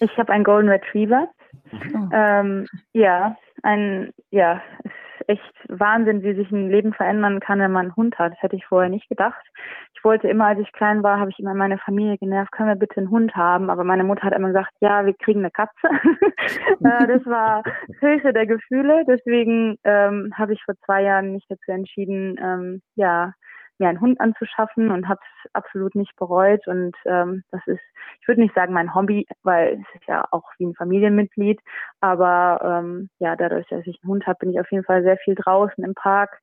Ich 0.01 0.17
habe 0.19 0.33
einen 0.33 0.45
Golden 0.45 0.69
Retriever. 0.69 1.29
Mhm. 1.73 2.11
Ähm, 2.13 2.67
ja, 2.93 3.37
ein, 3.63 4.13
ja, 4.31 4.63
es 4.85 4.91
ist 4.91 5.29
echt 5.29 5.55
Wahnsinn, 5.69 6.23
wie 6.23 6.35
sich 6.35 6.51
ein 6.51 6.71
Leben 6.71 6.93
verändern 6.93 7.41
kann, 7.41 7.59
wenn 7.59 7.73
man 7.73 7.87
einen 7.87 7.97
Hund 7.97 8.19
hat. 8.19 8.33
Das 8.33 8.43
hätte 8.43 8.57
ich 8.57 8.67
vorher 8.67 8.91
nicht 8.91 9.09
gedacht. 9.09 9.43
Ich 9.95 10.05
wollte 10.05 10.29
immer, 10.29 10.47
als 10.47 10.61
ich 10.61 10.73
klein 10.73 11.03
war, 11.03 11.19
habe 11.19 11.31
ich 11.31 11.39
immer 11.39 11.55
meine 11.55 11.79
Familie 11.79 12.19
genervt, 12.19 12.53
können 12.53 12.69
wir 12.69 12.77
bitte 12.77 12.99
einen 12.99 13.11
Hund 13.11 13.35
haben? 13.35 13.71
Aber 13.71 13.85
meine 13.85 14.05
Mutter 14.05 14.23
hat 14.23 14.35
immer 14.35 14.49
gesagt, 14.49 14.73
ja, 14.81 15.05
wir 15.05 15.15
kriegen 15.15 15.41
eine 15.41 15.51
Katze. 15.51 15.73
äh, 16.85 17.07
das 17.07 17.27
war 17.27 17.63
höchste 18.01 18.33
der 18.33 18.47
Gefühle. 18.47 19.05
Deswegen 19.09 19.79
ähm, 19.85 20.33
habe 20.37 20.53
ich 20.53 20.63
vor 20.65 20.75
zwei 20.85 21.03
Jahren 21.03 21.33
mich 21.33 21.45
dazu 21.49 21.73
entschieden, 21.73 22.37
ähm, 22.41 22.83
ja, 22.95 23.33
mir 23.79 23.89
einen 23.89 24.01
Hund 24.01 24.21
anzuschaffen 24.21 24.91
und 24.91 25.09
habe 25.09 25.21
es 25.45 25.51
absolut 25.55 25.95
nicht 25.95 26.17
bereut. 26.17 26.67
Und 26.67 26.97
ähm, 27.05 27.45
das 27.51 27.61
ist, 27.67 27.83
ich 28.21 28.29
würde 28.29 28.41
nicht 28.41 28.55
sagen 28.55 28.73
mein 28.73 28.95
Hobby, 28.95 29.27
weil 29.43 29.75
es 29.75 30.01
ist 30.01 30.07
ja 30.09 30.27
auch 30.31 30.45
wie 30.59 30.67
ein 30.67 30.75
Familienmitglied. 30.75 31.61
Aber 32.01 32.61
ähm, 32.63 33.09
ja, 33.19 33.37
dadurch, 33.37 33.67
dass 33.69 33.87
ich 33.87 33.99
einen 34.03 34.11
Hund 34.11 34.27
habe, 34.27 34.39
bin 34.41 34.51
ich 34.51 34.61
auf 34.61 34.71
jeden 34.71 34.85
Fall 34.85 35.03
sehr 35.03 35.19
viel 35.19 35.35
draußen 35.35 35.85
im 35.85 35.95
Park. 35.95 36.41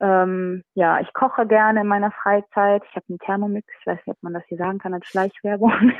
Ähm, 0.00 0.62
ja, 0.74 1.00
ich 1.00 1.12
koche 1.12 1.46
gerne 1.46 1.80
in 1.80 1.88
meiner 1.88 2.12
Freizeit. 2.12 2.84
Ich 2.88 2.94
habe 2.94 3.06
einen 3.08 3.18
Thermomix. 3.18 3.66
Ich 3.80 3.86
weiß 3.86 3.96
nicht, 3.96 4.16
ob 4.16 4.22
man 4.22 4.34
das 4.34 4.44
hier 4.46 4.58
sagen 4.58 4.78
kann 4.78 4.94
als 4.94 5.06
Schleichwerbung. 5.06 5.72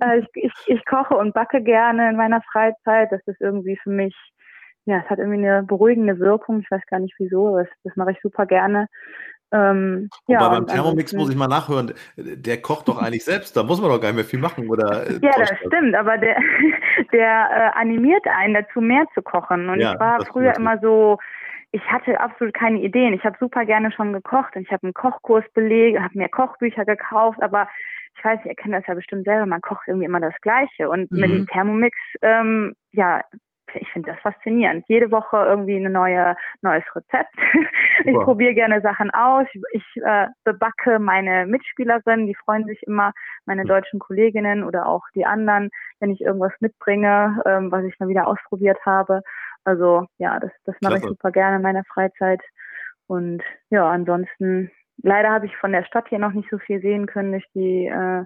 Äh, 0.00 0.18
ich, 0.18 0.28
ich, 0.34 0.52
ich 0.66 0.84
koche 0.84 1.16
und 1.16 1.32
backe 1.34 1.62
gerne 1.62 2.10
in 2.10 2.16
meiner 2.16 2.42
Freizeit. 2.42 3.10
Das 3.12 3.20
ist 3.26 3.40
irgendwie 3.40 3.76
für 3.76 3.90
mich 3.90 4.14
ja, 4.84 4.98
es 4.98 5.10
hat 5.10 5.18
irgendwie 5.18 5.46
eine 5.46 5.62
beruhigende 5.62 6.18
Wirkung. 6.18 6.60
Ich 6.60 6.70
weiß 6.70 6.82
gar 6.88 7.00
nicht 7.00 7.14
wieso, 7.18 7.48
aber 7.48 7.64
das, 7.64 7.72
das 7.84 7.96
mache 7.96 8.12
ich 8.12 8.20
super 8.20 8.46
gerne. 8.46 8.88
Ähm, 9.52 10.08
ja, 10.26 10.40
Aber 10.40 10.56
beim 10.56 10.66
Thermomix 10.66 11.12
muss 11.12 11.28
ich 11.28 11.36
mal 11.36 11.46
nachhören, 11.46 11.92
der 12.16 12.62
kocht 12.62 12.88
doch 12.88 13.00
eigentlich 13.00 13.24
selbst, 13.24 13.54
da 13.54 13.62
muss 13.62 13.82
man 13.82 13.90
doch 13.90 14.00
gar 14.00 14.08
nicht 14.08 14.16
mehr 14.16 14.24
viel 14.24 14.38
machen, 14.38 14.66
oder? 14.70 15.06
Äh, 15.06 15.18
ja, 15.22 15.32
das 15.38 15.52
stimmt, 15.66 15.94
aber 15.94 16.16
der, 16.16 16.36
der 17.12 17.72
äh, 17.74 17.78
animiert 17.78 18.26
einen 18.26 18.54
dazu, 18.54 18.80
mehr 18.80 19.04
zu 19.14 19.20
kochen. 19.20 19.68
Und 19.68 19.78
ja, 19.78 19.92
ich 19.92 20.00
war 20.00 20.24
früher 20.24 20.56
immer 20.56 20.78
so, 20.78 21.18
ich 21.70 21.82
hatte 21.90 22.18
absolut 22.18 22.54
keine 22.54 22.80
Ideen. 22.80 23.12
Ich 23.12 23.24
habe 23.24 23.36
super 23.38 23.66
gerne 23.66 23.92
schon 23.92 24.14
gekocht 24.14 24.56
und 24.56 24.62
ich 24.62 24.72
habe 24.72 24.84
einen 24.84 24.94
Kochkurs 24.94 25.44
belegt, 25.52 26.00
habe 26.00 26.16
mir 26.16 26.30
Kochbücher 26.30 26.86
gekauft, 26.86 27.42
aber 27.42 27.68
ich 28.16 28.24
weiß, 28.24 28.40
ihr 28.44 28.54
kennt 28.54 28.74
das 28.74 28.86
ja 28.86 28.94
bestimmt 28.94 29.24
selber, 29.24 29.46
man 29.46 29.60
kocht 29.60 29.86
irgendwie 29.86 30.06
immer 30.06 30.20
das 30.20 30.34
Gleiche. 30.40 30.88
Und 30.88 31.10
mhm. 31.10 31.20
mit 31.20 31.30
dem 31.30 31.46
Thermomix, 31.46 31.96
ähm, 32.22 32.74
ja, 32.92 33.22
ich 33.74 33.88
finde 33.90 34.12
das 34.12 34.20
faszinierend. 34.20 34.84
Jede 34.88 35.10
Woche 35.10 35.36
irgendwie 35.36 35.76
ein 35.76 35.90
neue, 35.90 36.36
neues 36.60 36.84
Rezept. 36.94 37.34
ich 38.04 38.14
wow. 38.14 38.24
probiere 38.24 38.54
gerne 38.54 38.80
Sachen 38.80 39.10
aus. 39.10 39.46
Ich, 39.72 39.84
äh, 40.02 40.26
bebacke 40.44 40.98
meine 40.98 41.46
Mitspielerinnen, 41.46 42.26
die 42.26 42.34
freuen 42.34 42.64
sich 42.66 42.82
immer, 42.82 43.12
meine 43.46 43.62
hm. 43.62 43.68
deutschen 43.68 44.00
Kolleginnen 44.00 44.64
oder 44.64 44.86
auch 44.86 45.02
die 45.14 45.24
anderen, 45.24 45.70
wenn 46.00 46.10
ich 46.10 46.20
irgendwas 46.20 46.52
mitbringe, 46.60 47.42
ähm, 47.46 47.70
was 47.70 47.84
ich 47.84 47.98
mal 47.98 48.08
wieder 48.08 48.26
ausprobiert 48.26 48.78
habe. 48.84 49.22
Also 49.64 50.06
ja, 50.18 50.38
das, 50.40 50.50
das 50.64 50.76
mache 50.80 50.98
ich 50.98 51.04
super 51.04 51.30
gerne 51.30 51.56
in 51.56 51.62
meiner 51.62 51.84
Freizeit. 51.84 52.42
Und 53.06 53.42
ja, 53.70 53.88
ansonsten, 53.90 54.70
leider 55.02 55.30
habe 55.30 55.46
ich 55.46 55.56
von 55.56 55.72
der 55.72 55.84
Stadt 55.84 56.08
hier 56.08 56.18
noch 56.18 56.32
nicht 56.32 56.50
so 56.50 56.58
viel 56.58 56.80
sehen 56.80 57.06
können 57.06 57.32
durch 57.32 57.46
die 57.54 57.86
äh, 57.86 58.24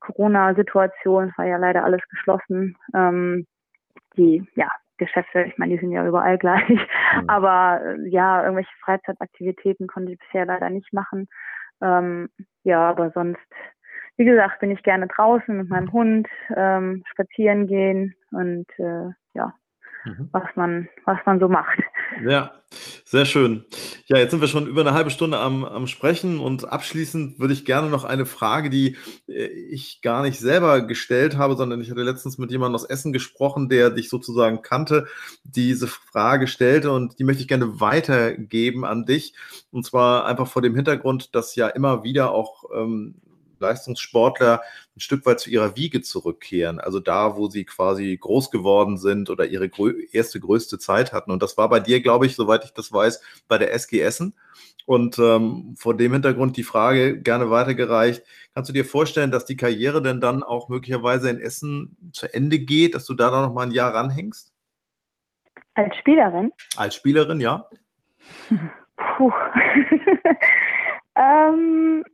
Corona-Situation. 0.00 1.28
Es 1.30 1.38
war 1.38 1.46
ja 1.46 1.56
leider 1.56 1.84
alles 1.84 2.02
geschlossen. 2.08 2.76
Ähm, 2.94 3.46
die 4.20 4.46
ja, 4.54 4.70
Geschäfte, 4.98 5.42
ich 5.42 5.56
meine, 5.58 5.74
die 5.74 5.80
sind 5.80 5.92
ja 5.92 6.06
überall 6.06 6.38
gleich. 6.38 6.68
Mhm. 6.68 7.28
Aber 7.28 7.80
äh, 7.82 8.08
ja, 8.08 8.42
irgendwelche 8.42 8.70
Freizeitaktivitäten 8.84 9.86
konnte 9.86 10.12
ich 10.12 10.18
bisher 10.18 10.46
leider 10.46 10.70
nicht 10.70 10.92
machen. 10.92 11.26
Ähm, 11.82 12.28
ja, 12.62 12.90
aber 12.90 13.10
sonst, 13.10 13.40
wie 14.16 14.26
gesagt, 14.26 14.60
bin 14.60 14.70
ich 14.70 14.82
gerne 14.82 15.08
draußen 15.08 15.56
mit 15.56 15.68
meinem 15.68 15.92
Hund, 15.92 16.28
ähm, 16.54 17.02
spazieren 17.10 17.66
gehen 17.66 18.14
und 18.30 18.66
äh, 18.78 19.10
ja. 19.34 19.54
Was 20.32 20.44
man, 20.56 20.88
was 21.04 21.18
man 21.26 21.40
so 21.40 21.48
macht. 21.48 21.78
Ja, 22.24 22.52
sehr 23.04 23.24
schön. 23.24 23.64
Ja, 24.06 24.18
jetzt 24.18 24.30
sind 24.30 24.40
wir 24.40 24.48
schon 24.48 24.66
über 24.66 24.80
eine 24.80 24.94
halbe 24.94 25.10
Stunde 25.10 25.38
am, 25.38 25.64
am 25.64 25.86
Sprechen 25.86 26.38
und 26.38 26.70
abschließend 26.70 27.38
würde 27.38 27.52
ich 27.52 27.64
gerne 27.64 27.88
noch 27.88 28.04
eine 28.04 28.26
Frage, 28.26 28.70
die 28.70 28.96
äh, 29.28 29.46
ich 29.46 30.00
gar 30.02 30.22
nicht 30.22 30.38
selber 30.38 30.82
gestellt 30.82 31.36
habe, 31.36 31.56
sondern 31.56 31.80
ich 31.80 31.90
hatte 31.90 32.02
letztens 32.02 32.38
mit 32.38 32.50
jemandem 32.50 32.76
aus 32.76 32.84
Essen 32.84 33.12
gesprochen, 33.12 33.68
der 33.68 33.90
dich 33.90 34.08
sozusagen 34.08 34.62
kannte, 34.62 35.06
diese 35.44 35.86
Frage 35.86 36.46
stellte 36.46 36.92
und 36.92 37.18
die 37.18 37.24
möchte 37.24 37.42
ich 37.42 37.48
gerne 37.48 37.80
weitergeben 37.80 38.84
an 38.84 39.04
dich. 39.04 39.34
Und 39.70 39.84
zwar 39.84 40.26
einfach 40.26 40.46
vor 40.46 40.62
dem 40.62 40.74
Hintergrund, 40.74 41.34
dass 41.34 41.56
ja 41.56 41.68
immer 41.68 42.04
wieder 42.04 42.32
auch 42.32 42.64
ähm, 42.74 43.16
Leistungssportler 43.60 44.62
ein 44.96 45.00
Stück 45.00 45.24
weit 45.26 45.40
zu 45.40 45.50
ihrer 45.50 45.76
Wiege 45.76 46.02
zurückkehren. 46.02 46.80
Also 46.80 47.00
da, 47.00 47.36
wo 47.36 47.48
sie 47.48 47.64
quasi 47.64 48.16
groß 48.20 48.50
geworden 48.50 48.98
sind 48.98 49.30
oder 49.30 49.46
ihre 49.46 49.70
erste 50.12 50.40
größte 50.40 50.78
Zeit 50.78 51.12
hatten. 51.12 51.30
Und 51.30 51.42
das 51.42 51.56
war 51.56 51.68
bei 51.68 51.80
dir, 51.80 52.00
glaube 52.00 52.26
ich, 52.26 52.34
soweit 52.34 52.64
ich 52.64 52.72
das 52.72 52.92
weiß, 52.92 53.22
bei 53.48 53.58
der 53.58 53.72
SG 53.72 54.00
Essen. 54.00 54.34
Und 54.86 55.18
ähm, 55.18 55.74
vor 55.78 55.96
dem 55.96 56.12
Hintergrund 56.12 56.56
die 56.56 56.64
Frage 56.64 57.20
gerne 57.20 57.50
weitergereicht. 57.50 58.24
Kannst 58.54 58.68
du 58.68 58.74
dir 58.74 58.84
vorstellen, 58.84 59.30
dass 59.30 59.44
die 59.44 59.56
Karriere 59.56 60.02
denn 60.02 60.20
dann 60.20 60.42
auch 60.42 60.68
möglicherweise 60.68 61.30
in 61.30 61.38
Essen 61.38 61.96
zu 62.12 62.32
Ende 62.32 62.58
geht, 62.58 62.94
dass 62.94 63.06
du 63.06 63.14
da 63.14 63.30
noch 63.30 63.54
mal 63.54 63.66
ein 63.66 63.70
Jahr 63.70 63.94
ranhängst? 63.94 64.52
Als 65.74 65.96
Spielerin? 65.96 66.52
Als 66.76 66.96
Spielerin, 66.96 67.40
ja. 67.40 67.68
Puh. 69.16 69.32
ähm, 71.16 72.04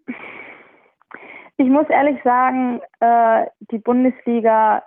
ich 1.56 1.68
muss 1.68 1.88
ehrlich 1.88 2.22
sagen, 2.22 2.80
äh, 3.00 3.46
die 3.70 3.78
Bundesliga 3.78 4.82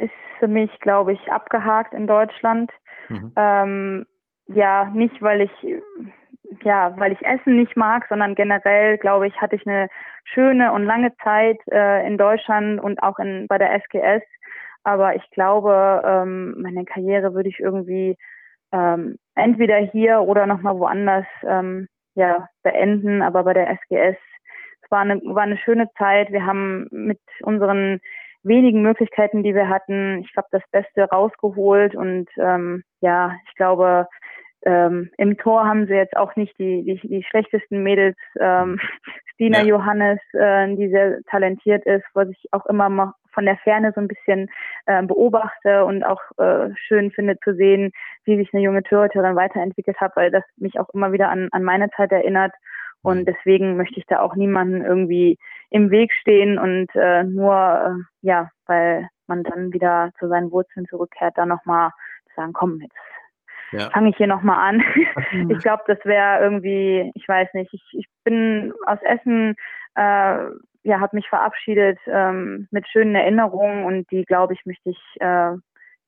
ist 0.00 0.12
für 0.38 0.48
mich, 0.48 0.70
glaube 0.80 1.12
ich, 1.12 1.30
abgehakt 1.30 1.92
in 1.92 2.06
Deutschland. 2.06 2.70
Mhm. 3.08 3.32
Ähm, 3.36 4.06
ja, 4.46 4.86
nicht 4.94 5.20
weil 5.22 5.42
ich 5.42 5.82
ja, 6.64 6.94
weil 6.98 7.12
ich 7.12 7.22
Essen 7.24 7.56
nicht 7.56 7.76
mag, 7.76 8.06
sondern 8.08 8.34
generell, 8.34 8.98
glaube 8.98 9.26
ich, 9.26 9.40
hatte 9.40 9.56
ich 9.56 9.66
eine 9.66 9.88
schöne 10.24 10.72
und 10.72 10.84
lange 10.84 11.14
Zeit 11.22 11.58
äh, 11.70 12.06
in 12.06 12.18
Deutschland 12.18 12.80
und 12.80 13.02
auch 13.02 13.18
in, 13.18 13.46
bei 13.48 13.58
der 13.58 13.72
SGS. 13.74 14.22
Aber 14.84 15.14
ich 15.14 15.28
glaube, 15.30 16.02
ähm, 16.04 16.54
meine 16.60 16.84
Karriere 16.84 17.34
würde 17.34 17.48
ich 17.48 17.60
irgendwie 17.60 18.16
ähm, 18.72 19.16
entweder 19.34 19.76
hier 19.76 20.20
oder 20.20 20.46
nochmal 20.46 20.78
woanders 20.78 21.26
ähm, 21.46 21.88
ja, 22.14 22.48
beenden. 22.62 23.22
Aber 23.22 23.44
bei 23.44 23.54
der 23.54 23.70
SGS 23.70 24.18
war 24.92 25.00
eine, 25.00 25.20
war 25.24 25.42
eine 25.42 25.58
schöne 25.58 25.88
Zeit. 25.98 26.30
Wir 26.30 26.46
haben 26.46 26.86
mit 26.92 27.18
unseren 27.42 28.00
wenigen 28.44 28.82
Möglichkeiten, 28.82 29.42
die 29.42 29.54
wir 29.54 29.68
hatten, 29.68 30.20
ich 30.20 30.32
glaube, 30.32 30.48
das 30.52 30.62
Beste 30.70 31.04
rausgeholt. 31.04 31.96
Und 31.96 32.28
ähm, 32.36 32.84
ja, 33.00 33.34
ich 33.48 33.54
glaube, 33.56 34.06
ähm, 34.64 35.10
im 35.16 35.36
Tor 35.38 35.66
haben 35.66 35.86
sie 35.86 35.94
jetzt 35.94 36.16
auch 36.16 36.36
nicht 36.36 36.56
die, 36.58 36.84
die, 36.84 37.08
die 37.08 37.24
schlechtesten 37.24 37.82
Mädels. 37.82 38.16
Ähm, 38.38 38.78
Stina 39.34 39.60
ja. 39.60 39.64
Johannes, 39.64 40.20
äh, 40.34 40.74
die 40.76 40.88
sehr 40.88 41.20
talentiert 41.30 41.84
ist, 41.86 42.04
was 42.14 42.28
ich 42.28 42.44
auch 42.52 42.66
immer 42.66 42.88
mal 42.88 43.14
von 43.32 43.46
der 43.46 43.56
Ferne 43.56 43.92
so 43.94 44.00
ein 44.00 44.08
bisschen 44.08 44.50
äh, 44.84 45.02
beobachte 45.02 45.86
und 45.86 46.04
auch 46.04 46.20
äh, 46.36 46.68
schön 46.76 47.10
finde 47.10 47.38
zu 47.42 47.54
sehen, 47.54 47.92
wie 48.24 48.36
sich 48.36 48.52
eine 48.52 48.62
junge 48.62 48.82
Torhüterin 48.82 49.36
weiterentwickelt 49.36 49.98
hat, 50.00 50.14
weil 50.16 50.30
das 50.30 50.44
mich 50.56 50.78
auch 50.78 50.90
immer 50.90 51.12
wieder 51.12 51.30
an, 51.30 51.48
an 51.50 51.64
meine 51.64 51.88
Zeit 51.90 52.12
erinnert. 52.12 52.52
Und 53.02 53.20
mhm. 53.20 53.24
deswegen 53.24 53.76
möchte 53.76 53.98
ich 53.98 54.06
da 54.06 54.20
auch 54.20 54.34
niemanden 54.34 54.84
irgendwie 54.84 55.38
im 55.70 55.90
Weg 55.90 56.12
stehen 56.12 56.58
und 56.58 56.88
äh, 56.94 57.24
nur, 57.24 57.54
äh, 57.54 58.26
ja, 58.26 58.50
weil 58.66 59.08
man 59.26 59.42
dann 59.42 59.72
wieder 59.72 60.10
zu 60.18 60.28
seinen 60.28 60.50
Wurzeln 60.50 60.86
zurückkehrt, 60.86 61.36
da 61.36 61.46
nochmal 61.46 61.90
sagen, 62.36 62.52
komm, 62.52 62.80
jetzt 62.80 62.94
ja. 63.72 63.90
fange 63.90 64.10
ich 64.10 64.16
hier 64.16 64.26
nochmal 64.26 64.68
an. 64.68 64.82
ich 65.50 65.58
glaube, 65.58 65.82
das 65.86 65.98
wäre 66.04 66.42
irgendwie, 66.42 67.10
ich 67.14 67.26
weiß 67.26 67.48
nicht, 67.54 67.72
ich, 67.72 67.82
ich 67.92 68.06
bin 68.24 68.72
aus 68.86 68.98
Essen, 69.02 69.54
äh, 69.96 70.46
ja, 70.84 70.98
habe 70.98 71.16
mich 71.16 71.28
verabschiedet 71.28 71.98
ähm, 72.06 72.66
mit 72.70 72.88
schönen 72.88 73.14
Erinnerungen 73.14 73.84
und 73.84 74.10
die, 74.10 74.24
glaube 74.24 74.54
ich, 74.54 74.66
möchte 74.66 74.90
ich 74.90 75.00
äh, 75.20 75.52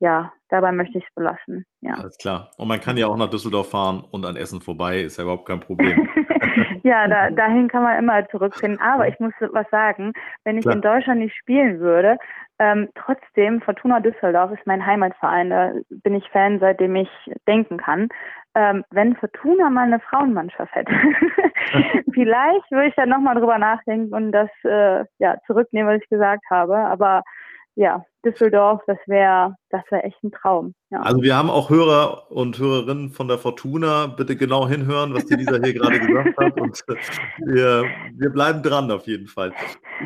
ja, 0.01 0.33
dabei 0.49 0.73
möchte 0.73 0.99
ich 0.99 1.05
es 1.05 1.15
belassen. 1.15 1.65
Ja. 1.81 1.95
Alles 1.95 2.19
klar. 2.19 2.51
Und 2.59 2.69
man 2.69 2.81
kann 2.81 2.97
ja 2.97 3.07
auch 3.07 3.17
nach 3.17 3.31
Düsseldorf 3.31 3.71
fahren 3.71 4.05
und 4.11 4.27
an 4.27 4.37
Essen 4.37 4.61
vorbei, 4.61 5.01
ist 5.01 5.17
ja 5.17 5.23
überhaupt 5.25 5.47
kein 5.47 5.61
Problem. 5.61 6.09
ja, 6.83 7.09
da, 7.09 7.31
dahin 7.31 7.69
kann 7.69 7.83
man 7.83 7.99
immer 7.99 8.29
zurückfinden. 8.29 8.81
Aber 8.81 9.09
ich 9.09 9.19
muss 9.21 9.33
was 9.41 9.69
sagen, 9.71 10.13
wenn 10.45 10.59
ich 10.59 10.65
klar. 10.65 10.77
in 10.77 10.83
Deutschland 10.83 11.21
nicht 11.21 11.37
spielen 11.37 11.81
würde, 11.81 12.19
ähm, 12.59 12.89
trotzdem, 12.95 13.61
Fortuna 13.61 14.01
Düsseldorf 14.01 14.53
ist 14.53 14.67
mein 14.67 14.87
Heimatverein, 14.87 15.51
da 15.51 15.73
bin 15.91 16.15
ich 16.15 16.29
Fan, 16.31 16.61
seitdem 16.61 16.95
ich 16.97 17.11
denken 17.49 17.79
kann. 17.79 18.09
Ähm, 18.55 18.85
wenn 18.91 19.17
Fortuna 19.17 19.69
mal 19.71 19.87
eine 19.87 19.99
Frauenmannschaft 19.99 20.73
hätte, 20.73 20.93
vielleicht 22.13 22.71
würde 22.71 22.87
ich 22.87 22.95
dann 22.95 23.09
nochmal 23.09 23.35
drüber 23.35 23.59
nachdenken 23.59 24.15
und 24.15 24.31
das 24.31 24.49
äh, 24.63 25.05
ja, 25.19 25.39
zurücknehmen, 25.47 25.93
was 25.93 26.03
ich 26.03 26.09
gesagt 26.09 26.45
habe. 26.49 26.77
Aber 26.77 27.25
ja, 27.75 28.05
Düsseldorf, 28.25 28.83
das 28.87 28.99
wäre 29.07 29.55
das 29.75 29.83
wäre 29.91 30.05
echt 30.05 30.23
ein 30.23 30.31
Traum. 30.31 30.75
Ja. 30.91 31.01
Also 31.01 31.21
wir 31.21 31.37
haben 31.37 31.51
auch 31.51 31.69
Hörer 31.69 32.31
und 32.31 32.59
Hörerinnen 32.59 33.11
von 33.11 33.27
der 33.27 33.39
Fortuna. 33.39 34.07
Bitte 34.07 34.37
genau 34.37 34.69
hinhören, 34.69 35.13
was 35.13 35.27
die 35.27 35.35
Lisa 35.35 35.59
hier 35.63 35.75
gerade 35.75 35.99
gesagt 35.99 36.39
hat. 36.39 36.61
Und 36.61 36.81
wir, 37.39 37.85
wir 38.15 38.31
bleiben 38.31 38.63
dran 38.63 38.89
auf 38.93 39.05
jeden 39.09 39.27
Fall. 39.27 39.53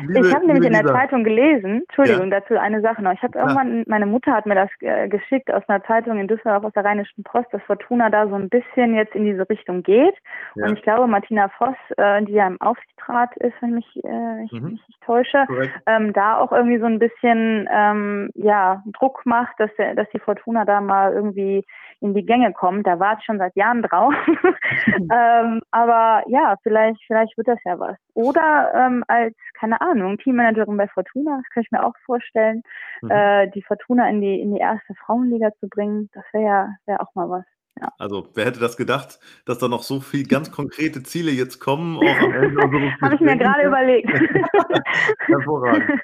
Liebe, 0.07 0.27
ich 0.27 0.33
habe 0.33 0.47
nämlich 0.47 0.65
in 0.65 0.73
der 0.73 0.81
Lisa. 0.81 0.95
Zeitung 0.95 1.23
gelesen, 1.23 1.83
Entschuldigung, 1.87 2.31
ja. 2.31 2.39
dazu 2.39 2.59
eine 2.59 2.81
Sache 2.81 3.03
noch. 3.03 3.13
Ich 3.13 3.21
habe 3.21 3.37
irgendwann, 3.37 3.83
meine 3.87 4.07
Mutter 4.07 4.31
hat 4.33 4.47
mir 4.47 4.55
das 4.55 4.69
äh, 4.79 5.07
geschickt 5.07 5.53
aus 5.53 5.61
einer 5.67 5.83
Zeitung 5.83 6.17
in 6.17 6.27
Düsseldorf 6.27 6.63
aus 6.63 6.73
der 6.73 6.85
Rheinischen 6.85 7.23
Post, 7.23 7.49
dass 7.51 7.61
Fortuna 7.63 8.09
da 8.09 8.27
so 8.27 8.33
ein 8.33 8.49
bisschen 8.49 8.95
jetzt 8.95 9.13
in 9.13 9.25
diese 9.25 9.47
Richtung 9.47 9.83
geht. 9.83 10.15
Ja. 10.55 10.65
Und 10.65 10.77
ich 10.77 10.81
glaube, 10.81 11.05
Martina 11.05 11.49
Voss, 11.59 11.77
äh, 11.97 12.23
die 12.23 12.33
ja 12.33 12.47
im 12.47 12.59
Aufsichtsrat 12.59 13.37
ist, 13.37 13.53
wenn 13.61 13.75
mich, 13.75 13.87
äh, 14.03 14.45
ich 14.45 14.51
mhm. 14.53 14.71
mich 14.71 14.87
nicht 14.87 15.01
täusche, 15.05 15.45
ähm, 15.85 16.11
da 16.13 16.39
auch 16.39 16.51
irgendwie 16.51 16.79
so 16.79 16.85
ein 16.85 16.97
bisschen 16.97 17.69
ähm, 17.71 18.08
ja, 18.35 18.83
Druck 18.97 19.25
macht, 19.25 19.59
dass, 19.59 19.69
der, 19.77 19.95
dass 19.95 20.07
die 20.13 20.19
Fortuna 20.19 20.65
da 20.65 20.81
mal 20.81 21.13
irgendwie 21.13 21.65
in 22.01 22.13
die 22.13 22.25
Gänge 22.25 22.53
kommt. 22.53 22.87
Da 22.87 22.99
warte 22.99 23.19
ich 23.19 23.25
schon 23.25 23.37
seit 23.37 23.55
Jahren 23.55 23.81
drauf. 23.81 24.13
ähm, 24.87 25.61
aber 25.71 26.23
ja, 26.27 26.55
vielleicht, 26.63 27.01
vielleicht 27.05 27.37
wird 27.37 27.47
das 27.47 27.59
ja 27.65 27.79
was. 27.79 27.97
Oder 28.13 28.71
ähm, 28.75 29.03
als, 29.07 29.35
keine 29.59 29.81
Ahnung, 29.81 30.17
Teammanagerin 30.17 30.77
bei 30.77 30.87
Fortuna, 30.87 31.37
das 31.37 31.49
kann 31.53 31.63
ich 31.63 31.71
mir 31.71 31.85
auch 31.85 31.95
vorstellen, 32.05 32.63
mhm. 33.01 33.11
äh, 33.11 33.47
die 33.49 33.63
Fortuna 33.63 34.09
in 34.09 34.21
die, 34.21 34.39
in 34.39 34.53
die 34.53 34.61
erste 34.61 34.93
Frauenliga 35.05 35.51
zu 35.59 35.67
bringen, 35.67 36.09
das 36.13 36.23
wäre 36.31 36.45
ja 36.45 36.69
wär 36.85 37.01
auch 37.01 37.13
mal 37.15 37.29
was. 37.29 37.58
Ja. 37.79 37.89
Also, 37.97 38.27
wer 38.33 38.45
hätte 38.45 38.59
das 38.59 38.77
gedacht, 38.77 39.19
dass 39.45 39.59
da 39.59 39.67
noch 39.67 39.83
so 39.83 40.01
viele 40.01 40.23
ganz 40.27 40.51
konkrete 40.51 41.03
Ziele 41.03 41.31
jetzt 41.31 41.59
kommen, 41.59 41.99
Habe 43.01 43.15
ich 43.15 43.21
mir 43.21 43.37
gerade 43.37 43.67
überlegt. 43.67 44.09
Hervorragend. 45.19 46.01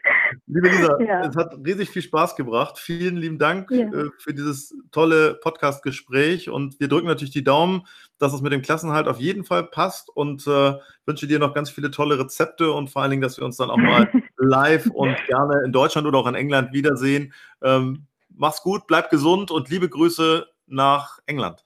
Liebe 0.48 0.70
Lisa, 0.70 1.00
ja. 1.02 1.22
es 1.22 1.36
hat 1.36 1.56
riesig 1.66 1.90
viel 1.90 2.02
Spaß 2.02 2.36
gebracht. 2.36 2.78
Vielen 2.78 3.18
lieben 3.18 3.38
Dank 3.38 3.70
ja. 3.72 3.88
äh, 3.88 4.10
für 4.18 4.34
dieses 4.34 4.76
tolle 4.92 5.36
Podcast-Gespräch 5.36 6.50
und 6.50 6.80
wir 6.80 6.88
drücken 6.88 7.08
natürlich 7.08 7.34
die 7.34 7.44
Daumen, 7.44 7.86
dass 8.18 8.34
es 8.34 8.42
mit 8.42 8.54
dem 8.54 8.62
Klassenhalt 8.62 9.08
auf 9.08 9.20
jeden 9.20 9.44
Fall 9.44 9.64
passt 9.66 10.10
und 10.10 10.48
äh, 10.48 10.74
wünsche 11.06 11.28
dir 11.28 11.40
noch 11.40 11.54
ganz 11.54 11.70
viele 11.70 11.92
tolle 11.92 12.20
Rezepte 12.20 12.72
und 12.72 12.90
vor 12.90 13.02
allen 13.02 13.12
Dingen, 13.12 13.22
dass 13.22 13.38
wir 13.38 13.46
uns 13.46 13.58
dann 13.58 13.70
auch 13.70 13.78
mal 13.78 14.10
live 14.38 14.88
und 14.88 15.16
gerne 15.28 15.62
in 15.66 15.72
Deutschland 15.72 16.08
oder 16.08 16.20
auch 16.20 16.28
in 16.28 16.36
England 16.36 16.74
wiedersehen. 16.74 17.34
Ähm, 17.62 18.06
mach's 18.30 18.62
gut, 18.62 18.88
bleib 18.88 19.10
gesund 19.10 19.52
und 19.52 19.70
liebe 19.70 19.90
Grüße 19.90 20.48
nach 20.68 21.20
England. 21.26 21.66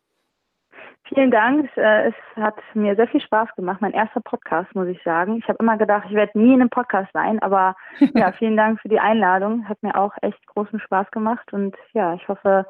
Vielen 1.10 1.32
Dank. 1.32 1.70
Äh, 1.76 2.10
es 2.10 2.14
hat 2.36 2.56
mir 2.76 2.96
sehr 2.96 3.08
viel 3.08 3.22
Spaß 3.22 3.50
gemacht. 3.56 3.82
Mein 3.82 3.94
erster 3.94 4.22
Podcast, 4.22 4.74
muss 4.76 4.88
ich 4.88 5.02
sagen. 5.04 5.38
Ich 5.38 5.48
habe 5.48 5.58
immer 5.60 5.78
gedacht, 5.78 6.06
ich 6.08 6.16
werde 6.16 6.38
nie 6.38 6.54
in 6.54 6.62
einem 6.62 6.70
Podcast 6.70 7.12
sein, 7.14 7.42
aber 7.42 7.76
ja, 8.14 8.32
vielen 8.34 8.56
Dank 8.56 8.80
für 8.82 8.90
die 8.90 9.00
Einladung. 9.00 9.68
Hat 9.68 9.82
mir 9.82 9.96
auch 9.96 10.14
echt 10.22 10.46
großen 10.48 10.80
Spaß 10.80 11.10
gemacht 11.12 11.52
und 11.52 11.76
ja, 11.94 12.14
ich 12.14 12.28
hoffe, 12.28 12.66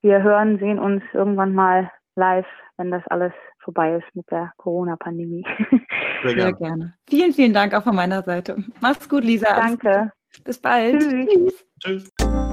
wir 0.00 0.22
hören, 0.22 0.58
sehen 0.58 0.78
uns 0.78 1.02
irgendwann 1.12 1.54
mal 1.54 1.90
live, 2.16 2.46
wenn 2.78 2.90
das 2.90 3.02
alles 3.08 3.32
vorbei 3.58 3.96
ist 3.96 4.14
mit 4.14 4.30
der 4.30 4.52
Corona-Pandemie. 4.56 5.44
Sehr, 6.22 6.40
Sehr 6.40 6.52
gerne. 6.52 6.94
Vielen, 7.08 7.32
vielen 7.32 7.52
Dank 7.52 7.74
auch 7.74 7.82
von 7.82 7.96
meiner 7.96 8.22
Seite. 8.22 8.56
Mach's 8.80 9.08
gut, 9.08 9.24
Lisa. 9.24 9.54
Danke. 9.54 10.12
Bis 10.44 10.60
bald. 10.60 11.00
Tschüss. 11.00 11.66
Tschüss. 11.80 12.12
Tschüss. 12.18 12.43